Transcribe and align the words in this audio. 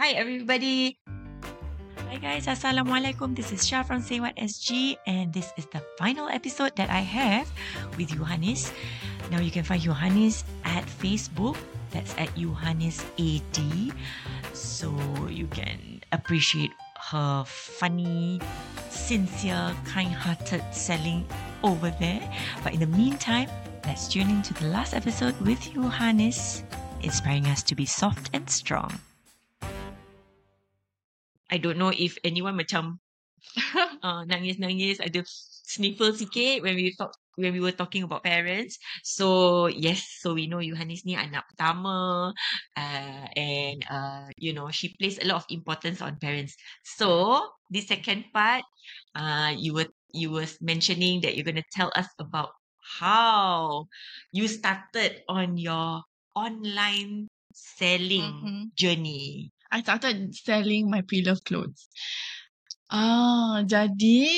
Hi 0.00 0.16
everybody. 0.16 0.96
Hi 2.08 2.16
guys, 2.16 2.48
Assalamualaikum. 2.48 3.36
This 3.36 3.52
is 3.52 3.60
Shah 3.60 3.84
from 3.84 4.00
Say 4.00 4.24
What 4.24 4.32
SG 4.40 4.96
and 5.04 5.28
this 5.36 5.52
is 5.60 5.68
the 5.68 5.84
final 6.00 6.32
episode 6.32 6.72
that 6.80 6.88
I 6.88 7.04
have 7.04 7.44
with 8.00 8.08
Johannes. 8.16 8.72
Now 9.28 9.44
you 9.44 9.52
can 9.52 9.68
find 9.68 9.84
Johannes 9.84 10.48
at 10.64 10.88
Facebook. 10.88 11.60
That's 11.92 12.16
at 12.16 12.32
Johannes 12.40 13.04
AD. 13.20 13.60
So 14.56 14.96
you 15.28 15.44
can 15.52 16.00
appreciate 16.08 16.72
her 17.12 17.44
funny, 17.44 18.40
sincere, 18.88 19.76
kind-hearted 19.84 20.64
selling 20.72 21.28
over 21.60 21.92
there. 22.00 22.24
But 22.64 22.72
in 22.72 22.80
the 22.80 22.88
meantime, 22.96 23.52
let's 23.84 24.08
tune 24.08 24.32
into 24.32 24.56
the 24.56 24.72
last 24.72 24.96
episode 24.96 25.36
with 25.44 25.60
Johannes, 25.68 26.64
inspiring 27.04 27.44
us 27.52 27.60
to 27.68 27.76
be 27.76 27.84
soft 27.84 28.32
and 28.32 28.48
strong. 28.48 28.96
I 31.52 31.58
don't 31.60 31.76
know 31.78 31.92
if 31.92 32.16
anyone 32.24 32.56
macam 32.56 32.96
uh, 34.06 34.22
nangis-nangis 34.28 35.02
ada 35.02 35.20
sniffle 35.66 36.14
sikit 36.16 36.62
when 36.64 36.74
we 36.78 36.92
talk 36.96 37.12
when 37.40 37.52
we 37.56 37.60
were 37.64 37.74
talking 37.74 38.04
about 38.04 38.24
parents. 38.24 38.76
So 39.04 39.66
yes, 39.68 40.04
so 40.20 40.34
we 40.36 40.48
know 40.48 40.60
Yohanis 40.64 41.04
ni 41.08 41.16
anak 41.16 41.48
pertama 41.52 42.30
uh, 42.76 43.26
and 43.36 43.78
uh, 43.88 44.28
you 44.36 44.52
know 44.56 44.68
she 44.72 44.92
plays 45.00 45.18
a 45.20 45.26
lot 45.28 45.44
of 45.44 45.46
importance 45.52 46.00
on 46.04 46.18
parents. 46.20 46.56
So 46.84 47.40
the 47.72 47.80
second 47.84 48.32
part, 48.32 48.64
uh, 49.16 49.52
you 49.56 49.74
were 49.74 49.88
you 50.12 50.30
were 50.32 50.48
mentioning 50.60 51.20
that 51.24 51.36
you're 51.36 51.46
gonna 51.48 51.66
tell 51.72 51.92
us 51.96 52.08
about 52.20 52.52
how 53.00 53.86
you 54.32 54.48
started 54.48 55.22
on 55.28 55.56
your 55.56 56.02
online 56.34 57.28
selling 57.54 58.48
Mhm. 58.48 58.72
journey. 58.76 59.52
I 59.72 59.80
started 59.80 60.36
selling 60.36 60.92
my 60.92 61.00
pre-love 61.00 61.40
clothes. 61.48 61.88
Ah, 62.92 63.64
jadi 63.64 64.28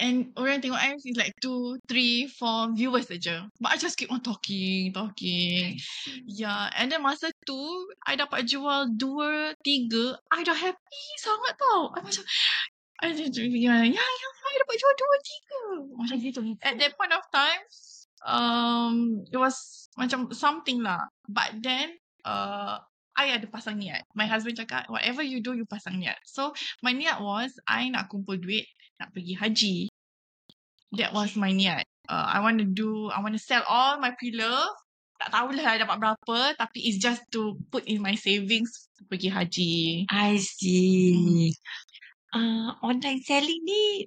and 0.00 0.32
orang 0.36 0.64
tengok 0.64 0.80
I 0.80 0.96
is 0.96 1.16
like 1.16 1.36
two, 1.44 1.76
three, 1.84 2.24
four 2.24 2.72
viewers 2.72 3.08
saja. 3.08 3.52
But 3.60 3.72
I 3.72 3.76
just 3.76 4.00
keep 4.00 4.08
on 4.08 4.24
talking, 4.24 4.96
talking. 4.96 5.76
Yeah, 6.24 6.72
and 6.72 6.88
then 6.88 7.04
masa 7.04 7.28
tu 7.44 7.60
I 8.08 8.16
dapat 8.16 8.48
jual 8.48 8.96
dua, 8.96 9.52
tiga, 9.60 10.16
I 10.32 10.40
dah 10.40 10.56
happy 10.56 11.04
sangat 11.20 11.52
tau. 11.60 11.92
I 11.92 12.00
macam 12.00 12.24
I 13.04 13.12
just 13.12 13.36
fikir 13.36 13.60
ya, 13.60 13.84
ya, 13.84 14.00
I 14.00 14.54
dapat 14.56 14.76
jual 14.80 14.94
dua, 14.96 15.14
tiga. 15.20 15.60
Macam 16.00 16.16
gitu. 16.16 16.40
At 16.64 16.80
that 16.80 16.96
point 16.96 17.12
of 17.12 17.24
time, 17.28 17.62
um, 18.24 19.20
it 19.28 19.36
was 19.36 19.88
macam 20.00 20.32
something 20.32 20.80
lah. 20.80 21.04
But 21.28 21.60
then, 21.60 22.00
uh, 22.24 22.80
I 23.16 23.32
ada 23.32 23.48
pasang 23.48 23.80
niat. 23.80 24.04
My 24.12 24.28
husband 24.28 24.60
cakap, 24.60 24.86
whatever 24.92 25.24
you 25.24 25.40
do, 25.40 25.56
you 25.56 25.64
pasang 25.64 25.98
niat. 25.98 26.20
So, 26.28 26.52
my 26.84 26.92
niat 26.92 27.24
was, 27.24 27.56
I 27.64 27.88
nak 27.88 28.12
kumpul 28.12 28.36
duit, 28.36 28.68
nak 29.00 29.16
pergi 29.16 29.32
haji. 29.32 29.76
That 31.00 31.16
was 31.16 31.32
my 31.34 31.50
niat. 31.50 31.88
Uh, 32.06 32.28
I 32.28 32.44
want 32.44 32.60
to 32.60 32.68
do, 32.68 33.08
I 33.10 33.24
want 33.24 33.34
to 33.34 33.42
sell 33.42 33.64
all 33.66 33.98
my 33.98 34.12
pre-love. 34.14 34.70
Tak 35.16 35.32
tahulah 35.32 35.64
I 35.64 35.80
dapat 35.80 35.96
berapa, 35.96 36.38
tapi 36.60 36.78
it's 36.84 37.00
just 37.00 37.24
to 37.32 37.56
put 37.72 37.88
in 37.88 38.04
my 38.04 38.12
savings 38.20 38.92
to 39.00 39.08
pergi 39.08 39.32
haji. 39.32 39.74
I 40.12 40.36
see. 40.36 41.56
Uh, 42.36 42.76
online 42.84 43.24
selling 43.24 43.64
ni 43.64 44.04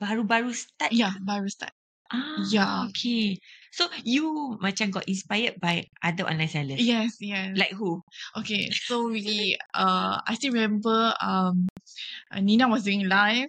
baru-baru 0.00 0.56
start. 0.56 0.88
Ya, 0.88 1.12
yeah, 1.12 1.14
baru 1.20 1.46
start. 1.52 1.76
Ah, 2.08 2.40
Yeah. 2.48 2.88
okay. 2.88 3.36
So 3.72 3.88
you 4.04 4.60
macam 4.60 4.92
got 4.92 5.08
inspired 5.08 5.56
by 5.56 5.88
other 6.04 6.28
online 6.28 6.52
sellers. 6.52 6.76
Yes, 6.76 7.16
yes. 7.24 7.56
Like 7.56 7.72
who? 7.72 8.04
Okay, 8.36 8.68
so 8.88 9.08
we, 9.08 9.56
uh, 9.72 10.20
I 10.20 10.32
still 10.36 10.52
remember, 10.52 11.16
um, 11.24 11.68
Nina 12.36 12.68
was 12.68 12.84
doing 12.84 13.08
live, 13.08 13.48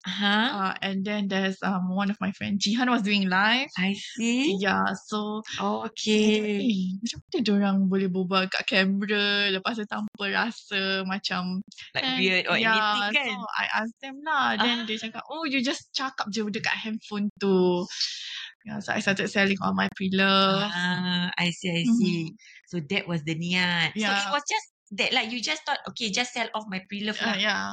Huh? 0.00 0.48
uh, 0.56 0.74
and 0.80 1.04
then 1.04 1.28
there's 1.28 1.60
um 1.60 1.92
one 1.92 2.08
of 2.08 2.16
my 2.24 2.32
friends, 2.32 2.64
Jihan 2.64 2.88
was 2.88 3.04
doing 3.04 3.28
live. 3.28 3.68
I 3.76 3.92
see. 3.92 4.56
Yeah, 4.56 4.96
so 5.06 5.44
Oh, 5.60 5.84
okay. 5.92 6.56
eh, 6.56 6.96
macam 6.96 7.18
mana 7.20 7.38
diorang 7.44 7.76
boleh 7.84 8.08
berbual 8.08 8.48
kat 8.48 8.64
kamera 8.64 9.52
lepas 9.52 9.76
tu 9.76 9.84
tanpa 9.84 10.24
rasa 10.32 11.04
macam 11.04 11.60
Like 11.92 12.08
and, 12.08 12.16
weird 12.16 12.44
or 12.48 12.56
yeah, 12.56 12.72
anything 12.72 13.22
kan? 13.22 13.28
so 13.28 13.44
I 13.60 13.64
asked 13.76 14.00
them 14.00 14.16
lah 14.24 14.56
then 14.56 14.88
dia 14.88 14.96
cakap 14.98 15.22
oh 15.28 15.44
you 15.44 15.60
just 15.60 15.92
cakap 15.92 16.32
je 16.32 16.42
dekat 16.48 16.74
handphone 16.80 17.28
tu 17.36 17.84
yeah, 18.66 18.78
so 18.80 18.92
I 18.92 19.00
started 19.00 19.28
selling 19.32 19.56
all 19.64 19.72
my 19.74 19.88
pre-love 19.96 20.68
Ah, 20.68 21.32
I 21.38 21.48
see, 21.50 21.70
I 21.72 21.84
Mhm. 21.88 21.96
see. 21.96 22.16
So 22.68 22.80
that 22.92 23.08
was 23.08 23.24
the 23.24 23.34
niat. 23.34 23.96
So 23.96 24.10
it 24.12 24.20
Yeah. 24.20 24.30
was 24.32 24.44
just 24.44 24.66
that 25.00 25.10
like 25.14 25.30
you 25.32 25.40
just 25.40 25.62
thought, 25.64 25.78
okay, 25.94 26.10
just 26.10 26.34
sell 26.34 26.48
off 26.54 26.66
my 26.68 26.82
pre-love 26.90 27.16
uh, 27.22 27.26
lah. 27.32 27.36
yeah 27.38 27.64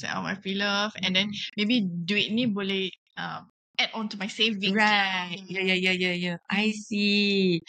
sell 0.00 0.18
all 0.18 0.24
my 0.26 0.34
pre-love 0.34 0.90
and 1.04 1.14
then 1.14 1.30
maybe 1.54 1.84
duit 1.84 2.32
ni 2.32 2.48
boleh 2.48 2.88
um, 3.20 3.46
add 3.78 3.92
on 3.94 4.08
to 4.10 4.16
my 4.18 4.26
savings 4.26 4.74
Right. 4.74 5.36
Yeah, 5.46 5.62
yeah, 5.62 5.78
yeah, 5.78 5.94
yeah, 5.94 6.16
yeah. 6.16 6.38
I 6.50 6.72
see. 6.74 7.60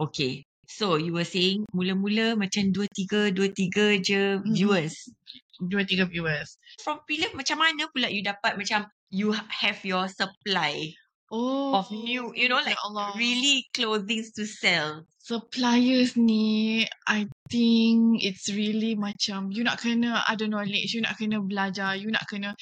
Okay. 0.00 0.46
So 0.70 0.96
you 0.96 1.12
were 1.12 1.26
saying 1.28 1.68
mula-mula 1.76 2.32
macam 2.38 2.72
dua 2.72 2.88
tiga, 2.96 3.28
dua 3.28 3.50
tiga 3.52 3.98
je 4.00 4.40
Mm-mm. 4.40 4.56
viewers. 4.56 5.10
dua 5.62 5.84
tiga 5.84 6.08
viewers 6.08 6.56
From 6.82 7.02
pre-love 7.06 7.36
macam 7.38 7.60
mana 7.60 7.86
pula 7.92 8.08
you 8.10 8.24
dapat 8.24 8.56
macam 8.58 8.88
you 9.12 9.30
have 9.36 9.78
your 9.84 10.08
supply 10.10 10.90
oh 11.32 11.80
of 11.80 11.88
new, 11.90 12.30
you 12.36 12.48
know, 12.52 12.60
ya 12.60 12.76
like 12.76 12.80
Allah. 12.84 13.16
really 13.16 13.66
clothings 13.72 14.30
to 14.36 14.44
sell. 14.44 15.08
suppliers 15.22 16.18
ni 16.18 16.82
I 17.06 17.30
think 17.46 18.20
it's 18.26 18.50
really 18.50 18.98
macam 18.98 19.54
you 19.54 19.62
nak 19.62 19.78
kena 19.78 20.26
ada 20.26 20.50
knowledge 20.50 20.98
you 20.98 21.00
nak 21.00 21.14
kena 21.14 21.38
belajar 21.38 21.94
you 21.94 22.10
nak 22.10 22.26
kena 22.26 22.58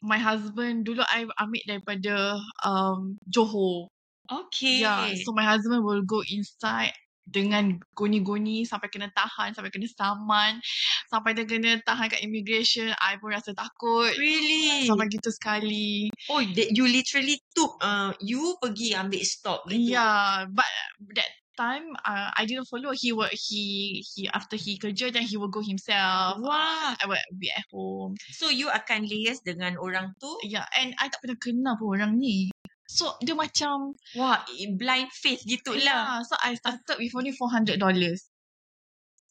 my 0.00 0.16
husband 0.16 0.88
dulu 0.88 1.04
I 1.04 1.28
ambil 1.36 1.62
daripada 1.68 2.40
um 2.64 3.20
Johor 3.28 3.92
Okay. 4.26 4.82
yeah 4.82 5.12
so 5.22 5.36
my 5.36 5.44
husband 5.44 5.84
will 5.84 6.02
go 6.02 6.24
inside 6.26 6.96
dengan 7.26 7.74
goni-goni 7.98 8.62
sampai 8.62 8.86
kena 8.86 9.10
tahan 9.10 9.50
sampai 9.50 9.74
kena 9.74 9.90
saman 9.90 10.62
sampai 11.10 11.34
dia 11.34 11.42
kena 11.42 11.82
tahan 11.82 12.06
kat 12.06 12.22
immigration 12.22 12.94
I 13.02 13.18
pun 13.18 13.34
rasa 13.34 13.50
takut 13.52 14.14
Really? 14.14 14.86
sampai 14.86 15.10
gitu 15.10 15.30
sekali 15.34 16.08
Oh, 16.30 16.42
that 16.42 16.74
you 16.74 16.86
literally 16.86 17.38
took, 17.54 17.78
uh, 17.82 18.10
you 18.22 18.58
pergi 18.58 18.94
ambil 18.98 19.22
stock 19.22 19.60
gitu. 19.70 19.94
Yeah, 19.94 20.46
but 20.50 20.66
that 21.14 21.30
time 21.56 21.96
uh, 22.04 22.30
I 22.36 22.44
didn't 22.44 22.68
follow. 22.68 22.92
He 22.92 23.16
will 23.16 23.32
he 23.32 24.04
he 24.04 24.28
after 24.28 24.60
he 24.60 24.76
kerja 24.76 25.08
then 25.08 25.24
he 25.24 25.40
will 25.40 25.50
go 25.50 25.64
himself. 25.64 26.38
Wah. 26.38 26.92
I 26.98 27.04
will 27.08 27.18
be 27.40 27.48
at 27.50 27.64
home. 27.72 28.14
So 28.36 28.52
you 28.52 28.68
akan 28.68 29.08
liaise 29.08 29.40
dengan 29.42 29.80
orang 29.80 30.12
tu. 30.20 30.28
Yeah, 30.44 30.68
and 30.76 30.92
I 31.00 31.08
tak 31.08 31.24
pernah 31.24 31.38
kenal 31.40 31.74
pun 31.80 31.96
orang 31.96 32.20
ni. 32.20 32.52
So 32.86 33.18
dia 33.22 33.34
macam 33.34 33.98
Wah, 34.14 34.46
blind 34.78 35.10
faith 35.10 35.42
gitulah. 35.42 35.82
yeah. 35.82 36.22
So 36.22 36.38
I 36.38 36.54
started 36.54 36.96
with 36.98 37.12
only 37.14 37.34
four 37.34 37.50
hundred 37.50 37.82
dollars. 37.82 38.30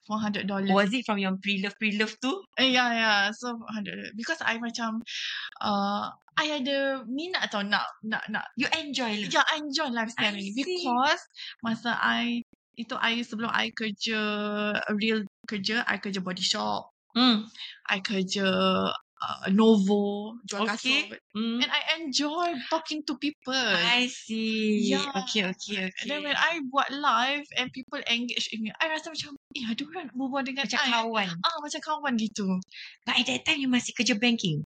Four 0.05 0.21
hundred 0.21 0.45
dollars. 0.45 0.69
Was 0.69 0.93
it 0.93 1.01
from 1.07 1.17
your 1.17 1.33
pre-love 1.41 1.73
pre-love 1.81 2.13
tu? 2.21 2.29
Eh, 2.61 2.75
yeah, 2.77 2.93
yeah. 2.93 3.21
So 3.33 3.57
hundred 3.73 4.13
because 4.13 4.37
I 4.43 4.61
macam 4.61 5.01
uh 5.63 6.13
I 6.35 6.61
ada 6.61 7.01
minat 7.07 7.47
tau 7.49 7.63
nak 7.63 7.87
nak 8.03 8.27
nak 8.27 8.45
You 8.59 8.67
enjoy 8.75 9.23
lah. 9.23 9.29
Yeah, 9.31 9.45
I 9.47 9.63
enjoy 9.63 9.87
lifestyle 9.89 10.35
I 10.35 10.43
ni 10.43 10.51
because 10.51 11.23
masa 11.63 11.95
I 11.95 12.43
itu 12.75 12.91
I 12.99 13.23
sebelum 13.23 13.49
I 13.55 13.71
kerja 13.71 14.19
real 14.99 15.23
kerja, 15.47 15.87
I 15.87 15.95
kerja 15.97 16.19
body 16.19 16.43
shop, 16.43 16.91
Hmm. 17.15 17.47
I 17.87 18.03
kerja 18.03 18.43
uh, 19.21 19.47
Novo, 19.49 20.35
jual 20.43 20.67
Okay. 20.67 21.07
kasut. 21.11 21.19
Hmm. 21.31 21.59
And 21.61 21.71
I 21.71 21.81
enjoy 21.99 22.55
talking 22.67 23.03
to 23.07 23.15
people. 23.17 23.55
I 23.55 24.07
see. 24.07 24.91
Yeah. 24.91 25.07
Okay, 25.23 25.47
okay, 25.47 25.87
okay. 25.87 25.99
And 26.03 26.07
then 26.07 26.19
when 26.23 26.35
I 26.35 26.59
buat 26.67 26.91
live 26.91 27.45
and 27.55 27.71
people 27.71 27.99
engage 28.07 28.51
in 28.51 28.63
me, 28.63 28.71
I 28.79 28.91
rasa 28.91 29.11
macam, 29.11 29.35
eh 29.55 29.65
ada 29.65 29.81
orang 29.87 30.03
nak 30.11 30.15
berbual 30.15 30.43
dengan 30.43 30.63
Macam 30.67 30.79
I. 30.81 30.89
kawan. 30.91 31.27
Ah, 31.41 31.57
macam 31.63 31.81
kawan 31.81 32.13
gitu. 32.19 32.47
But 33.03 33.15
at 33.19 33.25
that 33.27 33.41
time, 33.45 33.59
you 33.63 33.69
masih 33.71 33.91
kerja 33.95 34.15
banking. 34.17 34.63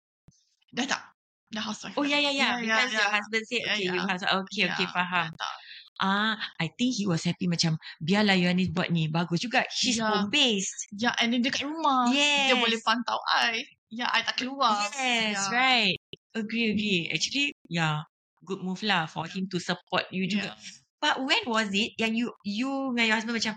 Dah 0.73 0.87
tak? 0.87 1.03
Dah 1.51 1.63
housewife. 1.63 1.95
Oh, 1.95 2.03
yeah, 2.03 2.19
yeah, 2.19 2.35
yeah. 2.35 2.59
Yeah, 2.59 2.67
yeah, 2.67 2.77
Because 2.83 2.93
your 2.93 3.07
yeah. 3.07 3.15
husband 3.15 3.43
said, 3.47 3.63
Yeah, 3.63 3.73
okay, 3.75 3.87
you 3.87 3.95
yeah. 3.95 4.07
have 4.11 4.23
Okay, 4.47 4.63
okay, 4.71 4.87
Yeah, 4.87 4.93
faham. 4.95 5.27
dah 5.31 5.39
tak. 5.39 5.55
Ah, 5.97 6.37
I 6.61 6.69
think 6.77 6.93
he 7.01 7.09
was 7.09 7.25
happy 7.25 7.49
macam, 7.49 7.81
biarlah 8.05 8.37
Yohanis 8.37 8.69
buat 8.69 8.93
ni. 8.93 9.09
Bagus 9.09 9.41
juga. 9.41 9.65
She's 9.73 9.97
Yeah. 9.97 10.05
home-based. 10.13 10.93
Yeah, 10.93 11.17
and 11.17 11.33
then 11.33 11.41
dekat 11.41 11.65
rumah. 11.65 12.13
Dia 12.13 12.53
Yes. 12.53 12.61
boleh 12.61 12.79
pantau 12.85 13.17
I. 13.33 13.65
Yeah, 13.91 14.11
I 14.11 14.27
tak 14.27 14.43
keluar. 14.43 14.83
Yes, 14.95 15.39
yeah. 15.39 15.55
right. 15.55 15.99
Agree, 16.35 16.75
agree. 16.75 17.01
Actually, 17.15 17.55
yeah, 17.71 18.03
good 18.45 18.61
move 18.61 18.83
lah 18.83 19.07
for 19.07 19.25
him 19.31 19.47
to 19.51 19.59
support 19.63 20.05
you 20.11 20.27
juga. 20.27 20.53
But 20.99 21.23
when 21.23 21.43
was 21.47 21.71
it 21.71 21.95
yang 22.01 22.17
you 22.17 22.35
you 22.43 22.93
dengan 22.93 23.07
your 23.13 23.17
husband 23.21 23.37
macam 23.37 23.55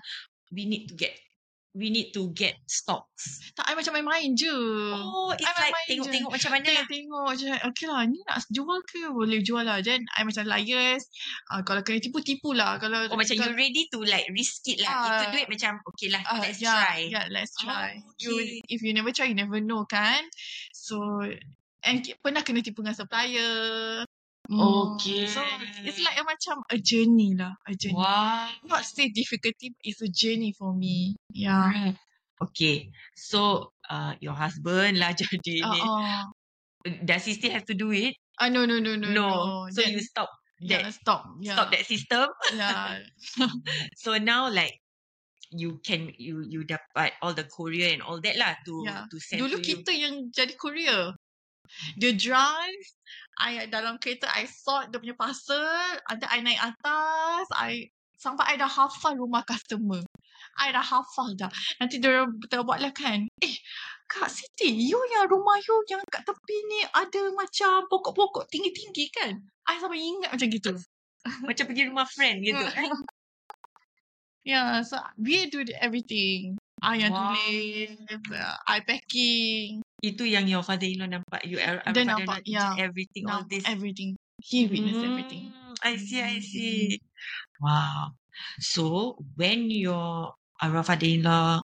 we 0.54 0.70
need 0.70 0.86
to 0.92 0.96
get 0.98 1.16
we 1.78 1.94
need 1.94 2.10
to 2.16 2.34
get 2.34 2.58
stocks? 2.66 3.40
Tak, 3.54 3.70
I 3.70 3.78
macam 3.78 3.94
main-main 3.94 4.34
je. 4.34 4.50
Oh, 4.96 5.30
it's 5.38 5.46
I 5.46 5.70
like 5.70 5.86
tengok-tengok 5.86 6.32
macam 6.34 6.52
mana 6.54 6.66
lah. 6.66 6.86
Tengok-tengok 6.90 7.24
macam 7.30 7.48
okay 7.70 7.86
lah 7.86 8.02
ni 8.10 8.20
nak 8.26 8.38
jual 8.50 8.80
ke 8.90 9.02
boleh 9.10 9.40
jual 9.46 9.62
lah 9.62 9.78
then 9.86 10.02
I 10.18 10.26
macam 10.26 10.50
liars 10.50 11.06
uh, 11.54 11.62
kalau 11.62 11.86
kena 11.86 12.02
tipu-tipu 12.02 12.58
lah 12.58 12.82
kalau 12.82 13.06
Oh, 13.10 13.18
macam 13.18 13.38
you 13.38 13.42
kalau, 13.46 13.54
ready 13.54 13.86
to 13.94 14.02
like 14.02 14.26
risk 14.34 14.66
it 14.66 14.82
lah. 14.82 14.90
Itu 15.06 15.24
Ah. 15.26 15.32
duit 15.34 15.48
macam, 15.50 15.72
okay 15.94 16.08
lah, 16.10 16.22
uh, 16.26 16.42
let's 16.42 16.58
yeah, 16.60 16.74
try. 16.74 17.00
yeah 17.06 17.26
let's 17.30 17.54
try 17.58 18.02
Oh, 18.02 18.14
you 18.18 18.34
okay. 18.42 18.62
if 18.66 18.80
you 18.82 18.92
never 18.98 19.14
try 19.14 19.30
you 19.30 19.38
never 19.38 19.62
know 19.62 19.86
kan 19.86 20.26
so 20.74 21.22
and 21.86 22.04
pernah 22.20 22.44
kena 22.44 22.60
tipu 22.60 22.82
dengan 22.84 22.98
supplier 22.98 24.04
Okay. 24.50 25.30
so 25.30 25.46
it's 25.86 26.02
like 26.02 26.18
a 26.18 26.26
macam 26.26 26.58
a 26.74 26.78
journey 26.82 27.38
lah 27.38 27.54
a 27.70 27.74
journey 27.78 27.94
Wow. 28.02 28.50
not 28.66 28.82
say 28.82 29.06
difficulty 29.14 29.70
but 29.70 29.82
it's 29.86 30.02
a 30.02 30.10
journey 30.10 30.58
for 30.58 30.74
me 30.74 31.14
yeah 31.30 31.70
Right. 31.70 31.98
Okay. 32.40 32.88
So, 33.20 33.70
uh, 33.92 34.16
your 34.24 34.32
husband 34.32 34.96
lah 34.98 35.12
jadi 35.20 35.60
uh, 35.60 35.70
ni. 35.76 35.82
uh, 35.84 36.24
Does 37.04 37.28
he 37.28 37.36
still 37.36 37.52
have 37.52 37.68
to 37.68 37.76
do 37.76 37.92
it? 37.92 38.16
uh, 38.40 38.48
no 38.48 38.64
no 38.64 38.80
no 38.80 38.96
no 38.96 39.12
No. 39.12 39.28
So, 39.70 39.84
Then- 39.84 40.00
you 40.00 40.02
stop 40.02 40.32
yeah, 40.64 40.88
that, 40.88 40.96
stop 40.96 41.28
yeah 41.44 41.56
stop 41.60 41.68
that 41.76 41.84
system. 41.84 42.28
yeah 42.56 43.04
So, 44.02 44.16
now 44.18 44.48
like, 44.48 44.80
you 45.52 45.84
can, 45.84 46.16
you 46.16 46.48
you 46.48 46.64
dapat 46.64 47.12
all 47.20 47.36
the 47.36 47.44
courier 47.52 47.92
and 47.92 48.00
all 48.02 48.24
that 48.24 48.36
lah 48.40 48.56
to, 48.66 48.74
Yeah. 48.88 49.04
to 49.12 49.18
send 49.20 49.44
Dulu 49.44 49.60
to 49.60 49.60
you. 49.60 49.68
kita 49.84 49.92
yang 49.92 50.16
jadi 50.32 50.56
courier. 50.56 51.12
Dia 52.02 52.16
drive, 52.18 52.86
I 53.40 53.72
dalam 53.72 53.96
kereta 53.98 54.28
I 54.28 54.44
sort 54.46 54.92
dia 54.92 55.00
punya 55.00 55.16
parcel, 55.16 55.64
ada 56.12 56.26
I 56.28 56.44
naik 56.44 56.60
atas, 56.60 57.48
I 57.56 57.88
sampai 58.20 58.54
I 58.54 58.56
dah 58.60 58.68
hafal 58.68 59.16
rumah 59.16 59.48
customer. 59.48 60.04
I 60.60 60.76
dah 60.76 60.84
hafal 60.84 61.40
dah. 61.40 61.48
Nanti 61.80 62.04
dia 62.04 62.28
buat 62.60 62.84
lah 62.84 62.92
kan. 62.92 63.32
Eh, 63.40 63.56
Kak 64.12 64.28
Siti, 64.28 64.76
you 64.76 65.00
yang 65.16 65.32
rumah 65.32 65.56
you 65.64 65.76
yang 65.88 66.04
kat 66.12 66.28
tepi 66.28 66.58
ni 66.68 66.82
ada 66.92 67.32
macam 67.32 67.88
pokok-pokok 67.88 68.52
tinggi-tinggi 68.52 69.06
kan? 69.16 69.40
I 69.70 69.80
sampai 69.80 70.02
ingat 70.04 70.30
macam 70.36 70.50
gitu. 70.50 70.74
Macam 71.48 71.68
pergi 71.68 71.92
rumah 71.92 72.08
friend 72.08 72.42
gitu. 72.48 72.64
yeah, 74.48 74.80
so 74.88 74.96
we 75.20 75.52
do 75.52 75.68
everything. 75.84 76.56
I 76.80 77.04
yang 77.04 77.12
Wow. 77.12 77.36
tulis, 77.36 77.92
I 78.72 78.80
packing, 78.88 79.84
Itu 80.00 80.24
yang 80.24 80.48
your 80.48 80.64
father-in-law 80.64 81.10
nampak. 81.12 81.44
You, 81.44 81.60
Dia 81.60 81.84
father-in-law 81.84 82.24
nampak, 82.24 82.42
yeah. 82.48 82.74
everything, 82.80 83.28
all 83.28 83.44
now 83.44 83.48
this. 83.52 83.64
everything. 83.68 84.16
He 84.40 84.68
witnessed 84.72 85.04
everything. 85.04 85.52
Mm, 85.52 85.76
I 85.84 85.94
see, 86.00 86.22
I 86.24 86.40
see. 86.40 87.04
Wow. 87.60 88.16
So 88.64 89.16
when 89.36 89.68
your 89.68 90.32
our 90.64 90.80
father-in-law 90.84 91.60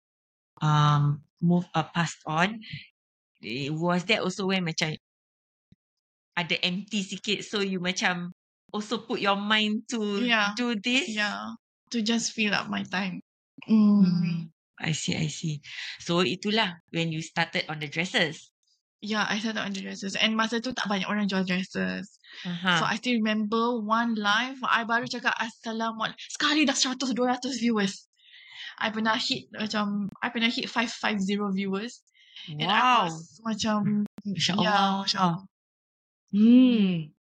um 0.58 1.22
move 1.38 1.70
uh, 1.74 1.86
passed 1.94 2.18
on, 2.26 2.58
eh, 3.46 3.70
was 3.70 4.02
that 4.10 4.26
also 4.26 4.50
when 4.50 4.66
macam 4.66 4.98
ada 6.34 6.58
empty 6.66 7.06
sikit 7.06 7.46
so 7.46 7.62
you 7.62 7.78
macam 7.78 8.34
also 8.74 9.06
put 9.06 9.22
your 9.22 9.38
mind 9.38 9.86
to 9.86 10.18
Yeah. 10.18 10.50
do 10.58 10.74
this? 10.74 11.14
Yeah, 11.14 11.54
to 11.94 12.02
just 12.02 12.34
fill 12.34 12.58
up 12.58 12.66
my 12.66 12.82
time. 12.82 13.22
Mm. 13.70 14.02
Mm. 14.02 14.38
I 14.84 14.92
see, 14.92 15.16
I 15.16 15.32
see. 15.32 15.64
So 16.04 16.20
itulah 16.20 16.84
when 16.92 17.08
you 17.08 17.24
started 17.24 17.64
on 17.72 17.80
the 17.80 17.88
dresses. 17.88 18.52
Yeah, 19.00 19.24
I 19.24 19.40
started 19.40 19.64
on 19.64 19.72
the 19.72 19.80
dresses. 19.80 20.16
And 20.16 20.36
masa 20.36 20.60
tu 20.60 20.76
tak 20.76 20.88
banyak 20.88 21.08
orang 21.08 21.28
jual 21.28 21.48
dresses. 21.48 22.08
Uh-huh. 22.44 22.76
So 22.80 22.84
I 22.84 23.00
still 23.00 23.16
remember 23.16 23.80
one 23.80 24.16
live, 24.16 24.60
I 24.64 24.84
baru 24.84 25.08
cakap 25.08 25.32
Assalamualaikum. 25.40 26.20
Sekali 26.20 26.68
dah 26.68 26.76
100, 26.76 27.16
200 27.16 27.64
viewers. 27.64 28.08
I 28.76 28.92
pernah 28.92 29.16
hit 29.16 29.48
macam, 29.54 30.12
I 30.20 30.28
pernah 30.28 30.52
hit 30.52 30.68
550 30.68 31.56
viewers. 31.56 32.04
And 32.48 32.68
I 32.68 32.80
wow. 32.80 33.00
was 33.08 33.40
macam, 33.40 34.04
Masya 34.24 34.52
yeah, 34.60 34.72
Allah. 34.72 34.90
Masya 35.04 35.18
Allah. 35.20 35.42
Hmm. 36.34 37.14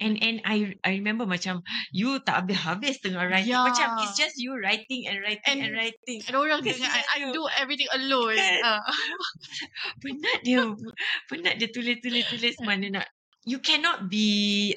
And 0.00 0.16
and 0.18 0.40
I 0.48 0.72
I 0.80 0.96
remember 0.96 1.28
macam 1.28 1.60
you 1.92 2.16
tak 2.24 2.44
habis-habis 2.44 3.04
tengah 3.04 3.20
writing. 3.28 3.52
Macam 3.52 4.00
Yeah. 4.00 4.02
it's 4.08 4.16
just 4.16 4.40
you 4.40 4.56
writing 4.56 5.04
and 5.04 5.20
writing 5.20 5.60
and, 5.60 5.70
And- 5.70 5.76
writing. 5.76 6.18
And 6.24 6.34
orang 6.40 6.64
kena, 6.64 6.88
I, 6.88 7.00
I 7.04 7.18
do 7.36 7.44
everything 7.60 7.92
alone. 7.92 8.40
Kan? 8.40 8.58
Uh, 8.64 8.80
Penat 10.02 10.38
dia. 10.40 10.64
Penat 11.28 11.60
dia 11.60 11.68
tulis-tulis-tulis 11.68 12.56
mana 12.64 12.86
nak. 13.00 13.06
You 13.44 13.60
cannot 13.60 14.08
be 14.08 14.72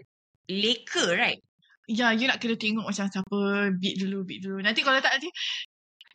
leka, 0.52 1.16
right? 1.16 1.40
Ya, 1.88 2.12
you 2.16 2.28
nak 2.28 2.40
kena 2.40 2.56
tengok 2.56 2.88
macam 2.88 3.08
siapa 3.12 3.40
beat 3.76 4.00
dulu, 4.00 4.24
beat 4.24 4.44
dulu. 4.44 4.60
Nanti 4.64 4.84
kalau 4.84 5.04
tak 5.04 5.20
nanti, 5.20 5.32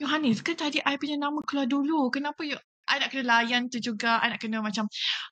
Yohanis, 0.00 0.40
kan 0.46 0.54
tadi 0.56 0.78
I 0.80 0.96
punya 0.96 1.18
nama 1.18 1.42
keluar 1.44 1.66
dulu. 1.66 2.08
Kenapa 2.08 2.40
you, 2.46 2.56
I 2.88 3.04
nak 3.04 3.12
kena 3.12 3.24
layan 3.28 3.68
tu 3.68 3.78
juga. 3.78 4.18
I 4.24 4.32
nak 4.32 4.40
kena 4.40 4.64
macam, 4.64 4.88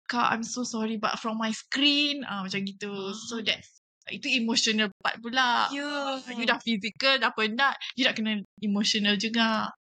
Kak, 0.07 0.29
I'm 0.33 0.45
so 0.45 0.63
sorry 0.63 1.01
but 1.01 1.17
from 1.19 1.41
my 1.41 1.51
screen, 1.51 2.23
ah 2.29 2.45
macam 2.45 2.61
gitu. 2.63 3.17
So 3.17 3.41
that, 3.43 3.65
itu 4.13 4.29
emotional 4.39 4.93
part 5.03 5.19
pula. 5.25 5.73
Ya. 5.73 6.21
You 6.37 6.45
dah 6.47 6.61
physical, 6.63 7.19
dah 7.19 7.33
penat. 7.35 7.75
You 7.99 8.07
nak 8.07 8.15
kena 8.15 8.45
emotional 8.63 9.17
juga. 9.19 9.73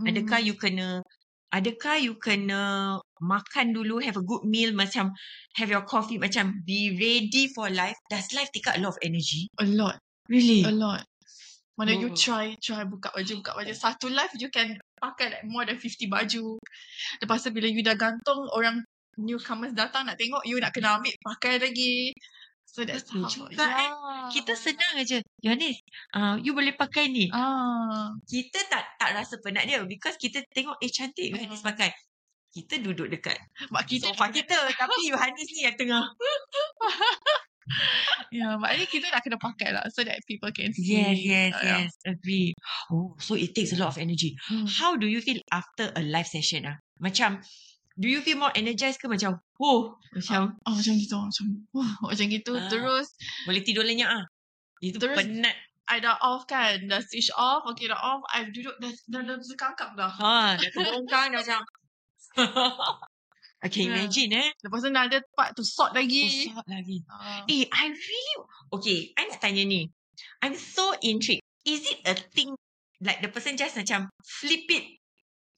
Hmm. 0.00 0.08
Adakah 0.08 0.40
you 0.42 0.56
kena 0.56 1.04
Adakah 1.48 1.96
you 1.96 2.20
kena 2.20 3.00
makan 3.24 3.72
dulu, 3.72 4.04
have 4.04 4.20
a 4.20 4.24
good 4.24 4.44
meal, 4.44 4.76
macam 4.76 5.16
have 5.56 5.72
your 5.72 5.80
coffee, 5.88 6.20
macam 6.20 6.60
be 6.68 6.92
ready 6.92 7.48
for 7.56 7.72
life. 7.72 7.96
Does 8.12 8.28
life 8.36 8.52
take 8.52 8.68
up 8.68 8.76
a 8.76 8.80
lot 8.84 8.92
of 8.92 9.00
energy? 9.00 9.48
A 9.56 9.64
lot, 9.64 9.96
Really? 10.28 10.60
a 10.68 10.68
lot. 10.68 11.08
Mana 11.78 11.94
you 11.94 12.10
Oh. 12.10 12.18
try, 12.18 12.58
try 12.58 12.82
buka 12.82 13.14
baju, 13.14 13.32
buka 13.38 13.54
baju. 13.54 13.70
Satu 13.70 14.10
life 14.10 14.34
you 14.34 14.50
can 14.50 14.74
pakai 14.98 15.30
like 15.30 15.44
more 15.46 15.62
than 15.62 15.78
50 15.78 16.10
baju. 16.10 16.58
Lepas 17.22 17.46
tu 17.46 17.54
bila 17.54 17.70
you 17.70 17.86
dah 17.86 17.94
gantung, 17.94 18.50
orang 18.50 18.82
newcomers 19.14 19.70
datang 19.72 20.10
nak 20.10 20.18
tengok, 20.18 20.42
you 20.42 20.58
nak 20.58 20.74
kena 20.74 20.98
ambil 20.98 21.14
pakai 21.22 21.62
lagi. 21.62 22.10
So 22.68 22.82
that's 22.84 23.08
how. 23.08 23.24
juga, 23.24 23.64
eh. 23.64 23.88
yeah. 23.88 24.28
Kita 24.28 24.52
senang 24.52 24.98
aja. 24.98 25.22
Yohanis, 25.40 25.80
uh, 26.12 26.36
you 26.42 26.52
boleh 26.52 26.76
pakai 26.76 27.08
ni. 27.08 27.30
Ah, 27.32 28.12
Kita 28.28 28.60
tak 28.68 28.98
tak 29.00 29.16
rasa 29.16 29.40
penat 29.40 29.64
dia 29.64 29.80
because 29.88 30.18
kita 30.20 30.44
tengok 30.52 30.76
eh 30.78 30.90
cantik 30.92 31.32
Yohanis 31.32 31.62
Hmm. 31.62 31.70
pakai. 31.72 31.90
Kita 32.48 32.80
duduk 32.80 33.08
dekat 33.08 33.38
but 33.70 33.84
kita 33.84 34.10
sofa 34.10 34.28
kita 34.34 34.56
tapi 34.74 35.00
Yohanis 35.08 35.48
ni 35.52 35.62
yang 35.62 35.76
tengah. 35.78 36.02
yeah, 38.32 38.56
but 38.60 38.74
ni 38.76 38.84
kita 38.86 39.08
nak 39.12 39.22
kena 39.24 39.38
pakai 39.40 39.72
lah 39.72 39.84
so 39.92 40.04
that 40.04 40.18
people 40.24 40.50
can 40.52 40.72
see. 40.74 40.98
Yes, 40.98 41.18
yes, 41.20 41.52
yeah. 41.62 41.78
yes. 41.84 41.90
Agree. 42.04 42.52
Oh, 42.92 43.14
so 43.20 43.34
it 43.34 43.54
takes 43.54 43.72
a 43.72 43.78
lot 43.78 43.94
of 43.94 43.98
energy. 43.98 44.36
Hmm. 44.48 44.66
How 44.66 44.96
do 44.96 45.06
you 45.06 45.20
feel 45.20 45.40
after 45.52 45.92
a 45.94 46.02
live 46.02 46.28
session 46.28 46.66
ah? 46.66 46.76
Macam 46.98 47.40
do 47.98 48.06
you 48.06 48.22
feel 48.22 48.38
more 48.38 48.54
energized 48.54 49.02
ke 49.02 49.10
macam 49.10 49.42
oh 49.58 49.98
macam 50.14 50.54
Oh, 50.62 50.74
macam 50.74 50.94
gitu, 50.94 51.16
macam 51.18 51.44
wah, 51.74 51.92
macam 52.04 52.26
gitu. 52.30 52.52
Ah. 52.54 52.68
Terus 52.70 53.06
boleh 53.44 53.62
tidur 53.64 53.84
lenyap 53.84 54.10
ah? 54.12 54.24
Itu 54.78 54.98
Terus- 55.02 55.18
penat. 55.18 55.56
I 55.88 56.04
dah 56.04 56.20
off 56.20 56.44
kan, 56.44 56.84
dah 56.84 57.00
switch 57.00 57.32
off, 57.32 57.64
okay 57.64 57.88
dah 57.88 57.96
off, 57.96 58.20
I 58.28 58.44
duduk 58.52 58.76
dah 58.76 58.92
dah, 59.08 59.24
dah 59.24 59.40
terkangkap 59.40 59.96
dah. 59.96 60.12
Ha, 60.20 60.60
dah 60.60 60.70
terbongkar 60.76 61.32
dah 61.32 61.40
macam. 61.40 61.60
okay, 63.60 63.84
Yeah. 63.84 63.94
imagine 63.98 64.30
eh. 64.34 64.48
Lepas 64.60 64.78
tu 64.80 64.90
nak 64.90 65.08
ada 65.08 65.18
part 65.32 65.50
to 65.52 65.62
sort 65.62 65.92
lagi. 65.92 66.50
Oh, 66.50 66.62
lagi. 66.64 67.02
Ah. 67.06 67.42
Eh, 67.44 67.64
I 67.64 67.84
really... 67.88 68.34
Okay, 68.70 68.98
I 69.14 69.26
nak 69.26 69.38
tanya 69.38 69.62
ni. 69.62 69.88
I'm 70.40 70.54
so 70.54 70.94
intrigued. 71.00 71.42
Is 71.62 71.84
it 71.84 72.00
a 72.04 72.14
thing 72.14 72.54
like 72.98 73.20
the 73.20 73.28
person 73.28 73.54
just 73.54 73.74
macam 73.74 74.08
flip 74.22 74.66
it? 74.68 74.98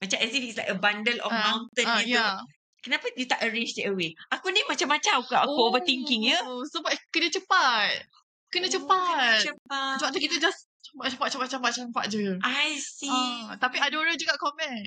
Macam 0.01 0.17
as 0.17 0.33
if 0.33 0.41
it's 0.41 0.57
like 0.57 0.69
a 0.69 0.77
bundle 0.77 1.17
of 1.21 1.29
Ah, 1.29 1.41
mountain 1.53 1.85
Ah, 1.85 2.01
gitu. 2.01 2.17
yeah. 2.17 2.37
Kenapa 2.81 3.13
you 3.13 3.29
tak 3.29 3.45
arrange 3.45 3.77
it 3.77 3.85
away? 3.85 4.09
Aku 4.33 4.49
ni 4.49 4.65
macam-macam 4.65 5.21
aku, 5.21 5.37
aku 5.37 5.53
overthinking 5.69 6.25
ya. 6.25 6.41
Oh, 6.41 6.65
Sebab 6.65 6.89
kena 7.13 7.29
cepat. 7.29 8.01
Kena 8.49 8.65
Oh, 8.65 8.73
cepat. 8.73 9.05
Kena 9.05 9.37
cepat. 9.37 9.93
Sebab 10.01 10.09
tu 10.09 10.19
kita 10.19 10.35
just 10.41 10.65
cepat 10.81 11.07
cepat 11.13 11.27
cepat 11.29 11.47
cepat 11.47 11.71
cepat 11.77 12.05
je. 12.09 12.25
I 12.41 12.73
see. 12.75 13.13
Ah, 13.13 13.53
tapi 13.55 13.77
ada 13.77 13.93
orang 13.93 14.17
juga 14.17 14.33
komen. 14.35 14.81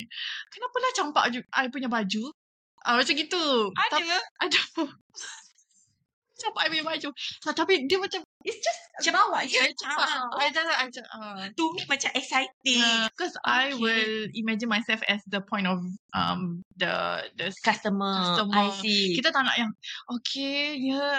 Kenapa 0.51 0.77
lah 0.77 0.91
campak 0.93 1.25
ju- 1.31 1.47
I 1.55 1.71
punya 1.71 1.87
baju? 1.87 2.35
Ah, 2.85 3.01
macam 3.01 3.15
gitu. 3.17 3.45
Ada. 3.73 3.97
Tapi, 3.97 4.05
ada. 4.45 4.59
I 6.45 6.69
punya 6.69 6.85
baju. 6.85 7.09
Ah, 7.49 7.55
tapi 7.57 7.89
dia 7.89 7.97
macam, 7.97 8.21
it's 8.45 8.61
just 8.61 8.81
Cepat 9.01 9.49
je. 9.49 9.59
I 9.59 9.73
cepat. 9.75 10.07
Ah, 10.07 10.29
I 10.39 10.47
just, 10.55 10.71
I 10.71 10.87
just, 10.93 11.09
ah. 11.11 11.49
To 11.51 11.65
me 11.75 11.83
macam 11.89 12.11
exciting. 12.15 12.85
Because 13.11 13.35
I 13.43 13.73
Okay. 13.73 13.81
will 13.81 14.29
imagine 14.37 14.69
myself 14.71 15.01
as 15.11 15.19
the 15.27 15.41
point 15.43 15.67
of 15.67 15.83
um 16.15 16.63
the 16.79 17.25
the 17.35 17.51
Customer. 17.65 18.13
Customer. 18.13 18.55
I 18.55 18.71
see. 18.71 19.19
kita 19.19 19.35
tak 19.35 19.43
nak 19.49 19.57
yang 19.59 19.73
okay 20.15 20.79
ya 20.79 21.01
yeah, 21.01 21.19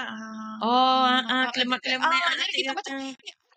Oh, 0.64 0.70
ah, 0.70 1.20
ah, 1.20 1.52
nampak 1.52 1.52
kelemat-kelemat. 1.58 2.06
ah, 2.06 2.16
ah, 2.16 2.34
jadi 2.40 2.52
kita 2.64 2.72
macam 2.78 2.96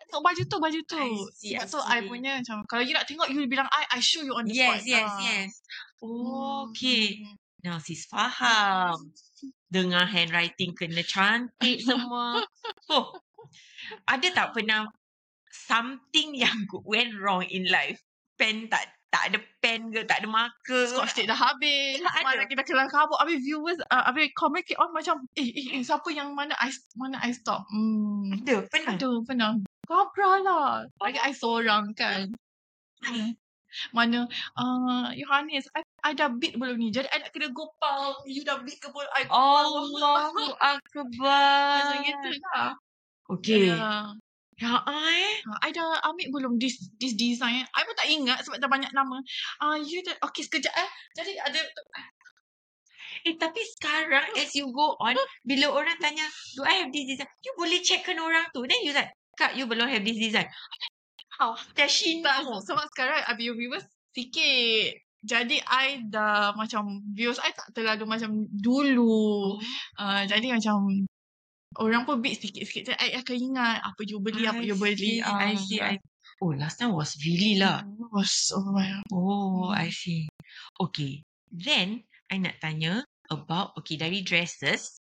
tengok 0.09 0.23
baju 0.25 0.41
tu 0.49 0.57
baju 0.57 0.79
tu 0.89 0.99
I 0.99 1.09
see, 1.37 1.53
sebab 1.53 1.63
I 1.63 1.69
tu 1.69 1.79
I 1.79 1.97
punya 2.09 2.31
macam 2.41 2.57
kalau 2.65 2.81
you 2.83 2.93
nak 2.97 3.05
tengok 3.05 3.27
you 3.29 3.45
bilang 3.45 3.69
I 3.71 3.85
I 3.93 3.99
show 4.01 4.25
you 4.25 4.33
on 4.35 4.49
the 4.49 4.57
Yes, 4.57 4.83
spot 4.83 4.89
yes, 4.89 5.05
Ah. 5.05 5.21
yes. 5.21 5.49
Oh, 6.01 6.67
okay. 6.73 7.23
Now 7.63 7.77
sis 7.83 8.07
faham. 8.07 9.11
Dengar 9.69 10.07
handwriting 10.07 10.73
kena 10.73 11.03
cantik 11.03 11.83
semua. 11.83 12.43
Oh, 12.89 13.13
ada 14.09 14.27
tak 14.33 14.55
pernah 14.55 14.89
something 15.51 16.33
yang 16.33 16.65
went 16.89 17.13
wrong 17.19 17.45
in 17.45 17.67
life? 17.67 17.99
Pen 18.39 18.71
tak 18.71 18.87
tak 19.09 19.33
ada 19.33 19.37
pen 19.57 19.89
ke, 19.89 20.05
tak 20.05 20.21
ada 20.21 20.27
marker 20.29 20.85
ke. 20.85 20.93
Scotch 20.93 21.17
tape 21.17 21.25
dah 21.25 21.37
habis. 21.37 21.97
Tak 21.97 22.13
ada. 22.21 22.25
Mana 22.29 22.43
kita 22.45 22.61
kelar 22.61 22.87
kabut. 22.93 23.17
Habis 23.17 23.41
viewers, 23.41 23.81
uh, 23.89 24.05
habis 24.05 24.29
comment 24.37 24.61
keep 24.61 24.77
on 24.77 24.93
macam, 24.93 25.25
eh, 25.33 25.49
eh, 25.49 25.67
eh, 25.73 25.81
siapa 25.81 26.13
yang 26.13 26.37
mana 26.37 26.53
I, 26.61 26.69
mana 26.93 27.17
I 27.25 27.33
stop? 27.33 27.65
Hmm. 27.73 28.37
Ada, 28.37 28.69
pernah. 28.69 28.93
Aduh, 28.95 29.25
pernah. 29.25 29.57
Kabra 29.89 30.31
lah. 30.45 30.69
Lagi 31.01 31.19
I 31.25 31.33
seorang 31.33 31.97
kan. 31.97 32.29
Hmm. 33.01 33.33
Mana, 33.93 34.25
uh, 34.57 35.09
Yohanes, 35.13 35.69
I, 35.77 35.81
I 36.03 36.11
dah 36.17 36.29
beat 36.33 36.57
belum 36.57 36.77
ni? 36.77 36.89
Jadi 36.89 37.07
I 37.09 37.17
nak 37.21 37.31
kena 37.33 37.49
gopal. 37.53 38.21
You 38.25 38.41
dah 38.41 38.61
beat 38.65 38.81
ke 38.81 38.89
belum? 38.89 39.09
I. 39.13 39.29
Allahu 39.29 40.45
Akbar. 40.57 41.73
Macam 41.79 41.99
gitu 42.05 42.29
lah. 42.43 42.73
Okay. 43.29 43.69
Ya. 43.73 44.13
Ya, 44.59 44.75
I. 44.83 45.39
Ha, 45.47 45.51
I 45.63 45.71
dah 45.71 46.03
ambil 46.03 46.27
belum 46.35 46.53
this 46.59 46.91
this 46.99 47.15
design. 47.15 47.63
I 47.63 47.81
pun 47.87 47.95
tak 47.95 48.11
ingat 48.11 48.43
sebab 48.43 48.59
dah 48.59 48.67
banyak 48.67 48.91
nama. 48.91 49.23
Ah, 49.63 49.73
uh, 49.73 49.77
you 49.79 50.03
dah 50.03 50.19
okay 50.19 50.43
sekejap 50.43 50.73
eh. 50.75 50.89
Jadi 51.15 51.39
ada 51.39 51.59
Eh, 53.27 53.35
tapi 53.35 53.59
sekarang 53.75 54.31
as 54.39 54.55
you 54.55 54.71
go 54.71 54.95
on, 54.95 55.11
bila 55.43 55.67
orang 55.75 55.99
tanya, 55.99 56.23
do 56.55 56.63
I 56.63 56.83
have 56.83 56.91
this 56.95 57.03
design? 57.03 57.27
You 57.43 57.51
boleh 57.59 57.83
checkkan 57.83 58.15
orang 58.15 58.47
tu. 58.55 58.63
Then 58.63 58.79
you 58.79 58.95
like, 58.95 59.11
Kak, 59.35 59.59
you 59.59 59.67
belum 59.67 59.91
have 59.91 60.07
this 60.07 60.15
design. 60.15 60.47
How 61.39 61.55
does 61.55 61.87
she 61.87 62.19
tak 62.19 62.43
sebab 62.43 62.85
sekarang 62.91 63.23
I 63.23 63.33
view 63.39 63.55
viewers 63.55 63.87
sikit. 64.11 64.99
Jadi 65.23 65.59
I 65.63 66.03
dah 66.07 66.55
macam 66.55 67.03
views 67.15 67.39
I 67.39 67.55
tak 67.55 67.71
terlalu 67.71 68.03
macam 68.07 68.43
dulu. 68.51 69.55
Uh, 69.95 70.23
jadi 70.27 70.59
macam 70.59 71.07
orang 71.79 72.03
pun 72.03 72.19
beat 72.19 72.39
sikit-sikit. 72.43 72.95
I 72.99 73.19
akan 73.19 73.37
ingat 73.39 73.83
apa 73.83 74.01
you 74.03 74.19
beli, 74.19 74.47
apa 74.47 74.63
you 74.63 74.75
beli. 74.75 75.19
see, 75.19 75.23
I 75.23 75.55
see, 75.55 75.79
ya. 75.79 75.95
I 75.95 76.03
Oh, 76.39 76.55
last 76.55 76.79
time 76.79 76.95
was 76.95 77.19
really 77.19 77.59
lah. 77.59 77.83
Was, 78.15 78.55
oh 78.55 78.71
my 78.71 79.03
Oh, 79.11 79.75
Hmm. 79.75 79.75
I 79.75 79.91
see. 79.91 80.31
Okay. 80.79 81.27
Then, 81.51 82.07
I 82.31 82.39
nak 82.39 82.63
tanya 82.63 83.03
about, 83.27 83.75
okay, 83.75 83.99
dari 83.99 84.23
dresses. 84.23 85.03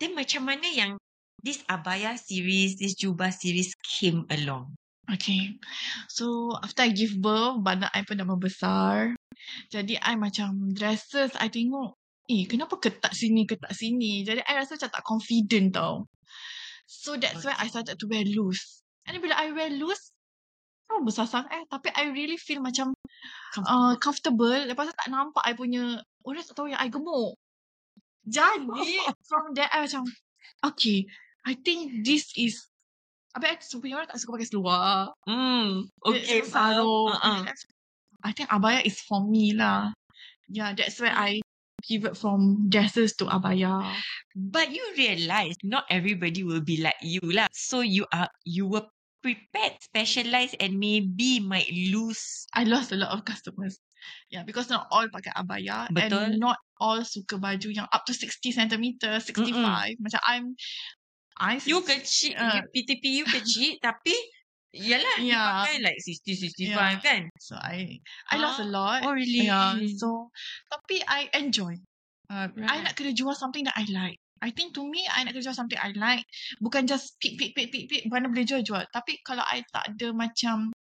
Then 0.00 0.16
macam 0.16 0.48
mana 0.48 0.64
yang 0.72 0.96
this 1.44 1.60
abaya 1.68 2.16
series, 2.16 2.80
this 2.80 2.96
jubah 2.96 3.28
series 3.28 3.76
came 3.84 4.24
along? 4.32 4.72
Okay. 5.10 5.58
So, 6.06 6.54
after 6.62 6.86
I 6.86 6.94
give 6.94 7.18
birth, 7.18 7.58
badan 7.66 7.90
I 7.90 8.06
pun 8.06 8.22
dah 8.22 8.28
membesar. 8.28 9.18
Jadi, 9.74 9.98
I 9.98 10.14
macam 10.14 10.70
dresses, 10.70 11.34
I 11.42 11.50
tengok, 11.50 11.98
eh, 12.30 12.46
kenapa 12.46 12.78
ketat 12.78 13.10
sini, 13.10 13.42
ketat 13.42 13.74
sini. 13.74 14.22
Jadi, 14.22 14.46
I 14.46 14.52
rasa 14.62 14.78
macam 14.78 14.90
tak 14.94 15.04
confident 15.04 15.74
tau. 15.74 16.06
So, 16.86 17.18
that's 17.18 17.42
why 17.42 17.58
I 17.58 17.66
started 17.66 17.98
to 17.98 18.06
wear 18.06 18.22
loose. 18.22 18.86
And 19.10 19.18
bila 19.18 19.34
I 19.34 19.50
wear 19.50 19.74
loose, 19.74 20.14
oh, 20.86 21.02
besar 21.02 21.26
sangat 21.26 21.50
eh. 21.50 21.64
Tapi, 21.66 21.90
I 21.98 22.14
really 22.14 22.38
feel 22.38 22.62
macam 22.62 22.94
uh, 23.58 23.98
comfortable. 23.98 24.70
Lepas 24.70 24.86
tu, 24.86 24.94
tak 24.94 25.10
nampak 25.10 25.42
I 25.42 25.58
punya, 25.58 25.98
orang 26.22 26.46
tak 26.46 26.54
tahu 26.54 26.70
yang 26.70 26.78
I 26.78 26.86
gemuk. 26.86 27.34
Jadi, 28.22 29.02
from 29.28 29.50
there, 29.58 29.66
I 29.74 29.82
macam, 29.82 30.06
okay, 30.62 31.10
I 31.42 31.58
think 31.58 32.06
this 32.06 32.30
is 32.38 32.71
Habis 33.32 33.48
I 33.48 33.56
sebenarnya 33.64 33.96
orang 33.96 34.08
tak 34.12 34.18
suka 34.20 34.30
pakai 34.36 34.48
seluar. 34.48 34.88
Hmm. 35.24 35.88
Okay, 36.04 36.44
sarung. 36.44 37.16
Uh-uh. 37.16 37.48
I 38.22 38.30
think 38.36 38.52
abaya 38.52 38.84
is 38.84 39.00
for 39.00 39.24
me 39.24 39.56
lah. 39.56 39.90
Yeah, 40.52 40.76
that's 40.76 41.00
why 41.00 41.10
I 41.10 41.30
pivot 41.82 42.14
from 42.14 42.68
dresses 42.68 43.16
to 43.18 43.26
abaya. 43.26 43.82
But 44.36 44.70
you 44.70 44.84
realize 44.94 45.56
not 45.64 45.88
everybody 45.88 46.44
will 46.44 46.62
be 46.62 46.78
like 46.78 47.00
you 47.00 47.24
lah. 47.24 47.48
So 47.56 47.80
you 47.80 48.06
are 48.12 48.28
you 48.44 48.68
were 48.68 48.86
prepared, 49.22 49.78
specialized 49.80 50.60
and 50.60 50.76
maybe 50.76 51.40
might 51.40 51.70
lose. 51.72 52.46
I 52.52 52.68
lost 52.68 52.92
a 52.92 52.98
lot 53.00 53.16
of 53.16 53.24
customers. 53.24 53.78
Yeah, 54.34 54.42
because 54.42 54.66
not 54.66 54.90
all 54.90 55.06
pakai 55.06 55.30
abaya 55.38 55.86
and 55.86 55.94
Betul. 55.94 56.42
not 56.42 56.58
all 56.82 57.06
suka 57.06 57.38
baju 57.38 57.70
yang 57.70 57.86
up 57.94 58.02
to 58.10 58.12
60 58.14 58.50
centimeter, 58.50 59.22
65. 59.22 59.94
Macam 60.02 60.20
I'm 60.26 60.46
I 61.42 61.58
You 61.58 61.82
kecil, 61.82 62.38
Uh, 62.38 62.54
you 62.54 62.62
PTP 62.70 63.04
you 63.18 63.26
kecil 63.26 63.74
tapi 63.82 64.14
Yalah, 64.72 65.20
dia 65.20 65.36
Yeah. 65.36 65.68
pakai 65.68 65.84
like 65.84 66.00
60, 66.00 66.48
65 66.48 66.64
Yeah. 66.72 66.92
kan? 67.04 67.22
so 67.36 67.52
I 67.60 68.00
I 68.32 68.40
lost 68.40 68.62
a 68.62 68.64
Ah, 68.64 68.72
lot. 68.72 69.00
Oh, 69.04 69.12
really? 69.12 69.44
Yeah, 69.44 69.76
so 70.00 70.32
tapi 70.72 71.04
I 71.04 71.28
enjoy. 71.36 71.76
Uh, 72.32 72.48
I 72.48 72.80
Right. 72.80 72.80
nak 72.88 72.96
kena 72.96 73.12
jual 73.12 73.36
something 73.36 73.68
that 73.68 73.76
I 73.76 73.84
like. 73.92 74.16
I 74.40 74.48
think 74.48 74.72
to 74.74 74.82
me, 74.88 75.04
I 75.04 75.28
nak 75.28 75.36
kena 75.36 75.44
jual 75.44 75.52
something 75.52 75.76
I 75.76 75.92
like. 75.92 76.24
Bukan 76.64 76.88
just 76.88 77.20
pick, 77.20 77.36
pick, 77.36 77.52
pick, 77.52 77.68
pick, 77.68 77.84
pick. 77.84 78.02
Mana 78.08 78.32
boleh 78.32 78.48
jual, 78.48 78.64
jual. 78.64 78.80
Tapi 78.88 79.20
kalau 79.20 79.44
I 79.44 79.60
tak 79.68 79.92
ada 79.92 80.08
macam, 80.16 80.72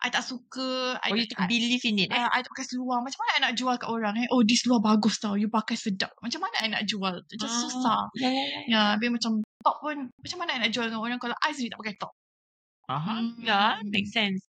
I 0.00 0.08
tak 0.08 0.22
suka, 0.22 0.94
I, 1.02 1.10
Oh, 1.10 1.18
you 1.18 1.26
I, 1.34 1.50
believe 1.50 1.82
in 1.82 1.98
it, 2.06 2.14
eh? 2.14 2.16
uh, 2.16 2.30
I 2.30 2.46
tak 2.46 2.54
pakai 2.54 2.70
seluar. 2.70 3.02
Macam 3.02 3.18
mana 3.26 3.30
I 3.34 3.40
nak 3.50 3.54
jual 3.58 3.74
kat 3.74 3.90
orang? 3.90 4.14
Eh? 4.22 4.30
Oh, 4.30 4.46
this 4.46 4.62
seluar 4.62 4.78
bagus 4.78 5.18
tau. 5.18 5.34
You 5.34 5.50
pakai 5.50 5.74
sedap. 5.74 6.14
Macam 6.22 6.46
mana 6.46 6.56
I 6.62 6.70
nak 6.70 6.86
jual? 6.86 7.26
Just 7.34 7.58
Ah, 7.58 7.62
susah. 7.66 8.00
Ya, 8.22 8.30
ya, 8.30 8.44
ya. 8.46 8.60
Ya, 8.70 8.80
habis 8.94 9.10
macam 9.10 9.42
top 9.66 9.82
pun, 9.82 10.06
macam 10.22 10.38
mana 10.38 10.62
nak 10.62 10.70
jual 10.70 10.86
dengan 10.86 11.02
orang 11.02 11.18
kalau 11.18 11.34
I 11.42 11.50
sendiri 11.50 11.74
tak 11.74 11.80
pakai 11.82 11.96
top? 11.98 12.12
Uh-huh. 12.86 13.18
Hmm. 13.18 13.42
Yeah, 13.42 13.82
makes 13.90 14.14
sense. 14.14 14.46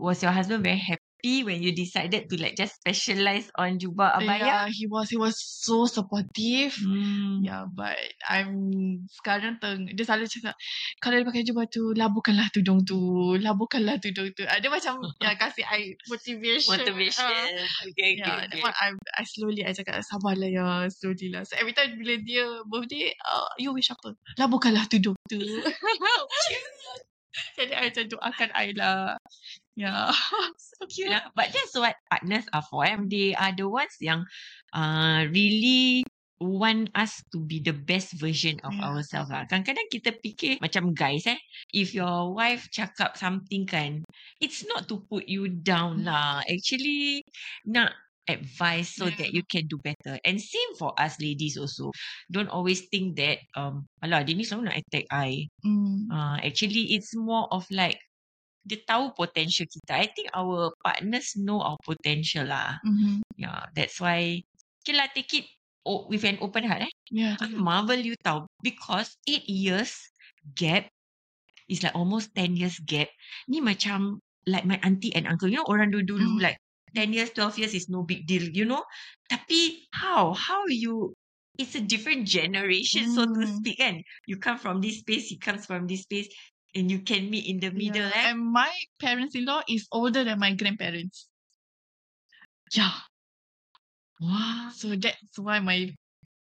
Was 0.00 0.24
your 0.24 0.32
husband 0.32 0.64
very 0.64 0.80
happy 0.80 1.04
when 1.24 1.64
you 1.64 1.72
decided 1.72 2.28
to 2.28 2.34
like 2.36 2.52
just 2.52 2.76
specialize 2.76 3.48
on 3.56 3.80
jubah 3.80 4.20
abaya? 4.20 4.44
Yeah, 4.44 4.64
he 4.68 4.84
was, 4.84 5.08
he 5.08 5.16
was 5.16 5.40
so 5.40 5.88
supportive. 5.88 6.76
Hmm. 6.76 7.40
Yeah, 7.40 7.64
but 7.64 7.96
I'm 8.28 8.52
sekarang 9.08 9.56
teng 9.64 9.88
dia 9.88 10.04
selalu 10.04 10.28
cakap 10.28 10.54
kalau 11.00 11.20
dia 11.20 11.26
pakai 11.26 11.44
jubah 11.48 11.64
tu 11.72 11.96
labuhkanlah 11.96 12.52
tudung 12.52 12.84
tu, 12.84 13.34
labuhkanlah 13.40 13.96
tudung 14.04 14.28
tu. 14.36 14.44
Ada 14.44 14.68
macam 14.68 15.00
ya 15.24 15.32
kasih 15.40 15.64
I 15.64 15.96
motivation. 16.12 16.76
Motivation. 16.76 17.48
Uh, 17.56 17.66
Okay, 17.94 18.18
okay, 18.18 18.26
yeah, 18.26 18.44
that 18.44 18.52
okay. 18.52 18.64
one 18.64 18.76
I 18.76 18.88
I 19.16 19.22
slowly 19.24 19.62
I 19.64 19.72
cakap 19.72 20.04
sabarlah 20.04 20.50
ya, 20.50 20.66
slowly 20.92 21.32
lah. 21.32 21.46
So 21.48 21.56
every 21.56 21.72
time 21.72 21.96
bila 21.96 22.20
dia 22.20 22.46
birthday, 22.68 23.12
uh, 23.24 23.48
you 23.56 23.72
wish 23.72 23.88
apa? 23.88 24.12
Labuhkanlah 24.36 24.84
tudung 24.92 25.16
tu. 25.30 25.40
Jadi 27.58 27.72
I 27.74 27.90
macam 27.90 28.04
doakan 28.10 28.50
I 28.54 28.68
lah. 28.78 29.18
Yeah. 29.74 30.14
so 30.58 30.86
cute 30.86 31.10
lah. 31.10 31.30
But 31.34 31.50
that's 31.50 31.74
what 31.74 31.98
partners 32.10 32.46
are 32.54 32.64
for. 32.64 32.86
Eh? 32.86 32.94
They 33.10 33.34
are 33.34 33.50
the 33.50 33.66
ones 33.66 33.94
yang 33.98 34.22
uh, 34.70 35.26
really 35.30 36.06
want 36.42 36.90
us 36.94 37.22
to 37.32 37.40
be 37.40 37.62
the 37.62 37.72
best 37.72 38.18
version 38.18 38.58
of 38.66 38.74
Yeah. 38.74 38.90
ourselves 38.90 39.30
lah. 39.30 39.46
Kadang-kadang 39.46 39.88
kita 39.88 40.10
fikir 40.18 40.58
macam 40.60 40.92
guys 40.92 41.24
eh, 41.30 41.38
if 41.72 41.94
your 41.94 42.34
wife 42.34 42.68
cakap 42.74 43.14
something 43.14 43.64
kan, 43.64 44.02
it's 44.42 44.66
not 44.66 44.90
to 44.90 45.02
put 45.08 45.24
you 45.30 45.46
down 45.48 46.04
lah. 46.04 46.42
Actually, 46.46 47.22
nak 47.64 47.94
advice 48.28 48.96
so 48.96 49.06
that 49.12 49.30
Yeah. 49.30 49.36
you 49.36 49.42
can 49.44 49.68
do 49.68 49.76
better. 49.84 50.16
And 50.24 50.40
same 50.40 50.72
for 50.80 50.96
us 50.96 51.20
ladies 51.20 51.56
also. 51.60 51.92
Don't 52.32 52.48
always 52.48 52.88
think 52.88 53.16
that, 53.20 53.44
um, 53.56 53.84
alah, 54.00 54.24
dia 54.24 54.32
ni 54.32 54.44
selalu 54.48 54.72
nak 54.72 54.78
attack 54.80 55.04
I. 55.12 55.48
Mm. 55.64 56.08
Uh, 56.08 56.36
actually, 56.40 56.96
it's 56.96 57.12
more 57.12 57.46
of 57.52 57.68
like 57.68 58.00
dia 58.64 58.80
tahu 58.88 59.12
potential 59.12 59.68
kita. 59.68 59.92
I 59.92 60.08
think 60.08 60.32
our 60.32 60.72
partners 60.80 61.36
know 61.36 61.60
our 61.60 61.76
potential 61.84 62.48
lah. 62.48 62.80
Mm-hmm. 62.80 63.20
Yeah, 63.36 63.68
that's 63.76 64.00
why 64.00 64.40
okay 64.80 64.94
lah, 64.96 65.12
take 65.12 65.28
it 65.36 65.46
o- 65.84 66.08
with 66.08 66.24
an 66.24 66.40
open 66.40 66.64
heart 66.64 66.88
eh. 66.88 66.92
Yeah. 67.12 67.36
I 67.44 67.52
marvel 67.52 68.00
you 68.00 68.16
tahu 68.24 68.48
because 68.64 69.12
8 69.28 69.44
years 69.44 69.92
gap 70.56 70.88
is 71.68 71.84
like 71.84 71.92
almost 71.92 72.32
10 72.32 72.56
years 72.56 72.80
gap. 72.88 73.12
Ni 73.52 73.60
macam 73.60 74.24
like 74.48 74.64
my 74.64 74.80
auntie 74.80 75.12
and 75.12 75.28
uncle. 75.28 75.52
You 75.52 75.60
know 75.60 75.68
orang 75.68 75.92
dulu-dulu 75.92 76.40
Mm. 76.40 76.40
like 76.40 76.56
10 76.94 77.12
years, 77.12 77.30
12 77.30 77.58
years 77.58 77.74
is 77.74 77.88
no 77.88 78.02
big 78.02 78.26
deal, 78.26 78.42
you 78.42 78.64
know. 78.64 78.84
Tapi 79.28 79.88
how? 79.92 80.32
How 80.34 80.64
you 80.68 81.14
it's 81.58 81.74
a 81.74 81.80
different 81.80 82.26
generation 82.26 83.06
so 83.14 83.22
to 83.26 83.46
Mm. 83.46 83.56
speak 83.62 83.78
kan. 83.78 84.02
You 84.26 84.38
come 84.38 84.58
from 84.58 84.80
this 84.82 84.98
space, 85.02 85.30
he 85.30 85.38
comes 85.38 85.66
from 85.66 85.86
this 85.86 86.02
space 86.02 86.26
and 86.74 86.90
you 86.90 87.02
can 87.06 87.30
meet 87.30 87.46
in 87.46 87.60
the 87.62 87.70
middle 87.70 88.02
Yeah. 88.02 88.10
eh. 88.14 88.34
And 88.34 88.42
my 88.42 88.70
parents-in-law 88.98 89.62
is 89.70 89.86
older 89.94 90.24
than 90.26 90.38
my 90.42 90.54
grandparents. 90.54 91.30
Yeah. 92.74 92.90
Wow. 94.20 94.70
So 94.74 94.96
that's 94.96 95.38
why 95.38 95.58
my 95.60 95.94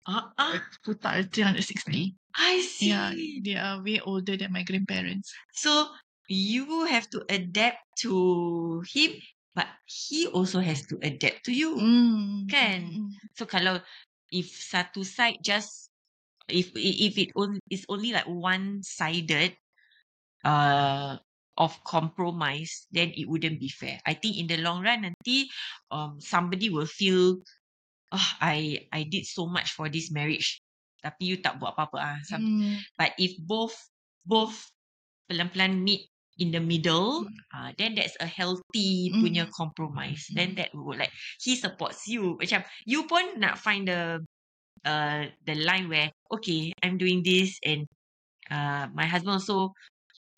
Ah, 0.02 0.35
ah, 0.35 0.59
putar 0.82 1.23
360. 1.30 2.18
I 2.35 2.59
see. 2.66 2.90
Yeah, 2.90 3.14
they 3.14 3.54
are 3.54 3.78
way 3.85 4.00
older 4.02 4.35
than 4.35 4.50
my 4.50 4.66
grandparents. 4.66 5.30
So 5.54 5.94
you 6.26 6.87
have 6.90 7.06
to 7.14 7.23
adapt 7.30 7.78
to 8.02 8.82
him, 8.90 9.14
but 9.54 9.68
he 9.85 10.26
also 10.28 10.61
has 10.61 10.85
to 10.88 10.99
adapt 11.04 11.44
to 11.44 11.52
you. 11.52 11.76
Mm. 11.76 12.49
Kan? 12.49 12.80
Mm. 12.88 13.09
So 13.37 13.44
kalau 13.44 13.80
if 14.32 14.49
satu 14.49 15.04
side 15.04 15.40
just 15.44 15.92
if 16.49 16.73
if 16.75 17.14
it 17.21 17.30
on, 17.37 17.61
is 17.68 17.85
only 17.88 18.12
like 18.12 18.28
one 18.28 18.80
sided 18.82 19.56
uh 20.42 21.21
of 21.61 21.76
compromise, 21.85 22.88
then 22.90 23.12
it 23.12 23.28
wouldn't 23.28 23.61
be 23.61 23.68
fair. 23.68 24.00
I 24.09 24.16
think 24.16 24.40
in 24.40 24.49
the 24.49 24.59
long 24.61 24.80
run 24.82 25.04
nanti 25.04 25.49
um 25.92 26.16
somebody 26.18 26.73
will 26.73 26.88
feel 26.88 27.44
oh 28.12 28.28
I 28.40 28.88
I 28.88 29.04
did 29.04 29.28
so 29.28 29.47
much 29.47 29.76
for 29.76 29.92
this 29.92 30.09
marriage. 30.09 30.64
Tapi 31.02 31.35
you 31.35 31.37
tak 31.42 31.59
buat 31.59 31.75
apa-apa 31.75 31.99
ah. 31.99 32.18
Mm. 32.38 32.78
But 32.94 33.12
if 33.18 33.35
both 33.42 33.75
both 34.23 34.54
pelan-pelan 35.26 35.82
meet 35.82 36.12
in 36.39 36.51
the 36.53 36.61
middle, 36.61 37.25
Mm. 37.25 37.37
uh, 37.55 37.71
then 37.79 37.95
that's 37.95 38.17
a 38.21 38.27
healthy 38.29 39.12
Mm. 39.12 39.21
punya 39.23 39.45
compromise. 39.53 40.25
Then 40.33 40.55
Mm. 40.55 40.57
that 40.57 40.71
would 40.75 40.99
like 40.99 41.12
he 41.41 41.57
supports 41.57 42.09
you. 42.09 42.39
Macam 42.41 42.65
you 42.89 43.05
pun 43.09 43.39
nak 43.41 43.59
find 43.61 43.89
the 43.89 44.21
uh 44.87 45.29
the 45.47 45.57
line 45.57 45.89
where 45.89 46.11
okay, 46.33 46.73
I'm 46.83 46.99
doing 46.99 47.23
this 47.25 47.59
and 47.65 47.87
uh 48.51 48.89
my 48.95 49.07
husband 49.07 49.41
also 49.43 49.73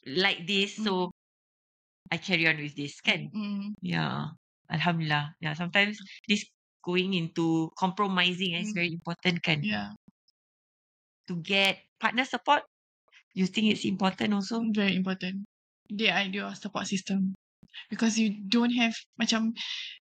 like 0.07 0.47
this, 0.47 0.77
so 0.77 1.11
I 2.11 2.17
carry 2.19 2.47
on 2.49 2.57
with 2.59 2.77
this, 2.77 3.01
kan? 3.01 3.29
Mm. 3.35 3.75
Yeah. 3.83 4.33
Alhamdulillah. 4.71 5.37
Yeah, 5.41 5.53
sometimes 5.55 5.99
this 6.29 6.45
going 6.85 7.13
into 7.15 7.71
compromising 7.77 8.55
is 8.57 8.73
Mm. 8.73 8.75
very 8.77 8.91
important, 8.93 9.43
kan? 9.45 9.61
Yeah, 9.65 9.93
To 11.29 11.37
get 11.37 11.85
partner 12.01 12.25
support, 12.25 12.65
you 13.35 13.47
think 13.47 13.73
it's 13.73 13.85
important 13.85 14.35
also? 14.35 14.61
very 14.73 14.97
important. 14.97 15.45
Are 15.93 16.25
your 16.25 16.55
support 16.55 16.87
system. 16.87 17.35
Because 17.91 18.19
you 18.19 18.41
don't 18.49 18.73
have 18.79 18.95
macam 19.21 19.53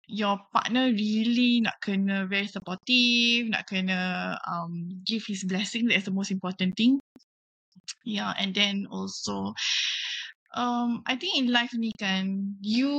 your 0.06 0.38
partner 0.54 0.94
really 0.94 1.66
nak 1.66 1.82
kena 1.82 2.30
very 2.30 2.46
supportive, 2.46 3.50
nak 3.50 3.66
kena 3.66 4.38
um 4.46 5.02
give 5.04 5.26
his 5.26 5.44
blessing. 5.44 5.90
That's 5.90 6.06
the 6.06 6.16
most 6.16 6.30
important 6.30 6.78
thing. 6.78 7.02
Yeah, 8.06 8.34
and 8.38 8.54
then 8.54 8.86
also 8.90 9.54
um 10.54 11.02
I 11.10 11.18
think 11.18 11.42
in 11.42 11.52
life 11.52 11.74
ni 11.74 11.92
kan 11.98 12.56
you 12.62 12.94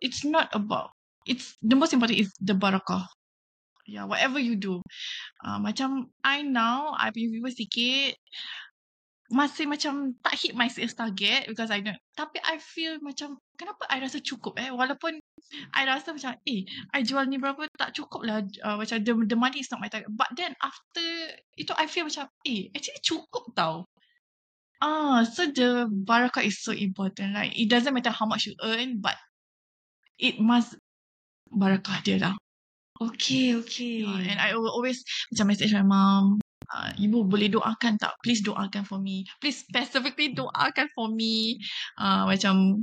it's 0.00 0.24
not 0.24 0.48
about 0.56 0.96
it's 1.28 1.54
the 1.62 1.76
most 1.76 1.92
important 1.92 2.18
is 2.18 2.32
the 2.40 2.56
barakah. 2.56 3.06
Yeah, 3.86 4.06
whatever 4.06 4.38
you 4.38 4.54
do. 4.56 4.78
Uh, 5.42 5.58
macam 5.58 6.06
I 6.22 6.46
now, 6.46 6.94
I 6.94 7.10
viewers 7.10 7.58
sikit, 7.58 8.14
masih 9.32 9.64
macam 9.64 10.12
tak 10.20 10.36
hit 10.36 10.52
my 10.52 10.68
sales 10.68 10.92
target 10.92 11.48
because 11.48 11.72
I 11.72 11.80
don't. 11.80 11.96
Tapi 12.12 12.36
I 12.44 12.60
feel 12.60 13.00
macam, 13.00 13.40
kenapa 13.56 13.88
I 13.88 14.04
rasa 14.04 14.20
cukup 14.20 14.60
eh? 14.60 14.68
Walaupun 14.68 15.16
I 15.72 15.82
rasa 15.88 16.12
macam, 16.12 16.36
eh, 16.44 16.68
I 16.92 17.00
jual 17.00 17.24
ni 17.24 17.40
berapa, 17.40 17.64
tak 17.80 17.96
cukup 17.96 18.28
lah. 18.28 18.44
Uh, 18.60 18.76
macam 18.76 19.00
the, 19.00 19.12
the 19.32 19.38
money 19.38 19.64
is 19.64 19.72
not 19.72 19.80
my 19.80 19.88
target. 19.88 20.12
But 20.12 20.28
then 20.36 20.52
after 20.60 21.06
itu, 21.56 21.72
I 21.72 21.88
feel 21.88 22.04
macam, 22.04 22.28
eh, 22.44 22.68
actually 22.76 23.00
cukup 23.00 23.56
tau. 23.56 23.88
Ah, 24.84 25.24
so 25.24 25.48
the 25.48 25.88
barakah 25.88 26.44
is 26.44 26.60
so 26.60 26.76
important. 26.76 27.32
Like, 27.32 27.56
it 27.56 27.72
doesn't 27.72 27.94
matter 27.96 28.12
how 28.12 28.28
much 28.28 28.44
you 28.44 28.54
earn, 28.60 29.00
but 29.00 29.16
it 30.20 30.36
must 30.42 30.76
barakah 31.48 32.04
dia 32.04 32.20
lah. 32.20 32.34
Okay, 33.00 33.56
okay. 33.56 34.04
Yeah, 34.04 34.36
and 34.36 34.38
I 34.38 34.54
will 34.54 34.70
always 34.70 35.00
macam 35.32 35.50
message 35.50 35.72
my 35.72 35.86
mom, 35.86 36.38
uh, 36.70 36.90
ibu 36.98 37.26
boleh 37.26 37.50
doakan 37.50 37.98
tak? 37.98 38.14
Please 38.22 38.44
doakan 38.44 38.86
for 38.86 39.02
me. 39.02 39.26
Please 39.42 39.64
specifically 39.64 40.30
doakan 40.36 40.86
for 40.94 41.10
me. 41.10 41.58
Uh, 41.98 42.28
macam, 42.28 42.78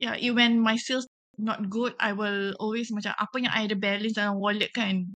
yeah, 0.00 0.16
it, 0.16 0.32
when 0.32 0.60
my 0.60 0.76
sales 0.76 1.04
not 1.36 1.68
good, 1.68 1.92
I 2.00 2.16
will 2.16 2.56
always 2.56 2.88
macam 2.88 3.12
apa 3.16 3.36
yang 3.36 3.52
I 3.52 3.68
ada 3.68 3.76
balance 3.76 4.16
dalam 4.16 4.40
wallet 4.40 4.72
kan, 4.72 5.12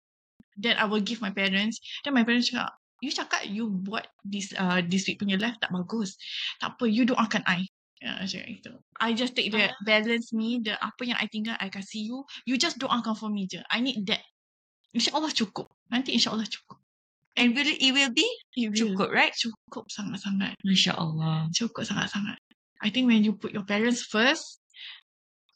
then 0.57 0.81
I 0.81 0.89
will 0.89 1.05
give 1.05 1.21
my 1.21 1.31
parents. 1.33 1.81
Then 2.05 2.17
my 2.17 2.25
parents 2.25 2.49
cakap, 2.49 2.73
you 3.05 3.13
cakap 3.13 3.45
you 3.45 3.69
buat 3.69 4.09
this 4.25 4.57
uh, 4.57 4.81
this 4.81 5.05
week 5.05 5.21
punya 5.21 5.37
live 5.37 5.61
tak 5.61 5.73
bagus. 5.73 6.17
Tak 6.61 6.77
apa, 6.77 6.89
you 6.89 7.05
doakan 7.05 7.45
I. 7.45 7.69
Yeah, 8.01 8.21
macam 8.21 8.45
itu. 8.45 8.73
I 9.01 9.17
just 9.17 9.33
take 9.33 9.49
the 9.49 9.73
balance 9.89 10.29
me, 10.33 10.61
the 10.61 10.77
apa 10.77 11.01
yang 11.05 11.17
I 11.17 11.29
tinggal, 11.33 11.57
I 11.57 11.73
kasih 11.73 12.05
you. 12.05 12.19
You 12.45 12.61
just 12.61 12.77
doakan 12.77 13.17
for 13.17 13.33
me 13.33 13.49
je. 13.49 13.61
I 13.73 13.81
need 13.81 14.05
that. 14.09 14.21
InsyaAllah 14.97 15.33
cukup. 15.33 15.69
Nanti 15.93 16.17
insyaAllah 16.17 16.49
cukup. 16.49 16.81
And 17.37 17.53
will 17.53 17.69
it, 17.69 17.79
it 17.85 17.93
will 17.93 18.13
be 18.17 18.25
It 18.57 18.73
will 18.73 18.97
cukup, 18.97 19.13
right? 19.13 19.33
Cukup 19.37 19.93
sangat-sangat. 19.93 20.57
Masya 20.65 20.97
Allah. 20.97 21.53
Cukup 21.53 21.85
sangat-sangat. 21.85 22.41
I 22.81 22.89
think 22.89 23.13
when 23.13 23.21
you 23.25 23.37
put 23.37 23.53
your 23.53 23.69
parents 23.69 24.01
first, 24.05 24.61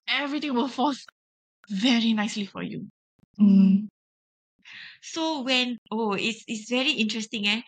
everything 0.04 0.52
will 0.52 0.68
fall 0.68 0.92
very 1.68 2.12
nicely 2.12 2.44
for 2.44 2.60
you. 2.60 2.92
Mm. 3.40 3.88
So 5.00 5.40
when, 5.40 5.80
oh, 5.88 6.12
it's 6.12 6.44
it's 6.44 6.68
very 6.68 7.00
interesting 7.00 7.48
eh. 7.48 7.64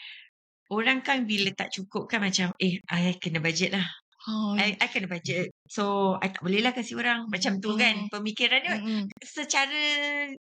Orang 0.69 1.01
kan 1.01 1.25
bila 1.25 1.53
tak 1.57 1.73
cukup 1.73 2.09
kan 2.09 2.21
macam, 2.21 2.53
eh, 2.61 2.81
I 2.93 3.17
kena 3.17 3.41
budget 3.41 3.73
lah. 3.73 3.89
Oh, 4.31 4.55
I, 4.55 4.79
I 4.79 4.87
kena 4.87 5.11
budget. 5.11 5.51
So, 5.67 6.15
I 6.23 6.31
tak 6.31 6.47
boleh 6.47 6.63
lah 6.63 6.71
kasih 6.71 6.95
orang. 6.95 7.27
Macam 7.27 7.59
tu 7.59 7.75
kan. 7.75 8.07
Mm. 8.07 8.11
Pemikiran 8.11 8.61
dia 8.63 8.75
Mm-mm. 8.79 9.03
secara 9.19 9.83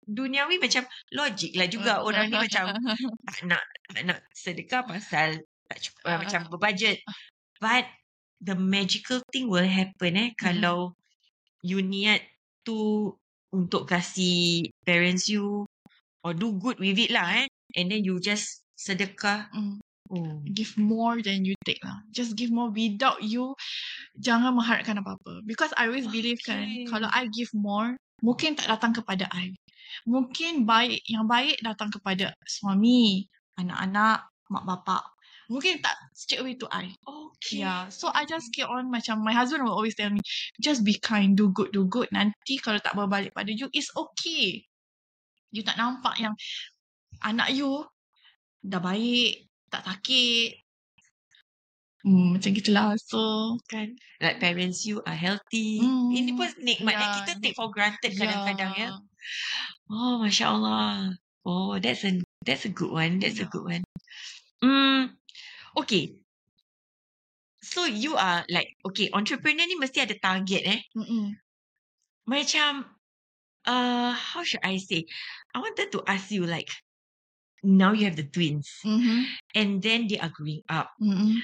duniawi 0.01 0.57
macam 0.57 0.81
logik 1.13 1.53
lah 1.53 1.69
juga. 1.69 2.01
Orang 2.01 2.33
ni 2.33 2.37
macam 2.41 2.73
tak 3.29 3.41
nak, 3.45 3.61
tak 3.93 4.03
nak 4.09 4.19
sedekah 4.33 4.81
pasal 4.81 5.45
tak 5.69 5.77
cukup, 5.83 6.03
uh, 6.09 6.17
macam 6.17 6.39
ah. 6.41 6.49
berbudget. 6.49 6.97
But 7.61 7.85
the 8.41 8.57
magical 8.57 9.21
thing 9.29 9.49
will 9.49 9.65
happen 9.65 10.13
eh 10.13 10.29
kalau 10.37 10.93
you 11.65 11.81
niat 11.81 12.21
tu 12.61 13.13
untuk 13.49 13.89
kasih 13.89 14.69
parents 14.85 15.25
you 15.29 15.65
or 16.21 16.33
do 16.33 16.53
good 16.57 16.81
with 16.81 16.97
it 16.97 17.13
lah 17.13 17.45
eh. 17.45 17.47
And 17.77 17.93
then 17.93 18.01
you 18.01 18.17
just 18.17 18.65
sedekah. 18.73 19.53
Mm. 19.53 19.77
Oh. 20.07 20.39
Give 20.47 20.71
more 20.79 21.19
than 21.19 21.43
you 21.43 21.55
take 21.67 21.83
lah. 21.83 21.99
Just 22.11 22.39
give 22.39 22.51
more 22.51 22.71
without 22.71 23.19
you. 23.23 23.55
Jangan 24.17 24.55
mengharapkan 24.55 24.99
apa-apa. 25.03 25.43
Because 25.43 25.75
I 25.75 25.91
always 25.91 26.07
believe 26.07 26.39
kan, 26.43 26.63
Okay. 26.63 26.87
kalau 26.87 27.11
I 27.11 27.27
give 27.31 27.51
more, 27.51 27.99
mungkin 28.23 28.55
tak 28.55 28.71
datang 28.71 28.95
kepada 28.95 29.27
I. 29.35 29.51
Mungkin 30.07 30.67
baik, 30.67 31.03
yang 31.07 31.27
baik 31.27 31.59
datang 31.63 31.91
kepada 31.91 32.31
suami, 32.47 33.27
anak-anak, 33.59 34.27
mak 34.51 34.63
bapak. 34.63 35.03
Mungkin 35.47 35.79
tak 35.79 35.95
straight 36.11 36.43
away 36.43 36.59
to 36.59 36.67
I. 36.71 36.91
Okay. 37.07 37.63
Yeah. 37.63 37.87
So 37.87 38.11
I 38.11 38.27
just 38.27 38.51
keep 38.51 38.67
on 38.67 38.91
macam 38.91 39.23
my 39.23 39.31
husband 39.31 39.63
will 39.63 39.75
always 39.75 39.95
tell 39.95 40.11
me, 40.11 40.19
just 40.59 40.83
be 40.83 40.99
kind, 40.99 41.39
do 41.39 41.51
good, 41.55 41.71
do 41.71 41.87
good. 41.87 42.11
Nanti 42.11 42.59
kalau 42.59 42.83
tak 42.83 42.99
berbalik 42.99 43.31
pada 43.31 43.47
you, 43.47 43.71
it's 43.71 43.87
okay. 43.95 44.67
You 45.55 45.63
tak 45.63 45.79
nampak 45.79 46.19
yang 46.19 46.35
anak 47.23 47.55
you 47.55 47.87
dah 48.59 48.83
baik, 48.83 49.46
tak 49.69 49.83
sakit. 49.83 50.63
Hmm, 52.07 52.37
macam 52.39 52.49
gitulah. 52.55 52.95
So, 53.03 53.19
Kan? 53.67 53.99
Like 54.23 54.39
parents 54.39 54.87
you 54.87 55.03
are 55.03 55.17
healthy. 55.17 55.83
Mm. 55.83 56.07
Ini 56.15 56.31
pun 56.39 56.49
nikmat. 56.63 56.93
Yeah. 56.95 57.13
Kita 57.19 57.31
take 57.43 57.55
for 57.57 57.67
granted 57.73 58.15
kadang-kadang 58.15 58.71
ya. 58.79 58.95
yeah. 58.95 58.95
Oh, 59.91 60.23
Masya 60.23 60.45
Allah. 60.55 61.11
Oh, 61.43 61.75
that's 61.79 62.07
a 62.07 62.19
that's 62.47 62.63
a 62.63 62.71
good 62.71 62.91
one. 62.91 63.19
That's 63.19 63.39
a 63.39 63.47
Yeah. 63.47 63.51
good 63.51 63.65
one. 63.67 63.83
Hmm. 64.63 65.15
Okay. 65.75 66.15
So 67.59 67.83
you 67.83 68.15
are 68.15 68.47
like 68.47 68.79
okay, 68.87 69.11
entrepreneur 69.11 69.67
ni 69.67 69.75
mesti 69.75 70.07
ada 70.07 70.15
target 70.15 70.63
eh. 70.63 70.81
Mm-mm. 70.95 71.35
Macam 72.23 72.87
uh 73.67 74.11
how 74.15 74.47
should 74.47 74.63
I 74.63 74.79
say? 74.79 75.03
I 75.51 75.59
wanted 75.59 75.91
to 75.91 75.99
ask 76.07 76.31
you 76.31 76.47
like 76.47 76.71
now 77.63 77.91
you 77.93 78.05
have 78.05 78.15
the 78.15 78.27
twins 78.27 78.69
Mm-hmm. 78.85 79.21
and 79.55 79.81
then 79.81 80.07
they 80.07 80.19
are 80.19 80.29
growing 80.29 80.61
up. 80.69 80.91
Mm-mm. 81.01 81.41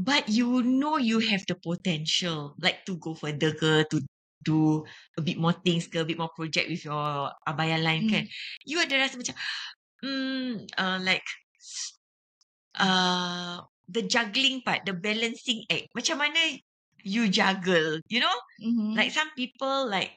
But 0.00 0.28
you 0.28 0.62
know 0.64 0.96
you 0.96 1.20
have 1.20 1.44
the 1.44 1.54
potential 1.56 2.56
like 2.60 2.84
to 2.88 2.96
go 2.96 3.12
further 3.12 3.52
ke 3.52 3.84
to 3.90 4.00
do 4.40 4.84
a 5.16 5.20
bit 5.20 5.36
more 5.36 5.52
things 5.52 5.84
ke, 5.88 6.00
a 6.00 6.08
bit 6.08 6.16
more 6.16 6.32
project 6.32 6.72
with 6.72 6.84
your 6.84 7.28
abaya 7.44 7.76
line 7.76 8.08
kan. 8.08 8.24
You 8.64 8.80
ada 8.80 8.96
rasa 8.96 9.20
macam 9.20 9.36
mm, 10.00 10.72
uh, 10.80 10.98
like 11.04 11.26
uh, 12.80 13.60
the 13.88 14.02
juggling 14.08 14.64
part, 14.64 14.88
the 14.88 14.96
balancing 14.96 15.68
act. 15.68 15.92
Macam 15.92 16.16
mana 16.16 16.40
you 17.04 17.28
juggle, 17.28 18.00
you 18.08 18.20
know? 18.24 18.36
Mm-hmm. 18.64 18.96
Like 18.96 19.12
some 19.12 19.28
people 19.36 19.84
like 19.88 20.16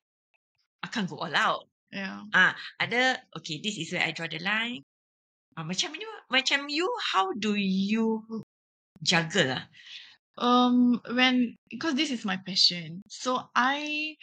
akan 0.85 1.07
go 1.11 1.19
all 1.19 1.35
out. 1.35 1.67
yeah. 1.93 2.25
Ah, 2.33 2.55
ada 2.81 3.21
okay, 3.37 3.61
this 3.61 3.77
is 3.77 3.93
where 3.93 4.01
I 4.03 4.11
draw 4.11 4.27
the 4.27 4.39
line. 4.41 4.81
Ah, 5.53 5.61
macam 5.61 5.93
you, 5.93 6.09
macam 6.33 6.65
you, 6.65 6.89
how 7.13 7.29
do 7.37 7.53
you 7.53 8.25
juggle 9.05 9.53
lah? 9.53 9.69
Um, 10.33 10.97
when 11.13 11.53
because 11.69 11.93
this 11.93 12.09
is 12.09 12.25
my 12.25 12.41
passion, 12.41 13.05
so 13.05 13.37
I 13.53 14.17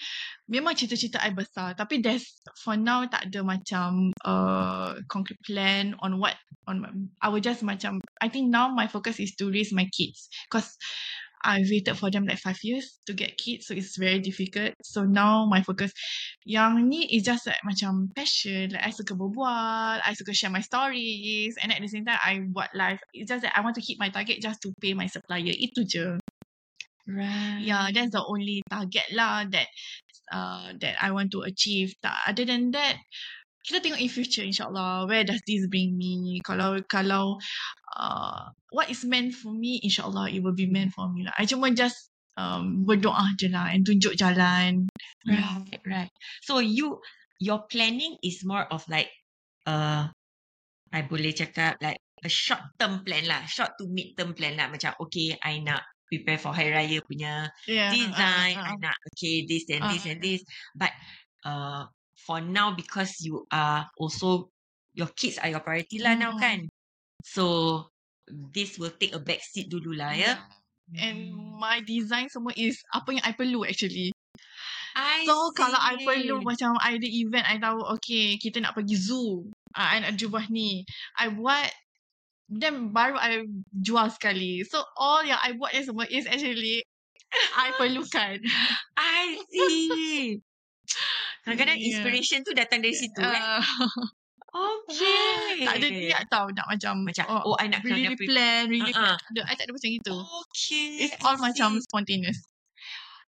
memang 0.51 0.75
cita-cita 0.75 1.23
I 1.23 1.31
besar. 1.31 1.79
Tapi 1.79 2.03
there's 2.03 2.43
for 2.67 2.75
now 2.75 3.07
tak 3.07 3.31
ada 3.31 3.47
macam 3.47 4.11
uh 4.27 4.99
concrete 5.07 5.39
plan 5.47 5.95
on 6.03 6.19
what 6.19 6.35
on. 6.67 6.83
I 7.23 7.31
will 7.31 7.39
just 7.39 7.63
macam 7.63 8.03
I 8.19 8.27
think 8.27 8.51
now 8.51 8.75
my 8.75 8.91
focus 8.91 9.23
is 9.23 9.39
to 9.39 9.55
raise 9.55 9.71
my 9.71 9.87
kids 9.95 10.27
because 10.51 10.75
I 11.43 11.65
waited 11.65 11.97
for 11.97 12.11
them 12.11 12.27
like 12.27 12.39
five 12.39 12.59
years 12.63 13.01
to 13.07 13.13
get 13.13 13.37
kids, 13.41 13.67
so 13.67 13.75
it's 13.75 13.97
very 13.97 14.21
difficult. 14.21 14.75
So 14.85 15.05
now 15.05 15.47
my 15.49 15.63
focus 15.63 15.93
yang 16.45 16.89
ni 16.89 17.09
is 17.09 17.25
just 17.25 17.49
like 17.49 17.61
macam 17.65 18.13
passion. 18.13 18.77
Like 18.77 18.85
I 18.85 18.91
suka 18.93 19.17
berbual, 19.17 20.01
I 20.05 20.13
suka 20.13 20.37
share 20.37 20.53
my 20.53 20.61
stories, 20.61 21.57
and 21.63 21.73
at 21.73 21.81
the 21.81 21.89
same 21.89 22.05
time 22.05 22.21
I 22.21 22.45
buat 22.45 22.77
live. 22.77 23.01
It's 23.17 23.33
just 23.33 23.43
that 23.49 23.57
I 23.57 23.65
want 23.65 23.77
to 23.81 23.85
hit 23.85 23.97
my 23.97 24.13
target 24.13 24.45
just 24.45 24.61
to 24.69 24.73
pay 24.81 24.93
my 24.93 25.09
supplier. 25.09 25.53
Itu 25.53 25.85
je. 25.89 26.21
Right. 27.09 27.65
Yeah, 27.65 27.91
that's 27.91 28.13
the 28.13 28.23
only 28.23 28.63
target 28.71 29.09
lah 29.17 29.43
that 29.51 29.67
uh 30.31 30.77
that 30.79 30.95
I 31.03 31.11
want 31.11 31.33
to 31.35 31.43
achieve. 31.43 31.97
Tak, 32.05 32.29
other 32.29 32.45
than 32.45 32.71
that, 32.77 33.01
kita 33.61 33.79
tengok 33.85 34.01
in 34.01 34.09
future 34.11 34.45
insyaAllah. 34.45 35.05
Where 35.05 35.25
does 35.25 35.41
this 35.45 35.69
bring 35.69 35.97
me? 35.97 36.41
Kalau 36.41 36.81
kalau 36.89 37.37
uh 37.97 38.49
what 38.73 38.89
is 38.89 39.05
meant 39.05 39.37
for 39.37 39.53
me, 39.53 39.81
insyaAllah 39.85 40.33
it 40.33 40.41
will 40.41 40.57
be 40.57 40.67
meant 40.71 40.97
for 40.97 41.09
me 41.13 41.29
lah. 41.29 41.35
I 41.37 41.45
cuma 41.45 41.69
just 41.77 42.09
um, 42.41 42.89
berdoa 42.89 43.37
je 43.37 43.53
lah 43.53 43.69
and 43.73 43.85
tunjuk 43.85 44.17
jalan. 44.17 44.89
Yeah. 45.29 45.61
Right, 45.69 45.83
right. 45.85 46.11
So 46.41 46.65
you 46.65 47.05
your 47.41 47.69
planning 47.69 48.17
is 48.25 48.41
more 48.49 48.65
of 48.73 48.85
like 48.89 49.13
uh 49.69 50.09
I 50.91 51.01
boleh 51.07 51.37
cakap 51.37 51.79
like 51.85 52.01
a 52.25 52.29
short 52.33 52.61
term 52.81 53.05
plan 53.05 53.29
lah, 53.29 53.45
short 53.45 53.77
to 53.81 53.85
mid 53.89 54.17
term 54.17 54.33
plan 54.33 54.57
lah. 54.57 54.73
Macam 54.73 54.97
okay, 55.05 55.37
I 55.41 55.61
nak 55.61 55.85
prepare 56.11 56.41
for 56.43 56.51
Hari 56.51 56.75
Raya 56.75 56.99
punya 57.07 57.47
Yeah. 57.71 57.93
design. 57.95 58.57
uh, 58.59 58.67
I 58.67 58.75
nak 58.81 58.97
okay 59.15 59.47
this 59.47 59.69
and 59.71 59.85
this 59.93 60.05
Ah. 60.05 60.11
and 60.11 60.19
this. 60.25 60.41
But 60.75 60.93
uh 61.45 61.85
for 62.27 62.41
now 62.41 62.73
because 62.75 63.17
you 63.25 63.47
are 63.51 63.89
also 63.97 64.51
your 64.93 65.09
kids 65.15 65.39
are 65.39 65.49
your 65.49 65.61
priority 65.63 65.99
lah 66.03 66.15
now 66.19 66.35
Mm. 66.37 66.41
kan. 66.41 66.59
So 67.25 67.45
this 68.31 68.79
will 68.79 68.93
take 68.95 69.15
a 69.15 69.23
back 69.23 69.41
seat 69.43 69.71
dulu 69.71 69.95
lah 69.97 70.13
ya. 70.15 70.33
And 70.99 71.31
my 71.59 71.81
design 71.87 72.27
semua 72.27 72.51
is 72.59 72.83
apa 72.91 73.15
yang 73.15 73.23
I 73.23 73.33
perlu 73.33 73.63
actually. 73.63 74.11
I 74.91 75.23
So 75.23 75.55
kalau 75.55 75.79
I 75.79 76.03
perlu 76.03 76.43
see. 76.43 76.47
macam 76.51 76.75
I 76.83 76.99
ada 76.99 77.07
event 77.07 77.47
I 77.47 77.63
tahu 77.63 77.79
okay 77.95 78.35
kita 78.43 78.59
nak 78.59 78.75
pergi 78.75 78.99
zoo. 78.99 79.47
Uh, 79.71 79.87
I 79.87 80.03
nak 80.03 80.19
jubah 80.19 80.51
ni. 80.51 80.83
I 81.15 81.31
buat 81.31 81.71
then 82.51 82.91
baru 82.91 83.15
I 83.15 83.47
jual 83.71 84.11
sekali. 84.11 84.67
So 84.67 84.83
all 84.99 85.23
yang 85.23 85.39
I 85.39 85.55
buat 85.55 85.71
ni 85.71 85.87
semua 85.87 86.11
is 86.11 86.27
actually 86.27 86.83
I 87.55 87.71
perlukan. 87.79 88.43
I 88.99 89.39
see. 89.47 90.43
Kadang-kadang 91.43 91.79
Yeah. 91.81 91.89
inspiration 91.95 92.39
tu 92.45 92.53
datang 92.53 92.85
dari 92.85 92.95
situ 92.95 93.21
eh. 93.21 93.33
Uh, 93.33 93.63
Okay. 94.51 95.63
tak 95.67 95.79
ada 95.79 95.87
niat 95.87 96.23
tau 96.27 96.51
nak 96.51 96.67
macam, 96.67 97.07
Macam, 97.07 97.23
oh, 97.31 97.55
I 97.55 97.71
nak 97.71 97.87
really 97.87 98.03
kena 98.03 98.19
pre- 98.19 98.27
plan, 98.27 98.63
really 98.67 98.91
Uh-uh. 98.91 99.15
plan. 99.15 99.23
Tak 99.23 99.31
ada, 99.31 99.43
I 99.47 99.55
tak 99.55 99.65
ada 99.71 99.73
macam 99.79 99.91
itu. 99.95 100.15
Okay. 100.43 100.87
It's 101.07 101.17
all 101.23 101.39
macam 101.39 101.79
spontaneous. 101.79 102.51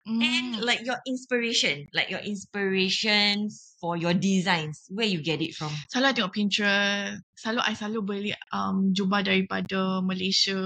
And 0.09 0.57
Mm. 0.57 0.65
like 0.65 0.81
your 0.81 0.97
inspiration, 1.05 1.85
like 1.93 2.09
your 2.09 2.25
inspiration 2.25 3.53
for 3.77 4.01
your 4.01 4.17
designs, 4.17 4.89
where 4.89 5.05
you 5.05 5.21
get 5.21 5.45
it 5.45 5.53
from? 5.53 5.69
Selalu 5.93 6.09
I 6.09 6.15
tengok 6.17 6.33
Pinterest. 6.33 7.21
Selalu 7.37 7.61
I 7.69 7.73
selalu 7.77 8.01
beli 8.01 8.33
um, 8.49 8.97
jubah 8.97 9.21
daripada 9.21 10.01
Malaysia. 10.01 10.57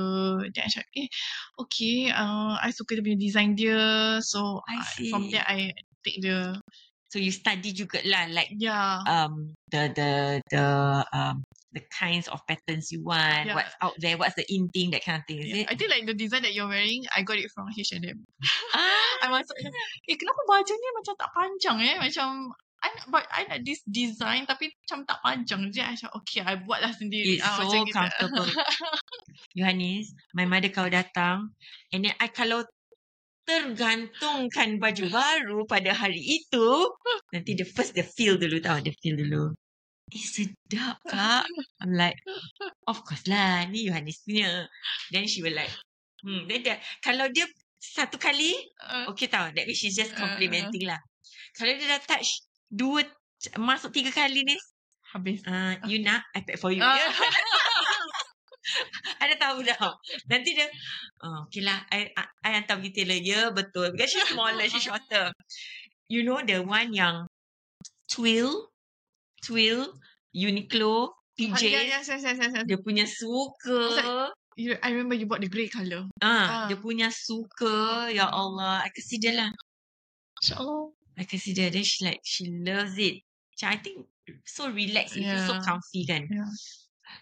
Then 0.54 0.62
I 0.62 0.70
cakap, 0.70 0.86
eh, 0.94 1.10
okay, 1.58 2.14
uh, 2.14 2.54
I 2.62 2.70
suka 2.70 2.94
dia 2.94 3.02
punya 3.02 3.18
design 3.18 3.58
dia. 3.58 4.22
So, 4.22 4.62
I 4.70 4.78
I, 5.02 5.10
from 5.10 5.26
there, 5.26 5.42
I 5.44 5.74
take 6.06 6.22
the, 6.22 6.54
So 7.14 7.22
you 7.22 7.30
study 7.30 7.70
juga 7.70 8.02
lah, 8.02 8.26
like 8.34 8.50
yeah. 8.58 8.98
um 9.06 9.54
the 9.70 9.86
the 9.94 10.10
the 10.50 10.66
um 11.14 11.46
the 11.70 11.82
kinds 11.94 12.26
of 12.26 12.42
patterns 12.50 12.90
you 12.90 13.06
want, 13.06 13.46
Yeah. 13.46 13.54
what's 13.54 13.70
out 13.78 13.94
there, 14.02 14.18
what's 14.18 14.34
the 14.34 14.42
in 14.50 14.66
thing, 14.74 14.90
that 14.90 15.06
kind 15.06 15.22
of 15.22 15.24
thing, 15.30 15.38
is 15.38 15.46
yeah. 15.46 15.62
it? 15.62 15.70
I 15.70 15.78
think 15.78 15.94
like 15.94 16.10
the 16.10 16.18
design 16.18 16.42
that 16.42 16.58
you're 16.58 16.66
wearing, 16.66 17.06
I 17.14 17.22
got 17.22 17.38
it 17.38 17.50
from 17.54 17.70
H&M. 17.70 18.02
Ah, 18.74 19.10
I 19.22 19.30
masuk, 19.30 19.54
macam, 19.62 19.74
eh, 20.10 20.16
kenapa 20.18 20.40
baju 20.42 20.72
ni 20.74 20.88
macam 20.94 21.14
tak 21.14 21.30
panjang 21.34 21.76
eh? 21.86 21.96
Macam, 22.02 22.28
I 22.82 22.88
nak, 22.94 23.06
but 23.10 23.24
I 23.30 23.40
nak 23.48 23.60
this 23.62 23.80
design 23.86 24.44
tapi 24.44 24.70
macam 24.70 25.06
tak 25.08 25.18
panjang. 25.22 25.60
Jadi 25.70 25.82
I 25.82 25.92
macam, 25.96 26.10
okay, 26.18 26.40
I 26.42 26.54
buatlah 26.62 26.92
sendiri. 26.98 27.38
It's 27.38 27.46
Ah, 27.46 27.62
so 27.62 27.70
macam 27.70 27.90
comfortable. 27.94 28.50
Yohanis, 29.58 30.14
my 30.34 30.46
mother 30.50 30.70
kalau 30.70 30.90
datang 30.90 31.54
and 31.94 32.06
then 32.06 32.14
I 32.18 32.26
kalau 32.30 32.66
tergantungkan 33.44 34.80
baju 34.80 35.04
baru 35.12 35.58
pada 35.68 35.92
hari 35.92 36.20
itu, 36.20 36.68
nanti 37.32 37.52
the 37.56 37.64
first 37.64 37.92
the 37.92 38.04
feel 38.04 38.40
dulu 38.40 38.60
tau, 38.60 38.80
the 38.80 38.92
feel 39.04 39.16
dulu. 39.16 39.52
Eh 40.12 40.20
sedap 40.20 41.00
kak. 41.08 41.48
I'm 41.80 41.96
like, 41.96 42.20
of 42.88 43.00
course 43.08 43.24
lah, 43.24 43.64
ni 43.68 43.88
Yohanis 43.88 44.20
punya. 44.24 44.68
Then 45.12 45.24
she 45.24 45.40
will 45.40 45.56
like, 45.56 45.72
hmm. 46.20 46.44
Then 46.44 46.60
dia, 46.60 46.76
kalau 47.00 47.28
dia 47.32 47.48
satu 47.80 48.16
kali, 48.20 48.52
Uh, 48.84 49.08
okay 49.12 49.28
tau, 49.28 49.48
that 49.52 49.64
means 49.64 49.80
she's 49.80 49.96
just 49.96 50.12
Uh, 50.12 50.20
uh. 50.20 50.20
complimenting 50.28 50.84
lah. 50.84 51.00
Kalau 51.56 51.72
dia 51.72 51.88
dah 51.88 52.00
touch 52.04 52.44
dua, 52.68 53.04
masuk 53.56 53.96
tiga 53.96 54.12
kali 54.12 54.44
ni, 54.44 54.56
habis. 55.12 55.40
uh, 55.48 55.80
you 55.88 56.04
nak, 56.04 56.24
I 56.36 56.44
pack 56.44 56.60
for 56.60 56.72
you. 56.72 56.84
Ah. 56.84 57.00
Yeah. 59.04 59.20
I 59.20 59.24
dah 59.34 59.38
tahu 59.40 59.58
dah. 59.62 59.76
Nanti 60.32 60.56
dia, 60.56 60.68
oh, 61.20 61.44
okay 61.46 61.60
lah, 61.60 61.84
I, 61.92 62.08
I, 62.16 62.24
I 62.44 62.50
hantar 62.56 62.80
pergi 62.80 62.92
tailor. 63.04 63.20
Ya, 63.20 63.40
betul. 63.52 63.92
Because 63.92 64.10
she's 64.12 64.24
smaller, 64.32 64.64
she's 64.66 64.84
shorter. 64.84 65.30
You 66.08 66.24
know 66.24 66.40
the 66.44 66.60
one 66.60 66.92
yang 66.92 67.24
Twill, 68.08 68.68
Twill, 69.44 69.88
Uniqlo, 70.32 71.12
PJ, 71.34 71.52
Ah, 71.52 71.60
yeah, 71.60 71.84
yes, 71.98 72.06
yes, 72.08 72.22
yes, 72.22 72.36
yes, 72.38 72.52
yes. 72.52 72.64
dia 72.68 72.78
punya 72.80 73.04
suka. 73.08 74.30
You, 74.54 74.78
I 74.80 74.94
remember 74.94 75.18
you 75.18 75.26
bought 75.26 75.42
the 75.42 75.50
grey 75.50 75.66
colour. 75.66 76.06
Ah, 76.22 76.28
Ah. 76.46 76.66
dia 76.70 76.78
punya 76.78 77.10
suka. 77.10 78.06
Ya 78.14 78.30
Allah, 78.30 78.86
I 78.86 78.90
kasi 78.94 79.18
dia 79.18 79.34
lah. 79.34 79.50
InsyaAllah. 80.38 80.94
I 81.18 81.24
kasi 81.26 81.50
dia. 81.56 81.68
Then 81.74 81.82
she 81.82 82.06
like, 82.06 82.22
she 82.22 82.46
loves 82.62 82.94
it. 83.00 83.24
Macam 83.54 83.68
I 83.74 83.78
think 83.82 83.96
so 84.46 84.70
relaxed. 84.70 85.18
You 85.18 85.26
feel 85.26 85.42
so 85.42 85.58
Yeah. 85.58 85.64
comfy 85.66 86.02
kan. 86.06 86.22
Yeah. 86.30 86.50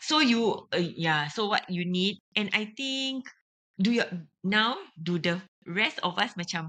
So 0.01 0.21
you, 0.21 0.69
uh, 0.73 0.81
yeah. 0.81 1.29
So 1.29 1.49
what 1.49 1.69
you 1.69 1.85
need, 1.85 2.19
and 2.37 2.49
I 2.55 2.73
think, 2.77 3.27
do 3.81 3.93
your 3.93 4.07
now 4.45 4.77
do 5.01 5.19
the 5.19 5.41
rest 5.67 5.99
of 6.03 6.19
us 6.19 6.35
macam 6.37 6.69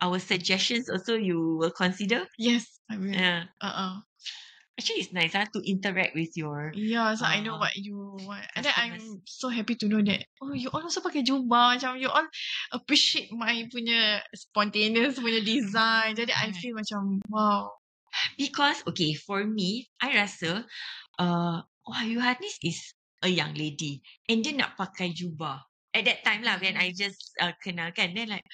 our 0.00 0.18
suggestions 0.18 0.88
also 0.90 1.14
you 1.14 1.58
will 1.58 1.74
consider. 1.74 2.26
Yes, 2.38 2.66
I 2.90 2.96
will. 2.96 3.12
Yeah. 3.12 3.50
Uh-uh. 3.60 4.02
Actually, 4.78 5.04
it's 5.04 5.12
nice 5.12 5.36
ah 5.36 5.44
to 5.52 5.60
interact 5.68 6.16
with 6.16 6.32
your. 6.34 6.72
Yeah, 6.72 7.12
so 7.14 7.28
I 7.28 7.44
know 7.44 7.60
Ah. 7.60 7.68
what 7.68 7.76
you 7.76 8.16
want. 8.24 8.48
And 8.56 8.64
then 8.64 8.72
I'm 8.74 9.20
so 9.28 9.52
happy 9.52 9.76
to 9.76 9.86
know 9.86 10.00
that, 10.00 10.24
oh, 10.40 10.56
you 10.56 10.72
all 10.72 10.82
also 10.82 11.04
pakai 11.04 11.22
jubah. 11.22 11.76
Macam 11.76 12.00
you 12.00 12.08
all 12.08 12.24
appreciate 12.72 13.28
my 13.36 13.68
punya 13.68 14.24
spontaneous 14.32 15.20
punya 15.20 15.44
design. 15.44 16.16
Jadi 16.16 16.32
I 16.32 16.50
Right. 16.50 16.56
feel 16.56 16.74
macam, 16.74 17.20
wow. 17.28 17.68
Because 18.40 18.80
okay, 18.88 19.12
for 19.12 19.44
me, 19.44 19.92
I 20.00 20.16
rasa, 20.24 20.64
uh, 21.20 21.60
wah, 21.86 22.02
Yohanis 22.04 22.58
is 22.62 22.94
a 23.22 23.30
young 23.30 23.54
lady, 23.54 24.02
and 24.26 24.42
dia 24.42 24.54
nak 24.54 24.74
pakai 24.74 25.14
jubah. 25.14 25.62
At 25.92 26.08
that 26.08 26.24
time 26.24 26.40
lah, 26.40 26.56
when 26.56 26.80
I 26.80 26.90
just 26.96 27.36
uh, 27.36 27.52
kenal 27.60 27.92
kan, 27.92 28.16
then 28.16 28.32
like, 28.32 28.46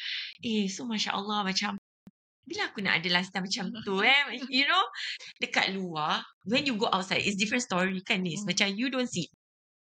eh, 0.43 0.67
so 0.67 0.85
masya 0.85 1.15
Allah 1.15 1.47
macam. 1.47 1.79
Bila 2.49 2.73
aku 2.73 2.81
nak 2.81 3.05
ada 3.05 3.09
lifestyle 3.13 3.45
macam 3.45 3.69
tu 3.85 4.01
eh 4.01 4.25
You 4.57 4.65
know 4.65 4.81
Dekat 5.37 5.77
luar 5.77 6.25
When 6.49 6.65
you 6.65 6.81
go 6.81 6.89
outside 6.89 7.21
It's 7.21 7.37
different 7.37 7.61
story 7.61 8.01
kan 8.01 8.25
Nis 8.25 8.41
Mm. 8.41 8.49
Macam 8.49 8.69
you 8.73 8.89
don't 8.89 9.05
see 9.05 9.29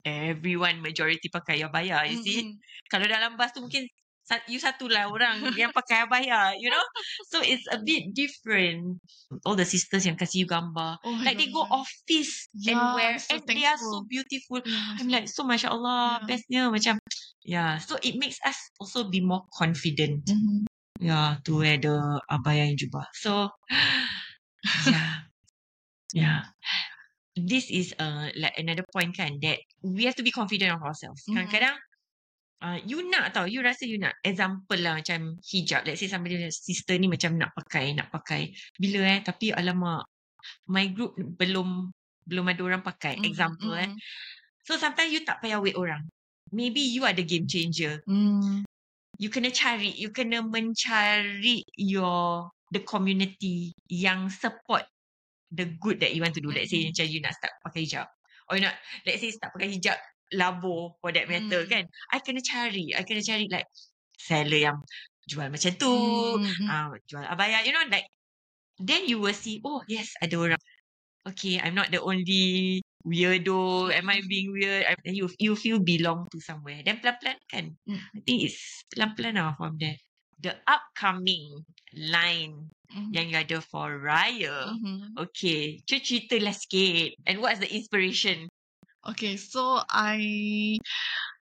Everyone 0.00 0.80
majority 0.80 1.28
pakai 1.28 1.60
abaya 1.60 2.08
You 2.08 2.24
see 2.24 2.40
Mm-mm. 2.40 2.56
Kalau 2.88 3.04
dalam 3.04 3.36
bas 3.36 3.52
tu 3.52 3.60
mungkin 3.60 3.84
You 4.48 4.56
satulah 4.56 5.12
orang 5.12 5.52
Yang 5.52 5.72
pakai 5.76 6.08
abaya 6.08 6.56
You 6.56 6.72
know 6.72 6.84
So 7.28 7.44
it's 7.44 7.68
a 7.68 7.76
bit 7.76 8.16
different 8.16 9.04
All 9.44 9.52
the 9.52 9.68
sisters 9.68 10.08
yang 10.08 10.16
kasih 10.16 10.44
you 10.44 10.48
gambar 10.48 10.96
Oh, 11.04 11.20
Like 11.20 11.36
they 11.36 11.52
go 11.52 11.60
office 11.68 12.48
Yeah, 12.56 12.72
And 12.72 12.80
wear 12.96 13.12
so 13.20 13.36
And 13.36 13.44
they 13.44 13.64
are 13.68 13.76
so 13.76 14.00
beautiful 14.08 14.64
Yeah, 14.64 14.96
I'm 14.96 15.08
like 15.12 15.28
so 15.28 15.44
Masya 15.44 15.68
Allah 15.76 16.24
Yeah. 16.24 16.28
Bestnya 16.28 16.62
macam 16.72 16.94
Yeah 17.44 17.76
So 17.84 18.00
it 18.00 18.16
makes 18.16 18.40
us 18.44 18.56
Also 18.80 19.08
be 19.12 19.20
more 19.20 19.44
confident 19.52 20.24
Mhm. 20.28 20.64
Yeah, 21.02 21.42
to 21.44 21.58
wear 21.58 21.76
the 21.76 22.22
abaya 22.30 22.70
and 22.70 22.78
jubah. 22.78 23.10
So, 23.18 23.50
yeah, 24.86 25.26
yeah. 26.14 26.40
This 27.34 27.66
is 27.66 27.90
uh 27.98 28.30
like 28.38 28.54
another 28.56 28.86
point 28.94 29.12
kan 29.18 29.42
that 29.42 29.58
we 29.82 30.06
have 30.06 30.14
to 30.14 30.22
be 30.22 30.30
confident 30.30 30.70
of 30.70 30.80
ourselves. 30.86 31.26
Mhm. 31.26 31.34
Kadang-kadang 31.34 31.76
uh, 32.64 32.78
you 32.80 33.04
nak 33.12 33.36
tau, 33.36 33.44
you 33.44 33.60
rasa 33.60 33.84
you 33.84 34.00
nak. 34.00 34.16
Example 34.24 34.80
lah 34.80 34.96
macam 34.96 35.36
hijab. 35.44 35.84
Let's 35.84 36.00
say 36.00 36.08
somebody 36.08 36.40
sister 36.48 36.96
ni 36.96 37.12
macam 37.12 37.36
nak 37.36 37.52
pakai, 37.52 37.92
nak 37.92 38.08
pakai. 38.08 38.56
Bila 38.80 39.04
eh, 39.04 39.20
tapi 39.20 39.52
alamak, 39.52 40.08
my 40.72 40.88
group 40.96 41.12
belum 41.20 41.92
belum 42.24 42.44
ada 42.48 42.62
orang 42.64 42.80
pakai. 42.80 43.20
Mhm, 43.20 43.24
Example 43.28 43.76
eh. 43.76 43.92
mhm. 43.92 44.00
So 44.64 44.80
sometimes 44.80 45.12
you 45.12 45.20
tak 45.28 45.44
payah 45.44 45.60
wait 45.60 45.76
orang. 45.76 46.08
Maybe 46.48 46.80
you 46.80 47.04
are 47.04 47.12
the 47.12 47.26
game 47.26 47.44
changer. 47.44 48.00
Mm. 48.08 48.64
you 49.18 49.30
kena 49.30 49.50
cari, 49.54 49.94
you 49.94 50.10
kena 50.10 50.42
mencari 50.42 51.62
your 51.78 52.50
the 52.74 52.82
community 52.82 53.70
yang 53.86 54.26
support 54.26 54.82
the 55.54 55.70
good 55.78 56.02
that 56.02 56.10
you 56.10 56.22
want 56.24 56.34
to 56.34 56.42
do. 56.42 56.50
Let's 56.50 56.74
say 56.74 56.82
Mm-mm. 56.82 56.90
macam 56.90 57.06
you 57.06 57.20
nak 57.22 57.34
start 57.38 57.54
pakai 57.62 57.86
hijab. 57.86 58.06
Or 58.50 58.58
you 58.58 58.66
nak, 58.66 58.74
let's 59.06 59.22
say 59.22 59.30
start 59.30 59.54
pakai 59.54 59.70
hijab 59.78 59.98
labo 60.32 60.96
for 61.02 61.12
that 61.12 61.28
matter 61.28 61.66
Mm. 61.66 61.70
kan. 61.70 61.84
I 62.12 62.18
kena 62.24 62.40
cari, 62.40 62.94
I 62.96 63.02
kena 63.04 63.20
cari 63.20 63.46
like 63.52 63.68
seller 64.16 64.60
yang 64.60 64.78
jual 65.28 65.48
macam 65.52 65.72
tu, 65.76 65.92
Mm, 66.40 66.48
mm. 66.64 66.68
uh, 66.68 66.94
jual 67.08 67.24
abaya, 67.28 67.60
you 67.64 67.72
know 67.72 67.84
like 67.92 68.08
then 68.80 69.06
you 69.08 69.20
will 69.22 69.36
see, 69.36 69.60
oh 69.64 69.82
yes, 69.88 70.12
ada 70.24 70.36
orang. 70.38 70.62
Okay, 71.24 71.56
I'm 71.60 71.72
not 71.76 71.88
the 71.88 72.00
only 72.04 72.80
weirdo. 73.04 73.88
Am 73.92 74.08
I 74.12 74.20
being 74.28 74.52
weird? 74.52 74.84
I, 74.84 74.92
you 75.08 75.28
you 75.40 75.56
feel 75.56 75.80
belong 75.80 76.28
to 76.32 76.38
somewhere. 76.40 76.84
Then 76.84 77.00
pelan-pelan 77.00 77.38
kan. 77.48 77.64
Mm. 77.88 78.00
I 78.00 78.20
think 78.28 78.38
it's 78.44 78.84
pelan-pelan 78.92 79.40
lah 79.40 79.56
from 79.56 79.80
there. 79.80 79.96
The 80.40 80.52
upcoming 80.68 81.64
line 81.96 82.68
Mhm. 82.92 83.10
yang 83.16 83.26
you 83.32 83.38
ada 83.40 83.58
for 83.64 83.96
Raya. 84.04 84.76
Mhm. 84.76 85.16
Okay, 85.16 85.80
cuba 85.88 86.04
ceritalah 86.04 86.54
sikit. 86.54 87.16
And 87.24 87.40
what's 87.40 87.58
the 87.58 87.70
inspiration? 87.72 88.46
Okay, 89.12 89.36
so 89.36 89.84
I 89.90 90.18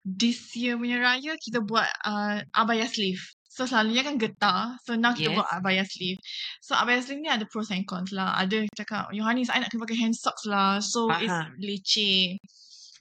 this 0.05 0.57
year 0.57 0.77
punya 0.77 1.01
raya 1.01 1.37
kita 1.37 1.65
buat 1.65 1.89
uh, 2.05 2.45
abaya 2.57 2.85
sleeve. 2.89 3.21
So 3.49 3.67
selalunya 3.67 4.07
kan 4.07 4.17
getah. 4.21 4.79
So 4.87 4.95
now 4.95 5.13
kita 5.17 5.33
Yes. 5.33 5.37
buat 5.41 5.49
abaya 5.51 5.83
sleeve. 5.83 6.21
So 6.63 6.79
abaya 6.79 7.03
sleeve 7.03 7.25
ni 7.25 7.31
ada 7.33 7.49
pros 7.49 7.73
and 7.75 7.83
cons 7.89 8.15
lah. 8.15 8.39
Ada 8.39 8.69
cakap, 8.77 9.11
Yohanis, 9.11 9.51
I 9.51 9.59
nak 9.65 9.75
kena 9.75 9.83
pakai 9.83 9.99
hand 9.99 10.15
socks 10.15 10.47
lah. 10.47 10.79
So 10.79 11.11
it's 11.11 11.27
Faham. 11.29 11.59
leceh. 11.59 12.39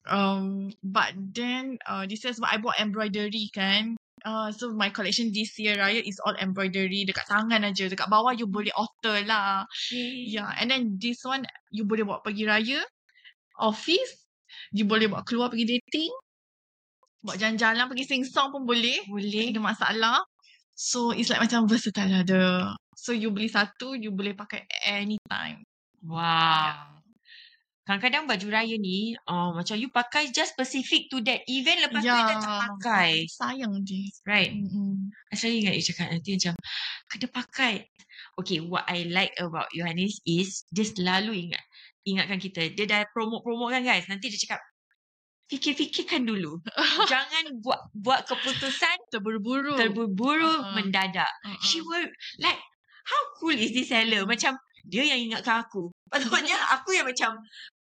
Um, 0.08 0.72
but 0.82 1.12
then 1.36 1.78
uh, 1.84 2.08
this 2.08 2.24
is 2.24 2.40
sebab 2.40 2.50
I 2.50 2.58
buat 2.64 2.80
embroidery 2.80 3.52
kan. 3.52 4.00
Uh, 4.26 4.50
so 4.52 4.74
my 4.74 4.90
collection 4.90 5.30
this 5.30 5.56
year 5.62 5.78
raya 5.78 6.02
is 6.02 6.18
all 6.24 6.36
embroidery 6.40 7.06
dekat 7.06 7.28
tangan 7.30 7.62
aja. 7.68 7.86
Dekat 7.86 8.10
bawah 8.10 8.34
you 8.34 8.48
boleh 8.50 8.74
alter 8.74 9.22
lah. 9.28 9.68
Yeah, 9.94 10.52
and 10.58 10.72
then 10.74 10.98
this 10.98 11.22
one 11.22 11.46
you 11.70 11.86
boleh 11.86 12.08
bawa 12.08 12.24
pergi 12.26 12.44
raya, 12.50 12.82
office, 13.62 14.27
you 14.74 14.86
boleh 14.88 15.08
bawa 15.12 15.24
keluar 15.28 15.48
pergi 15.52 15.78
dating, 15.78 16.12
bawa 17.24 17.36
jalan-jalan 17.36 17.86
pergi 17.90 18.06
sing 18.06 18.22
song 18.24 18.54
pun 18.54 18.64
boleh. 18.64 19.04
Tak 19.04 19.12
Boleh. 19.12 19.46
ada 19.54 19.62
masalah. 19.62 20.18
So 20.78 21.10
it's 21.10 21.34
like 21.34 21.42
macam 21.42 21.66
versatile 21.66 22.22
ada. 22.22 22.74
So 22.94 23.14
you 23.14 23.34
beli 23.34 23.50
satu, 23.50 23.98
you 23.98 24.14
boleh 24.14 24.38
pakai 24.38 24.66
anytime. 24.86 25.66
Wow. 26.06 27.02
Kadang-kadang 27.88 28.28
baju 28.28 28.48
raya 28.52 28.76
ni 28.76 29.16
uh, 29.32 29.56
macam 29.56 29.80
you 29.80 29.88
pakai 29.88 30.28
just 30.36 30.52
specific 30.52 31.08
to 31.08 31.24
that 31.24 31.40
event 31.48 31.88
lepas 31.88 32.04
tu 32.04 32.12
you 32.12 32.20
dah 32.28 32.36
tak 32.36 32.52
Ya. 32.52 32.60
pakai. 32.68 33.12
Sayang 33.32 33.74
je. 33.88 34.02
Right. 34.28 34.52
I 35.32 35.36
selalu 35.40 35.56
ingat 35.64 35.74
you 35.80 35.84
cakap 35.88 36.08
nanti 36.12 36.30
macam 36.36 36.54
kena 37.08 37.28
pakai. 37.32 37.74
Okay, 38.38 38.60
what 38.62 38.84
I 38.92 39.08
like 39.08 39.34
about 39.40 39.72
Yohanis 39.72 40.20
is 40.28 40.68
dia 40.70 40.84
selalu 40.86 41.48
ingat 41.50 41.64
ingatkan 42.08 42.40
kita. 42.40 42.72
Dia 42.72 42.86
dah 42.88 43.02
promote-promote 43.12 43.76
kan 43.76 43.84
guys. 43.84 44.08
Nanti 44.08 44.32
dia 44.32 44.40
cakap 44.40 44.64
fikir-fikirkan 45.48 46.28
dulu. 46.28 46.60
Jangan 47.12 47.60
buat 47.64 47.80
buat 47.96 48.28
keputusan 48.28 48.98
Terburu-buru. 49.12 49.76
terburu-buru 49.80 50.44
Uh-uh. 50.48 50.76
mendadak. 50.76 51.30
Uh-uh. 51.44 51.60
She 51.64 51.80
will 51.80 52.08
like 52.40 52.60
how 53.08 53.22
cool 53.40 53.56
is 53.56 53.72
this 53.72 53.88
seller? 53.88 54.28
Macam 54.28 54.56
dia 54.88 55.04
yang 55.04 55.20
ingatkan 55.32 55.64
aku. 55.64 55.92
Patutnya 56.12 56.56
aku 56.72 56.96
yang 56.96 57.08
macam 57.08 57.36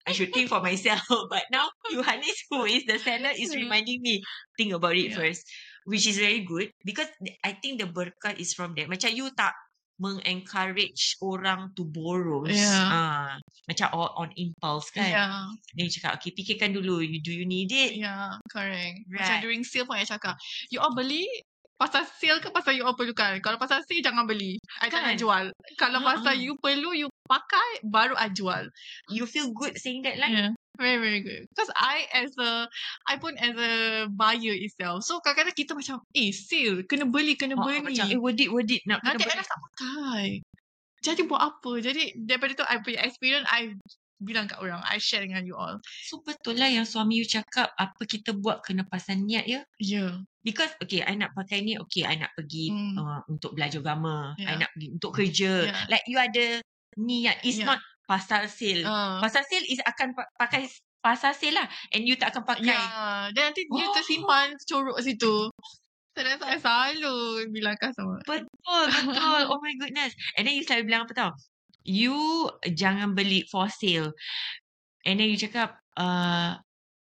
I 0.08 0.12
should 0.16 0.32
think 0.32 0.48
for 0.48 0.60
myself. 0.64 1.04
But 1.32 1.48
now 1.52 1.68
Yohanis 1.92 2.48
who 2.52 2.64
is 2.68 2.88
the 2.88 3.00
seller 3.00 3.32
is 3.36 3.52
reminding 3.52 4.00
me 4.00 4.24
think 4.56 4.72
about 4.72 4.96
it 4.96 5.12
Yeah. 5.12 5.20
first. 5.20 5.44
Which 5.88 6.04
is 6.04 6.20
very 6.20 6.44
good 6.44 6.68
because 6.84 7.08
I 7.48 7.56
think 7.56 7.80
the 7.80 7.88
berkat 7.88 8.40
is 8.44 8.52
from 8.52 8.76
there. 8.76 8.92
Macam 8.92 9.08
you 9.12 9.32
tak 9.32 9.56
mengencourage 9.98 11.18
orang 11.22 11.74
to 11.74 11.84
borrow. 11.86 12.46
Yeah. 12.46 12.86
Ah, 12.90 13.32
macam 13.66 13.88
on, 13.94 14.10
on 14.16 14.30
impulse 14.38 14.94
kan. 14.94 15.10
Yeah, 15.10 15.46
you 15.74 15.90
cakap, 15.90 16.22
okay, 16.22 16.32
fikirkan 16.34 16.78
dulu. 16.78 17.02
You, 17.02 17.20
do 17.22 17.34
you 17.34 17.46
need 17.50 17.74
it? 17.74 17.98
yeah, 17.98 18.38
correct. 18.50 19.06
Macam 19.10 19.38
Right. 19.38 19.44
during 19.44 19.62
sale 19.66 19.90
pun 19.90 19.98
I 19.98 20.06
cakap, 20.06 20.38
you 20.70 20.78
all 20.80 20.94
beli 20.94 21.26
pasal 21.78 22.04
sale 22.04 22.42
ke 22.42 22.50
pasal 22.50 22.74
you 22.74 22.84
all 22.84 22.98
perlukan? 22.98 23.38
Kalau 23.40 23.58
pasal 23.58 23.86
sale 23.86 24.02
jangan 24.02 24.26
beli. 24.26 24.58
I 24.82 24.90
tak 24.90 25.02
nak 25.02 25.14
Kan? 25.14 25.22
jual. 25.22 25.46
Kalau 25.78 26.02
Ha-ha. 26.02 26.10
pasal 26.18 26.36
you 26.36 26.58
perlu, 26.58 26.92
you 26.92 27.08
pakai, 27.24 27.86
baru 27.86 28.18
I 28.18 28.30
jual. 28.30 28.66
You 29.08 29.24
feel 29.24 29.54
good 29.54 29.78
saying 29.78 30.02
that 30.04 30.18
lah. 30.18 30.28
Yeah. 30.28 30.52
Very, 30.78 31.02
very 31.02 31.22
good. 31.26 31.50
Because 31.50 31.74
I 31.74 32.06
as 32.14 32.30
a, 32.38 32.70
I 33.10 33.18
pun 33.18 33.34
as 33.38 33.58
a 33.58 33.74
buyer 34.10 34.54
itself. 34.54 35.02
So 35.02 35.18
kadang-kadang 35.22 35.58
kita 35.58 35.74
macam, 35.74 36.06
eh 36.14 36.30
sale, 36.30 36.86
kena 36.86 37.10
beli, 37.10 37.34
kena 37.34 37.58
Oh, 37.58 37.66
beli. 37.66 37.82
macam, 37.82 38.06
eh, 38.06 38.18
worth 38.18 38.38
it, 38.38 38.50
worth 38.50 38.70
it. 38.70 38.86
Nak 38.86 39.02
kena 39.02 39.18
Nanti 39.18 39.24
I 39.24 39.26
beli. 39.26 39.38
dah 39.42 39.48
tak 39.50 39.60
pakai. 39.62 40.26
Jadi 40.98 41.22
buat 41.26 41.42
apa? 41.42 41.72
Jadi 41.78 42.04
daripada 42.18 42.52
tu 42.54 42.66
I 42.66 42.78
punya 42.82 43.00
experience, 43.06 43.46
I 43.50 43.74
bilang 44.18 44.50
kat 44.50 44.58
orang. 44.58 44.82
I 44.82 44.98
share 44.98 45.22
dengan 45.22 45.46
you 45.46 45.54
all. 45.54 45.78
So 46.06 46.22
betul 46.22 46.58
lah 46.58 46.68
yang 46.68 46.84
suami 46.84 47.22
you 47.22 47.26
cakap 47.26 47.70
apa 47.74 48.02
kita 48.04 48.34
buat 48.34 48.66
kena 48.66 48.84
pasal 48.84 49.22
niat 49.22 49.46
ya. 49.46 49.62
Yeah. 49.78 50.26
Because 50.42 50.74
okay 50.82 51.02
I 51.02 51.14
nak 51.14 51.34
pakai 51.34 51.62
ni 51.62 51.78
okay 51.78 52.04
I 52.04 52.18
nak 52.18 52.34
pergi 52.34 52.74
Hmm. 52.74 52.98
uh, 52.98 53.22
untuk 53.28 53.54
belajar 53.54 53.80
agama. 53.80 54.34
I 54.36 54.58
Yeah. 54.58 54.58
nak 54.58 54.70
pergi 54.74 54.88
untuk 54.90 55.12
kerja. 55.14 55.52
Yeah. 55.70 55.86
Like 55.88 56.06
you 56.10 56.18
ada 56.18 56.62
niat. 56.98 57.46
It's 57.46 57.62
Yeah. 57.62 57.70
not 57.70 57.80
pasal 58.08 58.48
sale. 58.48 58.88
Uh, 58.88 59.20
Pasal 59.20 59.44
sale 59.46 59.68
is 59.68 59.84
akan 59.84 60.16
pa- 60.16 60.32
pakai 60.40 60.66
pasal 60.98 61.36
sale 61.36 61.60
lah. 61.60 61.68
And 61.92 62.08
you 62.08 62.18
tak 62.18 62.34
akan 62.34 62.44
pakai. 62.48 62.74
Ya, 62.74 63.30
dan 63.32 63.52
nanti 63.52 63.68
dia 63.68 63.86
Oh. 63.86 63.94
tersimpan 63.94 64.56
corok 64.66 64.98
situ. 65.00 65.52
I 66.18 66.58
selalu 66.58 67.46
bilang 67.54 67.78
customer. 67.78 68.18
Betul, 68.26 68.42
betul. 68.90 69.42
oh 69.54 69.60
my 69.62 69.74
goodness. 69.78 70.18
And 70.34 70.50
then 70.50 70.58
you 70.58 70.66
selalu 70.66 70.90
bilang 70.90 71.06
apa 71.06 71.14
tau? 71.14 71.32
You 71.88 72.52
jangan 72.68 73.16
beli 73.16 73.48
for 73.48 73.72
sale. 73.72 74.12
And 75.08 75.24
then 75.24 75.32
you 75.32 75.40
cakap, 75.40 75.80
uh, 75.96 76.60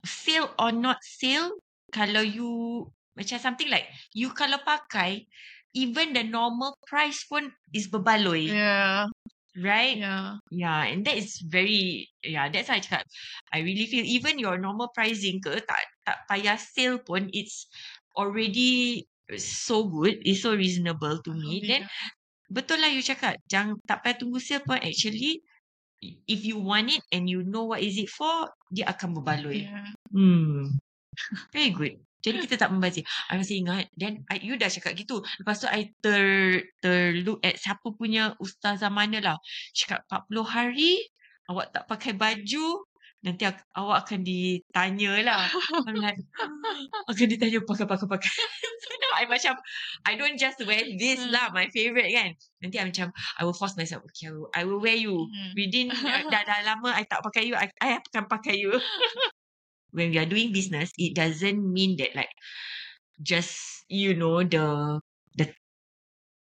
sale 0.06 0.54
or 0.54 0.70
not 0.70 1.02
sale, 1.02 1.58
kalau 1.90 2.22
you, 2.22 2.86
macam 3.18 3.42
something 3.42 3.66
like, 3.66 3.90
you 4.14 4.30
kalau 4.30 4.62
pakai, 4.62 5.26
even 5.74 6.14
the 6.14 6.22
normal 6.22 6.78
price 6.86 7.26
pun 7.26 7.50
is 7.74 7.90
berbaloi. 7.90 8.48
Yeah, 8.48 9.06
Right? 9.58 9.98
yeah. 9.98 10.38
Yeah, 10.54 10.86
and 10.86 11.02
that 11.02 11.18
is 11.18 11.42
very 11.42 12.06
yeah, 12.22 12.46
that's 12.46 12.70
why 12.70 12.78
I 12.78 12.84
cakap 12.84 13.02
I 13.50 13.66
really 13.66 13.90
feel 13.90 14.06
even 14.06 14.38
your 14.38 14.54
normal 14.54 14.94
pricing 14.94 15.42
ke 15.42 15.58
tak 15.66 15.82
tak 16.06 16.22
payah 16.30 16.54
sale 16.54 17.02
pun 17.02 17.26
it's 17.34 17.66
already 18.14 19.02
so 19.36 19.82
good, 19.90 20.22
it's 20.22 20.46
so 20.46 20.54
reasonable 20.54 21.18
to 21.26 21.34
me. 21.34 21.58
Then 21.66 21.90
betul 22.48 22.80
lah 22.80 22.88
you 22.88 23.04
cakap 23.04 23.36
jangan 23.46 23.76
tak 23.84 24.00
payah 24.04 24.16
tunggu 24.16 24.40
sale 24.40 24.64
pun 24.64 24.80
actually 24.80 25.44
if 26.02 26.40
you 26.46 26.58
want 26.58 26.90
it 26.90 27.02
and 27.10 27.26
you 27.28 27.42
know 27.42 27.64
what 27.66 27.82
is 27.82 27.98
it 27.98 28.10
for, 28.10 28.50
dia 28.70 28.86
akan 28.86 29.18
berbaloi. 29.18 29.66
Yeah. 29.66 29.90
Hmm. 30.14 30.78
Very 31.50 31.74
good. 31.74 31.98
Jadi 32.18 32.46
kita 32.46 32.66
tak 32.66 32.74
membazir. 32.74 33.06
I 33.30 33.38
masih 33.38 33.62
ingat. 33.62 33.86
Then 33.94 34.26
I, 34.26 34.42
you 34.42 34.58
dah 34.58 34.70
cakap 34.70 34.98
gitu. 34.98 35.22
Lepas 35.38 35.62
tu 35.62 35.70
I 35.70 35.94
ter, 36.02 36.18
terlook 36.82 37.38
at 37.46 37.58
siapa 37.62 37.94
punya 37.94 38.34
ustazah 38.42 38.90
mana 38.90 39.22
lah. 39.22 39.36
Cakap 39.70 40.02
40 40.10 40.42
hari 40.46 40.92
awak 41.46 41.70
tak 41.70 41.86
pakai 41.86 42.12
baju. 42.18 42.84
Nanti 43.18 43.42
ak- 43.50 43.66
awak 43.74 44.06
akan 44.06 44.22
ditanya 44.22 45.18
lah. 45.26 45.50
I'm 45.86 45.98
like, 45.98 46.22
akan 47.10 47.26
ditanya 47.26 47.58
pakai-pakai-pakai. 47.66 48.30
so 48.86 48.90
now 49.02 49.12
I 49.18 49.26
macam, 49.26 49.58
I 50.06 50.14
don't 50.14 50.38
just 50.38 50.62
wear 50.62 50.86
this 50.86 51.18
lah. 51.26 51.50
My 51.50 51.66
favourite 51.74 52.14
kan. 52.14 52.30
Nanti 52.62 52.78
I 52.78 52.86
macam, 52.86 53.10
I 53.38 53.42
will 53.42 53.56
force 53.58 53.74
myself. 53.74 54.06
Okay, 54.06 54.30
I 54.30 54.32
will, 54.32 54.50
I 54.54 54.62
will 54.62 54.78
wear 54.78 54.94
you. 54.94 55.18
Mhm. 55.18 55.50
Within 55.58 55.86
uh, 55.90 56.22
dah, 56.32 56.42
dah 56.46 56.60
lama 56.62 56.94
I 56.94 57.02
tak 57.10 57.26
pakai 57.26 57.50
you, 57.50 57.58
I, 57.58 57.66
I 57.82 57.98
akan 57.98 58.30
pakai 58.30 58.54
you. 58.54 58.70
When 59.96 60.14
we 60.14 60.18
are 60.22 60.28
doing 60.28 60.54
business, 60.54 60.92
it 61.00 61.16
doesn't 61.16 61.58
mean 61.58 61.96
that 61.98 62.12
like 62.14 62.30
just 63.18 63.82
you 63.88 64.14
know 64.14 64.44
the 64.44 65.00
the 65.34 65.48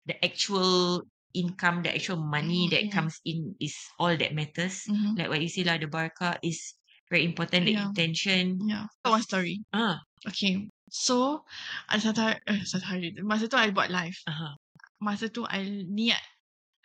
the 0.05 0.15
actual 0.23 1.03
income, 1.33 1.81
the 1.81 1.91
actual 1.91 2.17
money 2.17 2.69
that 2.69 2.87
Mhm. 2.87 2.91
comes 2.93 3.17
in 3.25 3.57
is 3.57 3.73
all 3.97 4.13
that 4.13 4.33
matters. 4.33 4.85
Mhm. 4.87 5.17
Like 5.17 5.29
what 5.29 5.41
you 5.41 5.49
say 5.49 5.65
lah, 5.65 5.77
the 5.77 5.89
barakah 5.89 6.37
is 6.41 6.77
very 7.09 7.25
important. 7.25 7.65
The 7.65 7.73
Yeah. 7.77 7.89
intention. 7.89 8.61
Yeah. 8.63 8.85
One 9.05 9.21
story. 9.21 9.61
Ah, 9.73 10.01
Okay. 10.23 10.71
So, 10.87 11.43
ada 11.89 11.99
satu 11.99 12.21
hari, 12.21 12.39
eh, 12.47 12.61
satu 12.63 12.85
hari. 12.85 13.07
Masa 13.25 13.49
tu 13.49 13.57
I 13.57 13.73
buat 13.73 13.89
live. 13.89 14.15
aha. 14.23 14.55
Masa 15.01 15.27
tu 15.27 15.43
I 15.43 15.83
niat. 15.83 16.21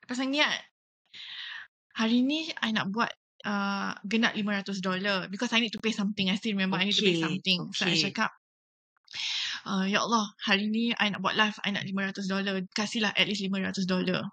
Pasal 0.08 0.32
niat. 0.32 0.64
Hari 1.94 2.24
ni 2.24 2.48
I 2.58 2.72
nak 2.72 2.88
buat 2.90 3.10
uh, 3.46 3.94
genap 4.06 4.34
500 4.34 4.80
dolar 4.82 5.30
because 5.30 5.52
I 5.54 5.60
need 5.62 5.70
to 5.76 5.82
pay 5.82 5.94
something. 5.94 6.26
I 6.30 6.36
still 6.40 6.56
remember 6.58 6.80
I 6.80 6.88
need 6.90 6.98
to 6.98 7.04
pay 7.06 7.14
Okay, 7.14 7.22
something. 7.22 7.60
So 7.70 7.86
I 7.86 7.94
okay. 7.94 8.10
cakap, 8.10 8.30
uh, 9.66 9.86
Ya 9.86 10.02
Allah, 10.02 10.26
hari 10.42 10.66
ni 10.66 10.90
I 10.96 11.10
nak 11.14 11.22
buat 11.22 11.38
live, 11.38 11.54
I 11.62 11.70
nak 11.70 11.86
500 11.86 12.26
dolar. 12.26 12.58
Kasihlah 12.74 13.12
at 13.14 13.26
least 13.26 13.44
500 13.44 13.86
dolar. 13.86 14.26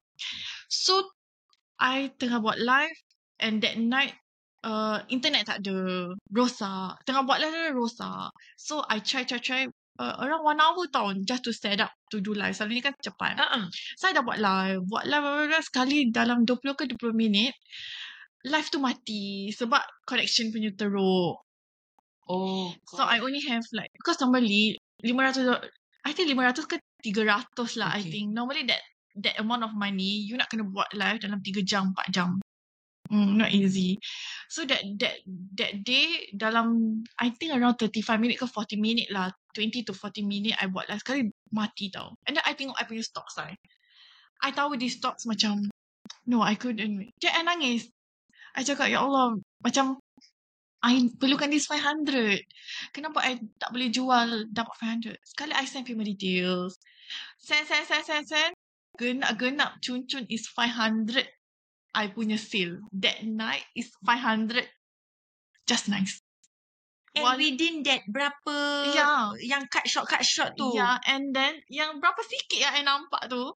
So, 0.69 1.01
I 1.79 2.11
tengah 2.15 2.39
buat 2.39 2.59
live 2.59 2.95
and 3.43 3.59
that 3.63 3.75
night, 3.79 4.15
uh, 4.63 5.03
internet 5.11 5.45
tak 5.47 5.59
ada. 5.65 6.09
Rosak. 6.31 7.03
Tengah 7.05 7.23
buat 7.27 7.39
live 7.43 7.75
rosak. 7.75 8.31
So, 8.59 8.83
I 8.87 8.99
try, 9.03 9.23
try, 9.27 9.39
try. 9.39 9.63
Uh, 9.95 10.11
around 10.27 10.43
one 10.43 10.59
hour 10.59 10.83
tau 10.91 11.07
just 11.23 11.47
to 11.47 11.55
set 11.55 11.79
up 11.79 11.87
to 12.11 12.19
do 12.19 12.35
live. 12.35 12.51
Selalunya 12.51 12.91
kan 12.91 12.95
cepat. 12.99 13.39
Ah, 13.39 13.63
ah. 13.63 13.65
Saya 13.95 14.19
dah 14.19 14.23
buat 14.27 14.39
live. 14.43 14.83
Buat 14.91 15.07
live, 15.07 15.23
buat 15.23 15.47
live 15.47 15.63
sekali 15.63 15.97
dalam 16.11 16.43
20 16.43 16.75
ke 16.75 16.83
20 16.99 17.15
minit. 17.15 17.55
Live 18.45 18.67
tu 18.69 18.77
mati 18.83 19.49
sebab 19.55 19.81
connection 20.05 20.51
punya 20.51 20.69
teruk. 20.75 21.39
Oh, 22.27 22.73
So 22.89 23.05
I 23.05 23.21
only 23.21 23.41
have 23.49 23.63
like 23.73 23.89
because 23.93 24.17
normally 24.21 24.77
500 25.01 25.45
do- 25.45 25.69
I 26.05 26.11
think 26.13 26.29
500 26.33 26.65
ke 26.69 26.77
300 27.05 27.77
lah 27.77 27.89
I 27.93 28.01
Okay. 28.01 28.09
think. 28.11 28.33
Normally 28.33 28.65
that 28.69 28.81
that 29.19 29.39
amount 29.39 29.63
of 29.63 29.71
money 29.75 30.23
you 30.23 30.35
nak 30.35 30.51
kena 30.51 30.67
buat 30.67 30.91
live 30.95 31.23
dalam 31.23 31.39
3 31.39 31.63
jam 31.63 31.95
4 31.95 32.11
jam. 32.11 32.39
Mm, 33.05 33.37
not 33.37 33.53
easy. 33.53 34.01
So 34.49 34.65
that 34.65 34.81
that 34.97 35.21
that 35.61 35.73
day 35.85 36.33
dalam 36.33 36.99
I 37.21 37.29
think 37.37 37.53
around 37.53 37.77
35 37.77 38.17
minit 38.17 38.41
ke 38.41 38.49
40 38.49 38.81
minit 38.81 39.13
lah 39.13 39.29
20 39.53 39.85
to 39.85 39.93
40 39.93 40.25
minit 40.25 40.57
I 40.57 40.65
buat 40.65 40.89
live 40.89 41.05
sekali 41.05 41.29
mati 41.53 41.93
tau. 41.93 42.17
And 42.25 42.37
then 42.37 42.45
I 42.45 42.57
tengok 42.57 42.73
I 42.81 42.89
punya 42.89 43.05
stocks 43.05 43.37
lah. 43.37 43.53
I 44.41 44.49
tahu 44.51 44.73
di 44.73 44.89
stocks 44.89 45.29
macam 45.29 45.69
no 46.25 46.41
I 46.41 46.57
couldn't. 46.57 47.13
Dia 47.21 47.37
I 47.37 47.45
nangis. 47.45 47.85
I 48.57 48.65
cakap 48.65 48.89
ya 48.89 49.05
Allah 49.05 49.37
macam 49.61 50.01
I 50.81 51.13
perlukan 51.13 51.53
this 51.53 51.69
500. 51.69 52.41
Kenapa 52.89 53.21
I 53.21 53.37
tak 53.61 53.69
boleh 53.69 53.89
jual 53.93 54.49
dapat 54.49 54.75
500? 55.13 55.29
Sekali 55.29 55.53
I 55.53 55.65
send 55.69 55.85
payment 55.85 56.09
details. 56.09 56.77
Send, 57.37 57.69
send, 57.69 57.85
send, 57.85 58.05
send, 58.05 58.25
send. 58.25 58.53
Genap-genap 58.95 59.79
cun-cun 59.83 60.25
is 60.29 60.47
500. 60.47 61.27
I 61.95 62.11
punya 62.11 62.35
sale. 62.35 62.83
That 62.91 63.23
night 63.23 63.63
is 63.75 63.91
500. 64.03 64.67
Just 65.65 65.87
nice. 65.87 66.19
And 67.15 67.23
One- 67.23 67.39
within 67.39 67.79
that 67.87 68.03
berapa 68.11 68.55
Yeah. 68.91 69.31
yang 69.39 69.63
cut 69.71 69.87
short 69.87 70.11
cut 70.11 70.19
short 70.27 70.59
tu. 70.59 70.75
Yeah, 70.75 70.99
and 71.07 71.31
then 71.31 71.63
yang 71.71 72.03
berapa 72.03 72.19
sikit 72.27 72.59
yang 72.59 72.73
I 72.75 72.83
nampak 72.83 73.31
tu. 73.31 73.55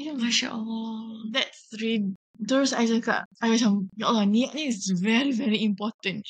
Yeah, 0.00 0.16
Masya 0.16 0.56
Allah. 0.56 1.28
That's 1.28 1.68
really 1.76 2.16
Terus 2.38 2.70
I 2.70 2.86
cakap 2.86 3.26
I 3.42 3.50
macam 3.50 3.90
Ya 3.98 4.06
Allah 4.06 4.22
niat 4.22 4.54
ni 4.54 4.70
is 4.70 4.94
very 4.94 5.34
very 5.34 5.58
important 5.66 6.22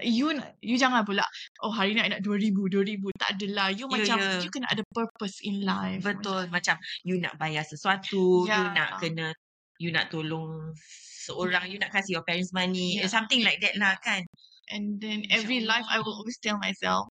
You 0.00 0.32
You 0.64 0.80
jangan 0.80 1.04
pula 1.04 1.20
Oh 1.60 1.68
hari 1.68 1.92
ni 1.92 2.00
I 2.00 2.08
nak 2.08 2.24
2000 2.24 2.56
2000 2.72 3.12
Tak 3.20 3.30
adalah 3.36 3.68
You 3.68 3.84
Ya, 3.84 3.92
macam 3.92 4.16
ya. 4.16 4.40
You 4.40 4.48
kena 4.48 4.72
ada 4.72 4.80
purpose 4.96 5.44
in 5.44 5.60
life 5.60 6.00
Betul 6.00 6.48
macam 6.48 6.80
you 7.04 7.20
nak 7.20 7.36
bayar 7.36 7.68
sesuatu, 7.68 8.48
you 8.48 8.48
Ya. 8.48 8.72
nak 8.72 9.04
kena 9.04 9.36
you 9.80 9.92
nak 9.92 10.08
tolong 10.12 10.72
seorang, 11.24 11.68
you 11.68 11.76
nak 11.80 11.92
kasih 11.92 12.20
your 12.20 12.24
parents 12.24 12.52
money, 12.56 13.00
Ya. 13.00 13.08
something 13.08 13.44
like 13.44 13.60
that 13.60 13.76
lah 13.76 13.96
kan. 14.00 14.24
And 14.72 15.00
then 15.00 15.24
every 15.28 15.60
life 15.64 15.84
I 15.88 16.00
will 16.00 16.16
always 16.16 16.40
tell 16.40 16.56
myself 16.56 17.08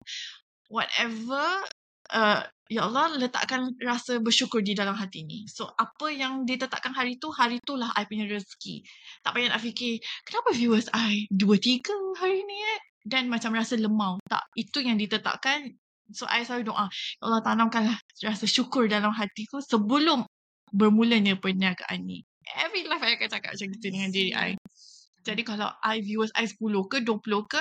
Whatever 0.68 1.64
uh, 2.12 2.42
Ya 2.68 2.84
Allah 2.84 3.16
letakkan 3.16 3.72
rasa 3.80 4.20
bersyukur 4.20 4.60
di 4.60 4.76
dalam 4.76 4.92
hati 4.92 5.24
ni. 5.24 5.48
So 5.48 5.72
apa 5.72 6.12
yang 6.12 6.44
ditetapkan 6.44 6.92
hari 6.92 7.16
tu 7.16 7.32
Hari 7.32 7.64
tu 7.64 7.80
lah 7.80 7.88
I 7.96 8.04
punya 8.04 8.28
rezeki. 8.28 8.84
Tak 9.24 9.32
payah 9.32 9.56
nak 9.56 9.64
fikir 9.64 10.04
Kenapa 10.28 10.52
viewers 10.52 10.92
I 10.92 11.24
Dua 11.32 11.56
tiga 11.56 11.96
hari 12.20 12.44
ni 12.44 12.56
eh? 12.60 12.80
Dan 13.08 13.32
macam 13.32 13.56
rasa 13.56 13.80
lemau. 13.80 14.20
Tak 14.28 14.52
Itu 14.52 14.84
yang 14.84 15.00
ditetapkan. 15.00 15.72
So 16.12 16.28
I 16.28 16.44
selalu 16.44 16.68
doa 16.68 16.92
Ya 16.92 17.24
Allah 17.24 17.40
tanamkanlah 17.40 17.96
Rasa 18.20 18.44
syukur 18.44 18.84
dalam 18.84 19.16
hatiku 19.16 19.64
Sebelum 19.64 20.28
Bermulanya 20.68 21.40
perniagaan 21.40 22.04
ni. 22.04 22.28
Every 22.52 22.84
life 22.84 23.00
I 23.00 23.16
akan 23.16 23.32
cakap 23.32 23.56
macam 23.56 23.68
gitu 23.72 23.88
dengan 23.88 24.12
diri 24.12 24.36
I. 24.36 24.60
Jadi 25.24 25.40
kalau 25.40 25.72
I 25.80 26.04
viewers 26.04 26.28
I 26.36 26.44
10 26.44 26.60
ke 26.92 27.00
20 27.00 27.24
ke 27.48 27.60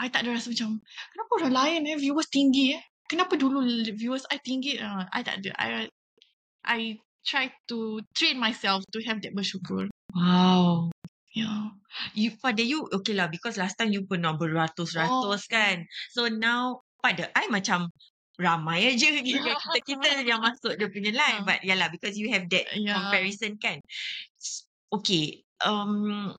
I 0.00 0.08
tak 0.08 0.24
ada 0.24 0.32
rasa 0.32 0.48
macam 0.48 0.80
Kenapa 1.12 1.30
orang 1.44 1.52
lain 1.52 1.80
eh 1.92 1.96
viewers 2.00 2.32
tinggi 2.32 2.80
eh 2.80 2.84
Kenapa 3.10 3.36
dulu 3.36 3.60
viewers 3.92 4.24
I 4.32 4.40
tinggi 4.40 4.80
uh, 4.80 5.04
I 5.12 5.20
tak 5.20 5.44
ada 5.44 5.50
I 5.60 5.68
I 6.64 6.78
try 7.24 7.52
to 7.68 8.00
train 8.16 8.40
myself 8.40 8.84
to 8.92 8.98
have 9.04 9.20
that 9.24 9.36
bersyukur 9.36 9.88
Wow. 10.16 10.88
Yeah 11.36 11.74
You 12.16 12.34
pada 12.40 12.64
you 12.64 12.88
okay 12.90 13.12
lah 13.12 13.28
because 13.28 13.60
last 13.60 13.76
time 13.76 13.92
you 13.92 14.08
pernah 14.08 14.34
beratus-ratus 14.34 15.40
Oh. 15.44 15.52
kan. 15.52 15.84
So 16.16 16.26
now 16.32 16.80
pada 17.04 17.28
I 17.36 17.50
macam 17.52 17.92
ramai 18.40 18.88
aja 18.96 19.06
kita 19.20 19.52
kita, 19.52 19.78
kita 19.84 20.08
yang 20.30 20.40
masuk 20.42 20.74
dia 20.80 20.88
punya 20.90 21.12
live 21.14 21.44
Ha. 21.44 21.46
but 21.46 21.60
yalah 21.62 21.92
because 21.92 22.16
you 22.16 22.32
have 22.32 22.48
that 22.50 22.64
Yeah. 22.72 22.96
comparison 22.98 23.60
kan. 23.60 23.78
Okay, 24.94 25.42
um 25.66 26.32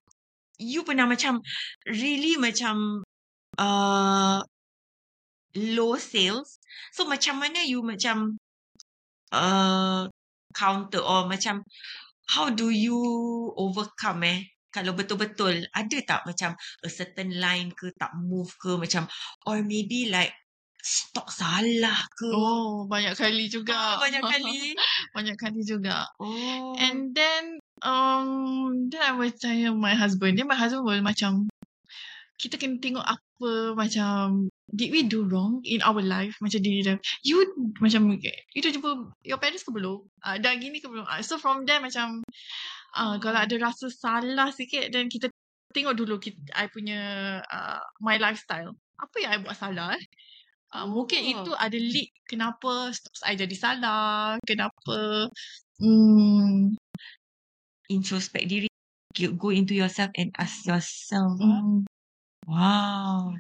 you 0.57 0.81
pernah 0.87 1.05
macam 1.07 1.43
really 1.87 2.39
macam 2.39 3.03
uh, 3.59 4.39
low 5.55 5.95
sales. 5.95 6.59
So 6.91 7.07
macam 7.07 7.39
mana 7.39 7.63
you 7.63 7.81
macam 7.81 8.37
uh, 9.31 10.07
counter 10.55 11.01
or 11.03 11.27
macam 11.27 11.63
how 12.31 12.49
do 12.51 12.69
you 12.69 12.99
overcome 13.55 14.23
eh? 14.27 14.39
Kalau 14.71 14.91
betul-betul 14.91 15.63
ada 15.71 15.97
tak 16.03 16.21
macam 16.27 16.51
a 16.83 16.89
certain 16.91 17.31
line 17.39 17.71
ke 17.71 17.95
tak 17.95 18.11
move 18.19 18.51
ke 18.59 18.75
macam 18.75 19.07
or 19.47 19.63
maybe 19.63 20.11
like 20.11 20.35
stok 20.83 21.31
salah 21.31 22.03
ke? 22.13 22.27
Oh 22.29 22.83
banyak 22.85 23.15
kali 23.15 23.47
juga 23.47 23.73
Ah, 23.73 23.97
banyak 24.03 24.21
kali. 24.35 24.75
Banyak 25.15 25.37
kali 25.39 25.63
juga 25.63 26.05
Oh. 26.19 26.75
And 26.75 27.15
then 27.15 27.57
um 27.81 28.27
Then 28.91 29.01
I 29.01 29.11
will 29.15 29.31
tanya 29.33 29.71
my 29.73 29.95
husband 29.95 30.37
Then 30.37 30.45
my 30.51 30.59
husband 30.59 30.83
will 30.85 31.01
macam 31.01 31.47
Kita 32.35 32.59
kena 32.59 32.77
tengok 32.83 33.05
apa 33.05 33.51
Macam 33.75 34.47
Did 34.67 34.89
we 34.91 35.07
do 35.07 35.23
wrong 35.27 35.63
In 35.63 35.79
our 35.85 36.03
life? 36.03 36.35
Macam 36.43 36.59
diri 36.59 36.83
dia 36.83 36.99
You 37.23 37.43
Macam 37.79 38.11
You 38.51 38.59
dah 38.59 38.71
jumpa 38.71 38.91
Your 39.23 39.39
parents 39.39 39.63
ke 39.63 39.71
belum? 39.71 40.03
Uh, 40.19 40.35
Dah 40.39 40.55
gini 40.59 40.83
ke 40.83 40.87
belum? 40.91 41.07
Uh, 41.07 41.23
So 41.23 41.39
from 41.39 41.63
there 41.63 41.79
macam 41.79 42.23
uh, 42.95 43.15
Kalau 43.23 43.39
ada 43.39 43.55
rasa 43.59 43.87
salah 43.87 44.51
sikit 44.51 44.91
Then 44.91 45.07
kita 45.07 45.31
Tengok 45.75 45.99
dulu 45.99 46.15
kita, 46.23 46.39
I 46.55 46.71
punya 46.71 47.01
uh, 47.43 47.83
My 47.99 48.15
lifestyle. 48.15 48.79
Apa 48.95 49.15
yang 49.19 49.31
I 49.35 49.37
buat 49.43 49.59
salah 49.59 49.91
eh? 49.99 50.03
Uh, 50.71 50.87
mungkin 50.87 51.19
Oh. 51.19 51.31
itu 51.43 51.51
ada 51.51 51.75
lead 51.75 52.07
kenapa 52.27 52.95
I 53.27 53.35
jadi 53.35 53.55
salah, 53.59 54.39
kenapa 54.47 55.27
hmm, 55.83 56.79
introspect 57.91 58.47
diri 58.47 58.67
Go- 59.15 59.35
go 59.35 59.49
into 59.51 59.71
yourself 59.75 60.11
and 60.19 60.31
ask 60.35 60.63
yourself 60.67 61.39
hmm, 61.39 61.87
wow 62.45 63.33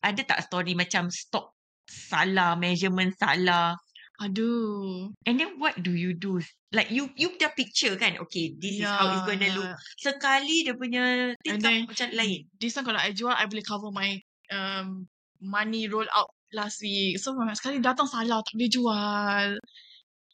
ada 0.00 0.20
tak 0.24 0.44
story 0.46 0.72
macam 0.74 1.08
stok 1.12 1.52
salah 1.88 2.54
measurement 2.56 3.12
salah 3.16 3.76
aduh. 4.18 5.08
and 5.24 5.38
then 5.38 5.54
what 5.62 5.78
do 5.78 5.94
you 5.94 6.10
do 6.12 6.42
like 6.74 6.90
you 6.90 7.06
you 7.14 7.32
dah 7.38 7.48
picture 7.54 7.94
kan 7.94 8.18
okay 8.18 8.52
this 8.58 8.82
is 8.82 8.88
how 8.88 9.08
it's 9.14 9.24
gonna 9.24 9.48
look 9.54 9.72
sekali 9.96 10.66
dia 10.66 10.74
punya 10.74 11.32
tingkap 11.40 11.62
then- 11.70 11.86
macam 11.86 12.08
lain 12.12 12.40
This 12.58 12.74
one 12.74 12.84
kalau 12.84 13.00
I 13.00 13.14
jual, 13.14 13.30
I 13.32 13.46
boleh 13.46 13.62
cover 13.64 13.94
my 13.94 14.18
um, 14.50 15.06
money 15.38 15.86
roll 15.86 16.08
out 16.10 16.34
last 16.50 16.82
week. 16.82 17.20
So 17.22 17.36
sekali 17.54 17.78
datang 17.78 18.10
salah, 18.10 18.42
tak 18.42 18.54
boleh 18.58 18.70
jual. 18.72 19.46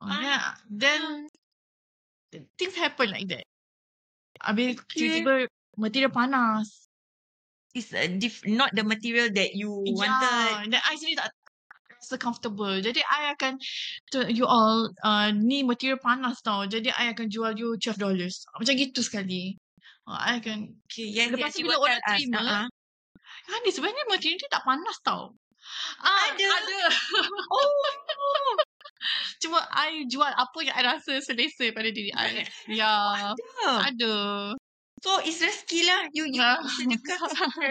Oh, 0.01 0.09
Ah. 0.09 0.57
then, 0.69 1.29
then 2.33 2.49
things 2.57 2.77
happen 2.77 3.13
like 3.13 3.29
that. 3.29 3.45
Habis 4.41 4.81
Okay. 4.81 5.21
tiba-tiba 5.21 5.35
material 5.77 6.13
panas. 6.13 6.84
It's 7.75 7.91
a 7.93 8.07
diff- 8.07 8.47
not 8.47 8.71
the 8.73 8.87
material 8.87 9.29
that 9.35 9.53
you 9.53 9.71
wanted 9.71 10.71
Yeah. 10.71 10.81
I 10.87 10.95
sendiri 10.95 11.19
tak 11.19 11.35
rasa 11.99 12.17
comfortable. 12.17 12.77
Jadi 12.79 13.03
I 13.03 13.35
akan 13.35 13.59
to 14.15 14.31
you 14.31 14.47
all 14.47 14.93
uh, 15.03 15.35
ni 15.35 15.67
material 15.67 15.99
panas 15.99 16.39
tau. 16.41 16.65
Jadi 16.71 16.95
I 16.95 17.11
akan 17.11 17.27
jual 17.29 17.59
you 17.59 17.75
$12. 17.81 17.99
Macam 17.99 18.75
gitu 18.79 19.01
sekali. 19.03 19.59
Uh, 20.07 20.21
I 20.21 20.39
akan 20.39 20.71
okay 20.87 21.09
yes, 21.11 21.33
Lepas 21.35 21.51
yes, 21.51 21.59
tu 21.59 21.67
bila 21.67 21.81
orang 21.81 22.01
us. 22.01 22.09
terima, 22.15 22.41
ah. 22.45 22.67
Ah, 23.45 23.59
ni 23.61 23.71
sebenarnya 23.73 24.05
material 24.09 24.39
ni 24.41 24.49
tak 24.49 24.65
panas 24.65 24.97
tau. 25.01 25.35
Ah, 26.05 26.33
Ada. 26.33 26.45
Ada. 26.45 26.81
oh 27.57 27.69
Cuma 29.43 29.61
I 29.73 30.09
jual 30.09 30.33
apa 30.33 30.59
yang 30.65 30.77
I 30.77 30.83
rasa 30.85 31.21
selesa 31.21 31.69
pada 31.73 31.89
diri 31.93 32.13
I. 32.13 32.45
Ya. 32.69 32.93
ada. 33.33 33.93
Ada. 33.93 34.15
So 35.05 35.21
it's 35.21 35.45
rezeki 35.45 35.85
lah 35.85 36.09
you 36.17 36.25
you 36.33 36.41
Ah. 36.41 36.57
sedekah 36.65 37.21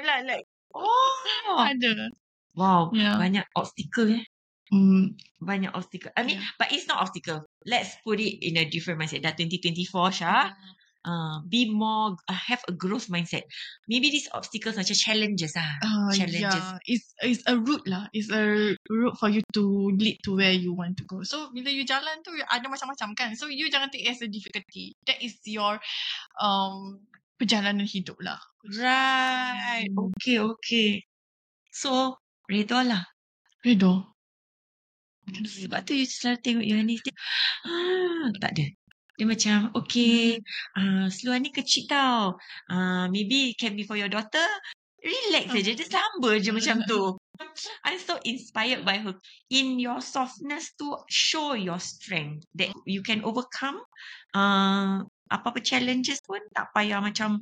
lah 0.06 0.22
like 0.22 0.46
oh 0.78 1.18
Ada. 1.74 2.14
wow 2.54 2.94
Ya. 2.94 3.18
banyak 3.18 3.46
obstacle 3.58 4.14
eh 4.22 4.26
Hmm. 4.74 5.14
banyak 5.38 5.70
obstacle. 5.78 6.10
I 6.18 6.26
mean, 6.26 6.42
Yeah. 6.42 6.50
but 6.58 6.74
it's 6.74 6.90
not 6.90 6.98
obstacle. 6.98 7.46
Let's 7.62 7.94
put 8.02 8.18
it 8.18 8.42
in 8.42 8.58
a 8.58 8.66
different 8.66 8.98
mindset. 8.98 9.22
Dah 9.22 9.38
2024, 9.38 10.10
Syah. 10.10 10.50
Uh, 11.06 11.46
be 11.46 11.70
more, 11.70 12.18
uh, 12.26 12.34
have 12.34 12.66
a 12.66 12.74
growth 12.74 13.06
mindset. 13.06 13.46
Maybe 13.86 14.10
these 14.10 14.26
obstacles 14.34 14.74
macam 14.74 14.98
challenges 14.98 15.54
ah. 15.54 15.78
Uh, 15.78 16.10
Challenges. 16.18 16.58
Yeah, 16.58 16.82
it's 16.90 17.06
it's 17.22 17.44
a 17.46 17.54
route 17.54 17.86
lah. 17.86 18.10
It's 18.18 18.34
a 18.34 18.74
route 18.90 19.14
for 19.22 19.30
you 19.30 19.46
to 19.54 19.94
lead 19.94 20.18
to 20.26 20.42
where 20.42 20.56
you 20.58 20.74
want 20.74 20.98
to 20.98 21.06
go. 21.06 21.22
So 21.22 21.54
bila 21.54 21.70
you 21.70 21.86
jalan 21.86 22.26
tu 22.26 22.34
ada 22.34 22.66
macam-macam 22.66 23.14
kan. 23.14 23.30
So 23.38 23.54
you 23.54 23.70
jangan 23.70 23.94
take 23.94 24.10
it 24.10 24.18
as 24.18 24.26
a 24.26 24.30
difficulty. 24.32 24.98
That 25.06 25.22
is 25.22 25.38
your 25.46 25.78
um 26.42 26.98
perjalanan 27.44 27.84
hidup 27.84 28.16
lah. 28.24 28.40
Right. 28.64 29.92
Hmm. 29.92 30.16
Okay, 30.16 30.40
okay. 30.40 30.90
So, 31.76 32.16
redha 32.48 32.88
lah. 32.88 33.04
Redo. 33.60 34.16
Sebab 35.28 35.84
tu 35.84 35.96
you 35.96 36.08
selalu 36.08 36.40
tengok 36.44 36.66
Yohanis 36.68 37.00
dia, 37.04 37.16
ah, 37.68 38.28
tak 38.40 38.56
ada. 38.56 38.66
Dia 39.14 39.26
macam, 39.30 39.58
okay, 39.78 40.42
uh, 40.76 41.08
seluar 41.08 41.40
ni 41.40 41.54
kecil 41.54 41.88
tau. 41.88 42.40
Uh, 42.68 43.06
maybe 43.12 43.56
can 43.56 43.78
be 43.78 43.84
for 43.84 44.00
your 44.00 44.10
daughter. 44.10 44.48
Relax 45.04 45.52
saja. 45.52 45.72
Dia 45.76 45.88
samba 45.88 46.40
je 46.40 46.50
macam 46.56 46.80
tu. 46.88 47.20
I'm 47.86 48.00
so 48.00 48.16
inspired 48.24 48.88
by 48.88 49.04
her. 49.04 49.20
In 49.52 49.76
your 49.78 50.00
softness 50.00 50.72
to 50.80 50.96
show 51.12 51.60
your 51.60 51.78
strength. 51.78 52.48
That 52.56 52.72
you 52.88 53.04
can 53.04 53.22
overcome 53.28 53.84
uh, 54.32 55.04
apa-apa 55.34 55.60
challenges 55.66 56.22
pun 56.22 56.40
tak 56.54 56.70
payah 56.78 57.02
macam 57.02 57.42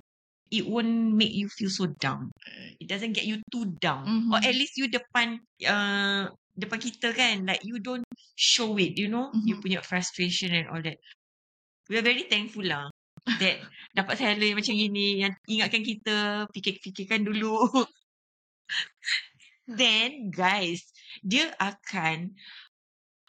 it 0.51 0.67
won't 0.67 1.15
make 1.15 1.31
you 1.31 1.47
feel 1.47 1.71
so 1.71 1.87
down. 1.99 2.27
It 2.79 2.87
doesn't 2.91 3.15
get 3.15 3.23
you 3.27 3.39
too 3.51 3.71
down. 3.79 4.03
Mhm. 4.07 4.29
Or 4.35 4.39
at 4.43 4.55
least 4.55 4.75
you 4.79 4.87
depan 4.91 5.39
uh, 5.63 6.27
depan 6.55 6.79
kita 6.79 7.15
kan 7.15 7.47
like 7.47 7.63
you 7.63 7.79
don't 7.79 8.03
show 8.35 8.75
it 8.75 8.99
you 8.99 9.07
know 9.07 9.31
you 9.47 9.55
Mhm. 9.55 9.63
punya 9.63 9.79
frustration 9.79 10.51
and 10.51 10.67
all 10.67 10.83
that 10.83 10.99
we 11.87 11.95
are 11.95 12.03
very 12.03 12.27
thankful 12.27 12.63
lah 12.63 12.91
that 13.43 13.63
dapat 13.95 14.19
seller 14.19 14.43
yang 14.51 14.59
macam 14.59 14.75
gini 14.75 15.23
yang 15.23 15.33
ingatkan 15.47 15.83
kita 15.83 16.47
fikir-fikirkan 16.51 17.23
dulu. 17.27 17.55
Then 19.71 20.33
guys, 20.33 20.83
dia 21.23 21.53
akan 21.55 22.35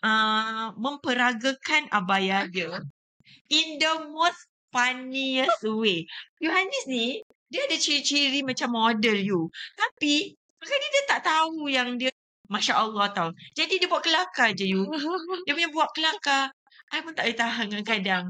uh, 0.02 0.74
memperagakan 0.74 1.86
abaya 1.94 2.50
dia 2.50 2.82
in 3.58 3.78
the 3.78 3.92
most 4.10 4.51
funniest 4.72 5.62
way. 5.62 6.08
Yohanis 6.40 6.84
ni, 6.88 7.20
dia 7.52 7.68
ada 7.68 7.76
ciri-ciri 7.76 8.40
macam 8.42 8.72
model 8.72 9.20
you. 9.20 9.40
Tapi, 9.76 10.32
kadang 10.58 10.92
dia 10.92 11.04
tak 11.06 11.20
tahu 11.22 11.68
yang 11.68 12.00
dia 12.00 12.10
Masya 12.52 12.74
Allah 12.76 13.08
tau. 13.16 13.28
Jadi 13.56 13.80
dia 13.80 13.88
buat 13.88 14.04
kelakar 14.04 14.52
je 14.52 14.68
you. 14.76 14.84
Dia 15.48 15.56
punya 15.56 15.72
buat 15.72 15.88
kelakar. 15.96 16.52
I 16.92 17.00
pun 17.00 17.16
tak 17.16 17.24
boleh 17.24 17.38
tahan 17.40 17.68
kadang. 17.80 18.24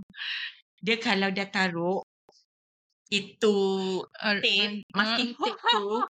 Dia 0.78 0.96
kalau 1.02 1.34
dah 1.34 1.48
taruh 1.50 2.06
itu 3.10 3.56
Uh, 4.22 4.38
tape, 4.38 4.86
masking 4.94 5.34
tape 5.42 5.58
tu 5.58 6.06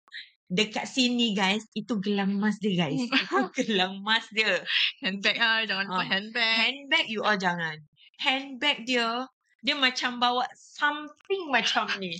dekat 0.53 0.85
sini 0.85 1.33
guys, 1.33 1.65
itu 1.73 1.97
gelang 1.97 2.37
emas 2.37 2.61
dia 2.61 2.85
guys. 2.85 3.01
Itu 3.09 3.49
gelang 3.57 4.05
emas 4.05 4.29
dia. 4.29 4.61
handbag 5.01 5.41
ah, 5.41 5.65
jangan 5.65 5.89
lupa 5.89 5.97
Ah. 5.97 6.05
handbag. 6.05 6.55
Handbag 6.61 7.05
you 7.09 7.25
all 7.25 7.33
jangan. 7.41 7.81
Handbag 8.21 8.85
dia, 8.85 9.25
dia 9.63 9.75
macam 9.79 10.19
bawa 10.19 10.43
something 10.53 11.47
macam 11.47 11.87
ni. 11.97 12.13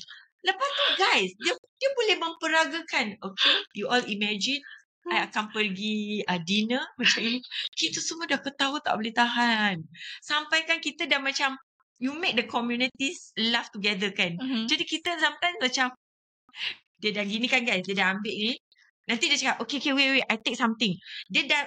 Lepas 0.44 0.70
tu 0.76 0.86
guys, 1.00 1.30
dia 1.40 1.54
dia 1.54 1.90
boleh 1.96 2.16
memperagakan. 2.20 3.06
Okay, 3.20 3.56
you 3.76 3.92
all 3.92 4.04
imagine 4.08 4.64
I 5.12 5.28
akan 5.28 5.52
pergi 5.52 6.24
uh, 6.24 6.40
dinner 6.40 6.80
macam 6.96 7.20
ini. 7.20 7.40
Kita 7.76 8.00
semua 8.00 8.24
dah 8.24 8.40
ketawa 8.40 8.80
tak 8.80 8.96
boleh 8.96 9.12
tahan. 9.12 9.84
Sampai 10.24 10.64
kan 10.64 10.80
kita 10.80 11.04
dah 11.04 11.20
macam, 11.20 11.60
you 12.00 12.16
make 12.16 12.40
the 12.40 12.48
communities 12.48 13.36
laugh 13.36 13.68
together 13.76 14.16
kan. 14.16 14.40
Mhm. 14.40 14.72
Jadi 14.72 14.84
kita 14.88 15.20
sometimes 15.20 15.60
macam 15.60 15.88
dia 17.04 17.12
dah 17.12 17.26
gini 17.28 17.52
kan 17.52 17.68
guys, 17.68 17.84
dia 17.84 18.00
dah 18.00 18.16
ambil 18.16 18.32
ni. 18.32 18.56
Nanti 19.04 19.28
dia 19.28 19.36
cakap, 19.36 19.60
okay, 19.60 19.84
okay, 19.84 19.92
wait, 19.92 20.10
wait, 20.16 20.26
I 20.32 20.40
take 20.40 20.56
something. 20.56 20.96
Dia 21.28 21.44
dah 21.52 21.64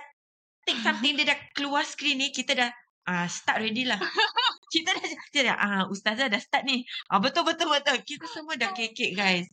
take 0.65 0.81
something, 0.81 1.13
dia 1.21 1.29
dah 1.29 1.39
keluar 1.53 1.85
screen 1.85 2.17
ni, 2.17 2.33
kita 2.33 2.57
dah 2.57 2.73
ah 3.07 3.27
start 3.31 3.63
ready 3.63 3.87
lah. 3.87 3.99
kita 4.75 4.91
dah, 4.93 5.03
kita 5.31 5.41
dah, 5.47 5.57
ah 5.57 5.83
ustazah 5.87 6.27
dah 6.27 6.43
start 6.43 6.67
ni. 6.67 6.83
Ah 7.07 7.23
betul, 7.23 7.47
betul, 7.47 7.71
betul. 7.71 8.03
Kita 8.03 8.27
semua 8.27 8.59
dah 8.59 8.75
kekek 8.75 9.15
guys. 9.15 9.47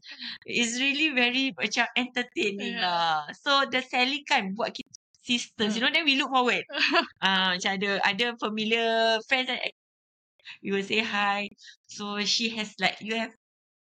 It's 0.49 0.81
really 0.81 1.13
very 1.13 1.53
macam 1.53 1.85
entertaining 1.93 2.75
Yeah. 2.81 2.83
lah. 2.83 3.29
So 3.37 3.69
the 3.69 3.85
selling 3.85 4.25
kan 4.25 4.57
buat 4.57 4.73
kita 4.73 4.89
sisters, 5.23 5.77
you 5.77 5.81
know, 5.85 5.93
then 5.93 6.03
we 6.03 6.17
look 6.19 6.33
forward. 6.33 6.65
Ah 7.23 7.55
macam 7.55 7.71
ada, 7.79 7.91
ada 8.03 8.25
familiar 8.41 9.21
friends 9.29 9.47
and 9.53 9.61
we 10.65 10.73
will 10.73 10.83
say 10.83 10.99
hi. 11.05 11.47
So 11.87 12.19
she 12.25 12.51
has 12.57 12.73
like, 12.81 12.99
you 12.99 13.15
have 13.15 13.31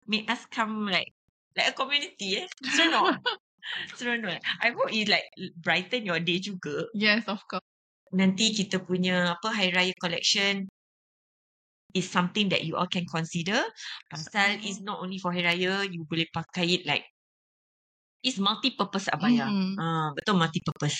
made 0.04 0.28
us 0.28 0.44
come 0.50 0.90
like, 0.90 1.14
like 1.54 1.70
a 1.70 1.74
community 1.78 2.42
eh. 2.42 2.46
Seronok. 2.74 3.22
Seronok. 3.96 4.42
I 4.60 4.74
hope 4.74 4.90
it 4.90 5.06
like 5.08 5.30
brighten 5.62 6.04
your 6.04 6.18
day 6.18 6.42
juga. 6.42 6.90
Yes, 6.92 7.24
of 7.30 7.40
course. 7.46 7.69
Nanti 8.10 8.50
kita 8.50 8.82
punya 8.82 9.38
apa 9.38 9.54
Hari 9.54 9.70
Raya 9.70 9.94
collection 10.02 10.66
is 11.94 12.06
something 12.06 12.50
that 12.50 12.66
you 12.66 12.74
all 12.74 12.90
can 12.90 13.06
consider. 13.06 13.62
Pasal 14.10 14.58
is 14.66 14.82
not 14.82 14.98
only 15.02 15.18
for 15.18 15.30
Hari 15.30 15.46
Raya, 15.46 15.86
you 15.86 16.02
boleh 16.06 16.26
pakai 16.34 16.66
it 16.78 16.82
like 16.86 17.06
it's 18.26 18.38
multi-purpose 18.42 19.08
abaya. 19.14 19.46
Mhm. 19.46 19.74
Ah, 19.78 20.10
betul 20.14 20.36
multi-purpose. 20.38 20.98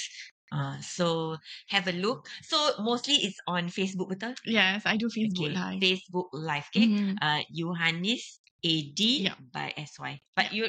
Ah, 0.50 0.78
so 0.82 1.38
have 1.70 1.86
a 1.86 1.94
look. 1.94 2.26
So 2.42 2.58
mostly 2.82 3.22
it's 3.22 3.38
on 3.46 3.70
Facebook 3.70 4.10
betul? 4.10 4.34
Yes, 4.46 4.82
I 4.82 4.98
do 4.98 5.06
Facebook 5.10 5.50
Okay, 5.50 5.58
live. 5.58 5.78
Facebook 5.78 6.28
Live. 6.34 6.66
Okay. 6.74 6.86
Mhm. 6.90 7.14
Uh, 7.22 7.42
Yohanis 7.54 8.42
AD 8.66 9.00
Yeah. 9.30 9.38
by 9.54 9.70
SY. 9.78 10.18
But 10.34 10.50
you, 10.50 10.66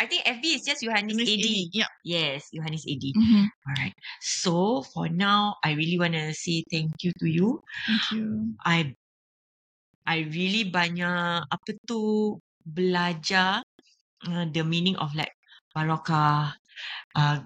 I 0.00 0.06
think 0.06 0.26
FB 0.26 0.44
is 0.58 0.62
just 0.66 0.82
Yohanis 0.82 1.14
Miss 1.16 1.30
AD. 1.30 1.40
AD. 1.40 1.48
Yeah. 1.72 1.90
Yes, 2.04 2.40
Yohanis 2.50 2.84
AD. 2.88 3.04
Mhm. 3.14 3.44
Alright. 3.68 3.94
So 4.20 4.82
for 4.94 5.08
now, 5.08 5.56
I 5.62 5.72
really 5.78 5.98
want 5.98 6.14
to 6.18 6.34
say 6.34 6.64
thank 6.70 6.92
you 7.02 7.12
to 7.20 7.26
you. 7.26 7.62
Thank 7.86 8.04
you. 8.12 8.54
I 8.64 8.92
I 10.04 10.28
really 10.28 10.68
banyak 10.68 11.48
apa 11.48 11.70
tu 11.88 12.36
belajar 12.64 13.64
uh, 14.28 14.44
the 14.52 14.64
meaning 14.64 14.96
of 15.00 15.12
like 15.16 15.32
barakah, 15.72 16.54
uh, 17.16 17.38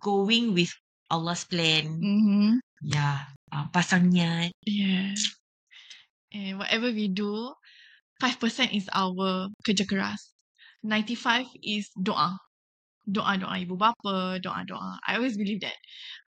going 0.00 0.52
with 0.52 0.70
Allah's 1.12 1.44
plan. 1.44 2.00
Mhm. 2.00 2.60
Yeah, 2.82 3.28
uh, 3.52 3.68
pasang 3.72 4.10
niat. 4.12 4.52
Yes. 4.64 5.20
And 6.32 6.56
whatever 6.56 6.88
we 6.88 7.12
do, 7.12 7.52
5% 8.20 8.72
is 8.72 8.88
our 8.96 9.52
kerja 9.66 9.84
keras. 9.84 10.32
95 10.82 11.46
is 11.62 11.90
doa. 11.98 12.38
Doa-doa 13.06 13.58
ibu 13.62 13.74
bapa, 13.74 14.38
doa-doa. 14.38 14.98
I 15.06 15.18
always 15.18 15.38
believe 15.38 15.62
that. 15.62 15.78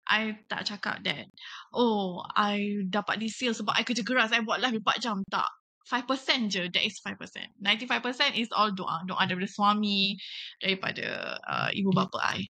I 0.07 0.39
tak 0.47 0.63
cakap 0.63 1.03
that, 1.03 1.27
oh, 1.75 2.23
I 2.31 2.87
dapat 2.87 3.19
this 3.19 3.35
sale 3.35 3.51
sebab 3.51 3.75
I 3.75 3.83
kerja 3.83 4.07
keras, 4.07 4.31
I 4.31 4.39
buat 4.39 4.63
live 4.63 4.79
4 4.79 5.03
jam. 5.03 5.19
Tak. 5.27 5.47
5% 5.87 6.51
je, 6.51 6.67
that 6.67 6.83
is 6.83 6.99
5%. 6.99 7.15
95% 7.63 8.35
is 8.35 8.51
all 8.51 8.71
doa. 8.75 9.03
Doa 9.07 9.23
daripada 9.23 9.47
suami, 9.47 10.19
daripada 10.59 11.39
uh, 11.47 11.69
ibu 11.71 11.91
bapa 11.95 12.19
I. 12.19 12.43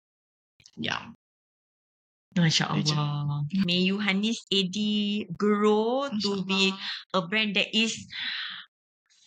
Yeah. 0.77 1.13
Masya. 2.37 2.69
Allah. 2.69 3.45
May 3.65 3.89
Yohanis 3.89 4.45
AD 4.53 4.77
grow 5.37 6.09
to 6.09 6.45
be 6.45 6.73
a 7.13 7.21
brand 7.25 7.57
that 7.57 7.69
is 7.73 7.97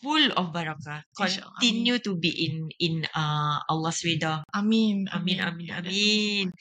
full 0.03 0.33
of 0.37 0.53
barakah. 0.53 1.05
Continue 1.17 2.01
to 2.01 2.17
be 2.17 2.33
in 2.33 2.69
in 2.81 2.95
uh 3.15 3.61
Allah's 3.69 4.01
redha. 4.03 4.43
Amin. 4.53 5.09
Amin, 5.13 5.39
amin, 5.41 5.69
that's 5.69 5.87
amin. 5.87 6.53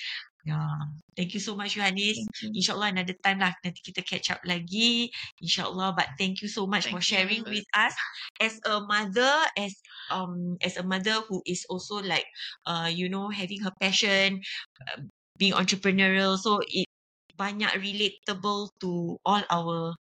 Yeah. 0.48 0.88
Thank 1.20 1.36
you 1.36 1.44
so 1.44 1.54
much, 1.54 1.76
Yohanis. 1.76 2.16
InsyaAllah 2.42 2.96
another 2.96 3.18
time 3.20 3.44
lah. 3.44 3.52
Nanti 3.60 3.84
kita 3.84 4.02
catch 4.08 4.32
up 4.32 4.40
lagi. 4.48 5.12
InsyaAllah. 5.44 5.94
But 5.94 6.16
thank 6.16 6.40
you 6.40 6.48
so 6.48 6.64
much 6.64 6.88
for 6.88 7.04
Thank 7.04 7.12
sharing 7.12 7.44
you. 7.44 7.60
with 7.60 7.68
us. 7.76 7.94
As 8.40 8.56
a 8.64 8.80
mother, 8.80 9.30
as 9.60 9.76
um 10.10 10.56
as 10.64 10.80
a 10.80 10.86
mother 10.88 11.22
who 11.28 11.44
is 11.44 11.68
also 11.68 12.00
like 12.00 12.26
uh 12.64 12.88
you 12.88 13.12
know 13.12 13.28
having 13.30 13.62
her 13.68 13.76
passion, 13.84 14.40
uh, 14.88 15.04
being 15.36 15.54
entrepreneurial. 15.54 16.40
So 16.40 16.64
it 16.66 16.88
banyak 17.36 17.72
relatable 17.76 18.72
to 18.84 19.20
all 19.28 19.44
our 19.52 19.96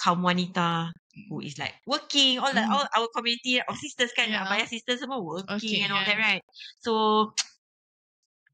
kaum 0.00 0.24
wanita 0.24 0.92
who 1.28 1.40
is 1.40 1.56
like 1.58 1.74
working, 1.88 2.38
all 2.38 2.52
the 2.52 2.60
Mm. 2.62 2.72
all 2.72 2.86
our 2.96 3.08
community 3.16 3.58
of 3.60 3.74
sisters 3.80 4.12
kan, 4.12 4.28
Yeah. 4.28 4.44
abaya 4.44 4.68
sisters 4.68 5.00
semua 5.00 5.18
working 5.18 5.48
Okay, 5.56 5.80
and 5.84 5.92
all 5.92 6.04
that, 6.04 6.16
yeah. 6.16 6.26
right? 6.36 6.44
So 6.84 6.92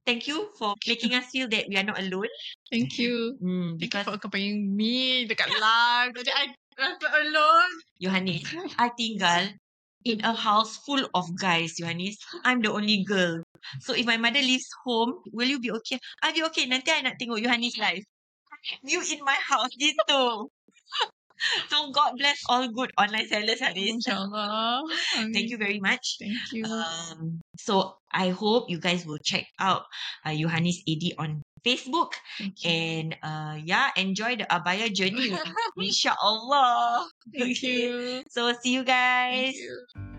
thank 0.07 0.27
you 0.27 0.51
for 0.59 0.75
making 0.87 1.15
us 1.15 1.31
feel 1.31 1.47
that 1.51 1.67
we 1.69 1.77
are 1.79 1.87
not 1.87 1.99
alone. 1.99 2.31
Thank 2.71 2.99
you. 2.99 3.39
Mm, 3.43 3.79
Thank 3.79 3.83
you 3.83 3.91
because 3.91 4.05
for 4.07 4.15
accompanying 4.19 4.75
me 4.75 5.27
dekat 5.27 5.51
live. 5.59 6.15
Tadi 6.15 6.31
I 6.33 6.45
rasa 6.79 7.07
alone. 7.23 7.73
Yohanis, 8.03 8.43
I 8.83 8.91
tinggal 8.95 9.55
in 10.03 10.19
a 10.27 10.35
house 10.35 10.83
full 10.83 11.07
of 11.15 11.31
guys, 11.39 11.79
Yohanis. 11.79 12.19
I'm 12.43 12.59
the 12.59 12.73
only 12.75 13.07
girl. 13.07 13.39
So 13.79 13.95
if 13.95 14.03
my 14.03 14.19
mother 14.19 14.43
leaves 14.43 14.67
home, 14.83 15.23
will 15.31 15.47
you 15.47 15.63
be 15.63 15.71
okay? 15.83 16.03
I'll 16.23 16.35
be 16.35 16.43
okay. 16.51 16.67
Nanti 16.67 16.91
I 16.91 17.07
nak 17.07 17.15
tengok 17.23 17.39
Yohanis 17.39 17.79
live. 17.79 18.03
You 18.83 19.03
in 19.03 19.23
my 19.27 19.39
house, 19.39 19.71
gitu. 19.79 20.51
so 21.71 21.91
God 21.91 22.15
bless 22.19 22.43
all 22.49 22.69
good 22.69 22.91
online 22.99 23.27
sellers, 23.29 23.61
Hanis. 23.61 24.03
InsyaAllah. 24.03 24.83
Thank 25.33 25.51
you 25.51 25.59
very 25.59 25.81
much. 25.81 26.17
Thank 26.19 26.39
you. 26.53 26.65
Um, 26.65 27.41
so 27.59 27.97
I 28.13 28.31
hope 28.31 28.71
you 28.71 28.79
guys 28.79 29.07
will 29.07 29.21
check 29.23 29.47
out 29.59 29.85
uh, 30.25 30.31
Yohanis 30.31 30.83
AD 30.89 31.19
on 31.19 31.43
Facebook 31.65 32.13
and 32.65 33.17
uh, 33.23 33.57
yeah, 33.63 33.91
enjoy 33.97 34.37
the 34.37 34.47
Abaya 34.51 34.93
journey. 34.93 35.33
Inshallah. 35.79 37.09
Thank 37.31 37.63
you. 37.63 38.23
So 38.29 38.53
see 38.63 38.75
you 38.75 38.85
guys. 38.85 39.55
Thank 39.55 39.57
you. 39.57 40.13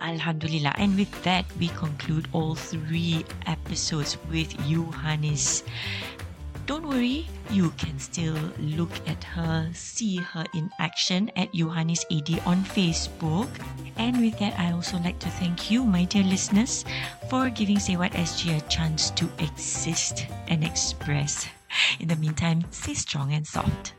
Alhamdulillah. 0.00 0.74
And 0.78 0.94
with 0.96 1.10
that, 1.24 1.44
we 1.58 1.68
conclude 1.74 2.28
all 2.32 2.54
three 2.54 3.24
episodes 3.46 4.16
with 4.30 4.52
Yohanis. 4.68 5.64
Don't 6.66 6.88
worry, 6.88 7.28
you 7.48 7.70
can 7.78 7.96
still 7.98 8.34
look 8.58 8.90
at 9.06 9.22
her, 9.22 9.70
see 9.72 10.16
her 10.16 10.44
in 10.52 10.68
action 10.80 11.30
at 11.36 11.54
Johannes 11.54 12.04
AD 12.10 12.42
on 12.44 12.64
Facebook. 12.64 13.46
And 13.96 14.20
with 14.20 14.36
that, 14.40 14.58
I 14.58 14.72
also 14.72 14.98
like 14.98 15.20
to 15.20 15.30
thank 15.30 15.70
you, 15.70 15.84
my 15.84 16.04
dear 16.04 16.24
listeners, 16.24 16.84
for 17.30 17.50
giving 17.50 17.78
Say 17.78 17.96
What 17.96 18.12
SG 18.12 18.58
a 18.58 18.60
chance 18.68 19.10
to 19.10 19.30
exist 19.38 20.26
and 20.48 20.64
express. 20.64 21.46
In 22.00 22.08
the 22.08 22.16
meantime, 22.16 22.64
stay 22.72 22.94
strong 22.94 23.32
and 23.32 23.46
soft. 23.46 23.95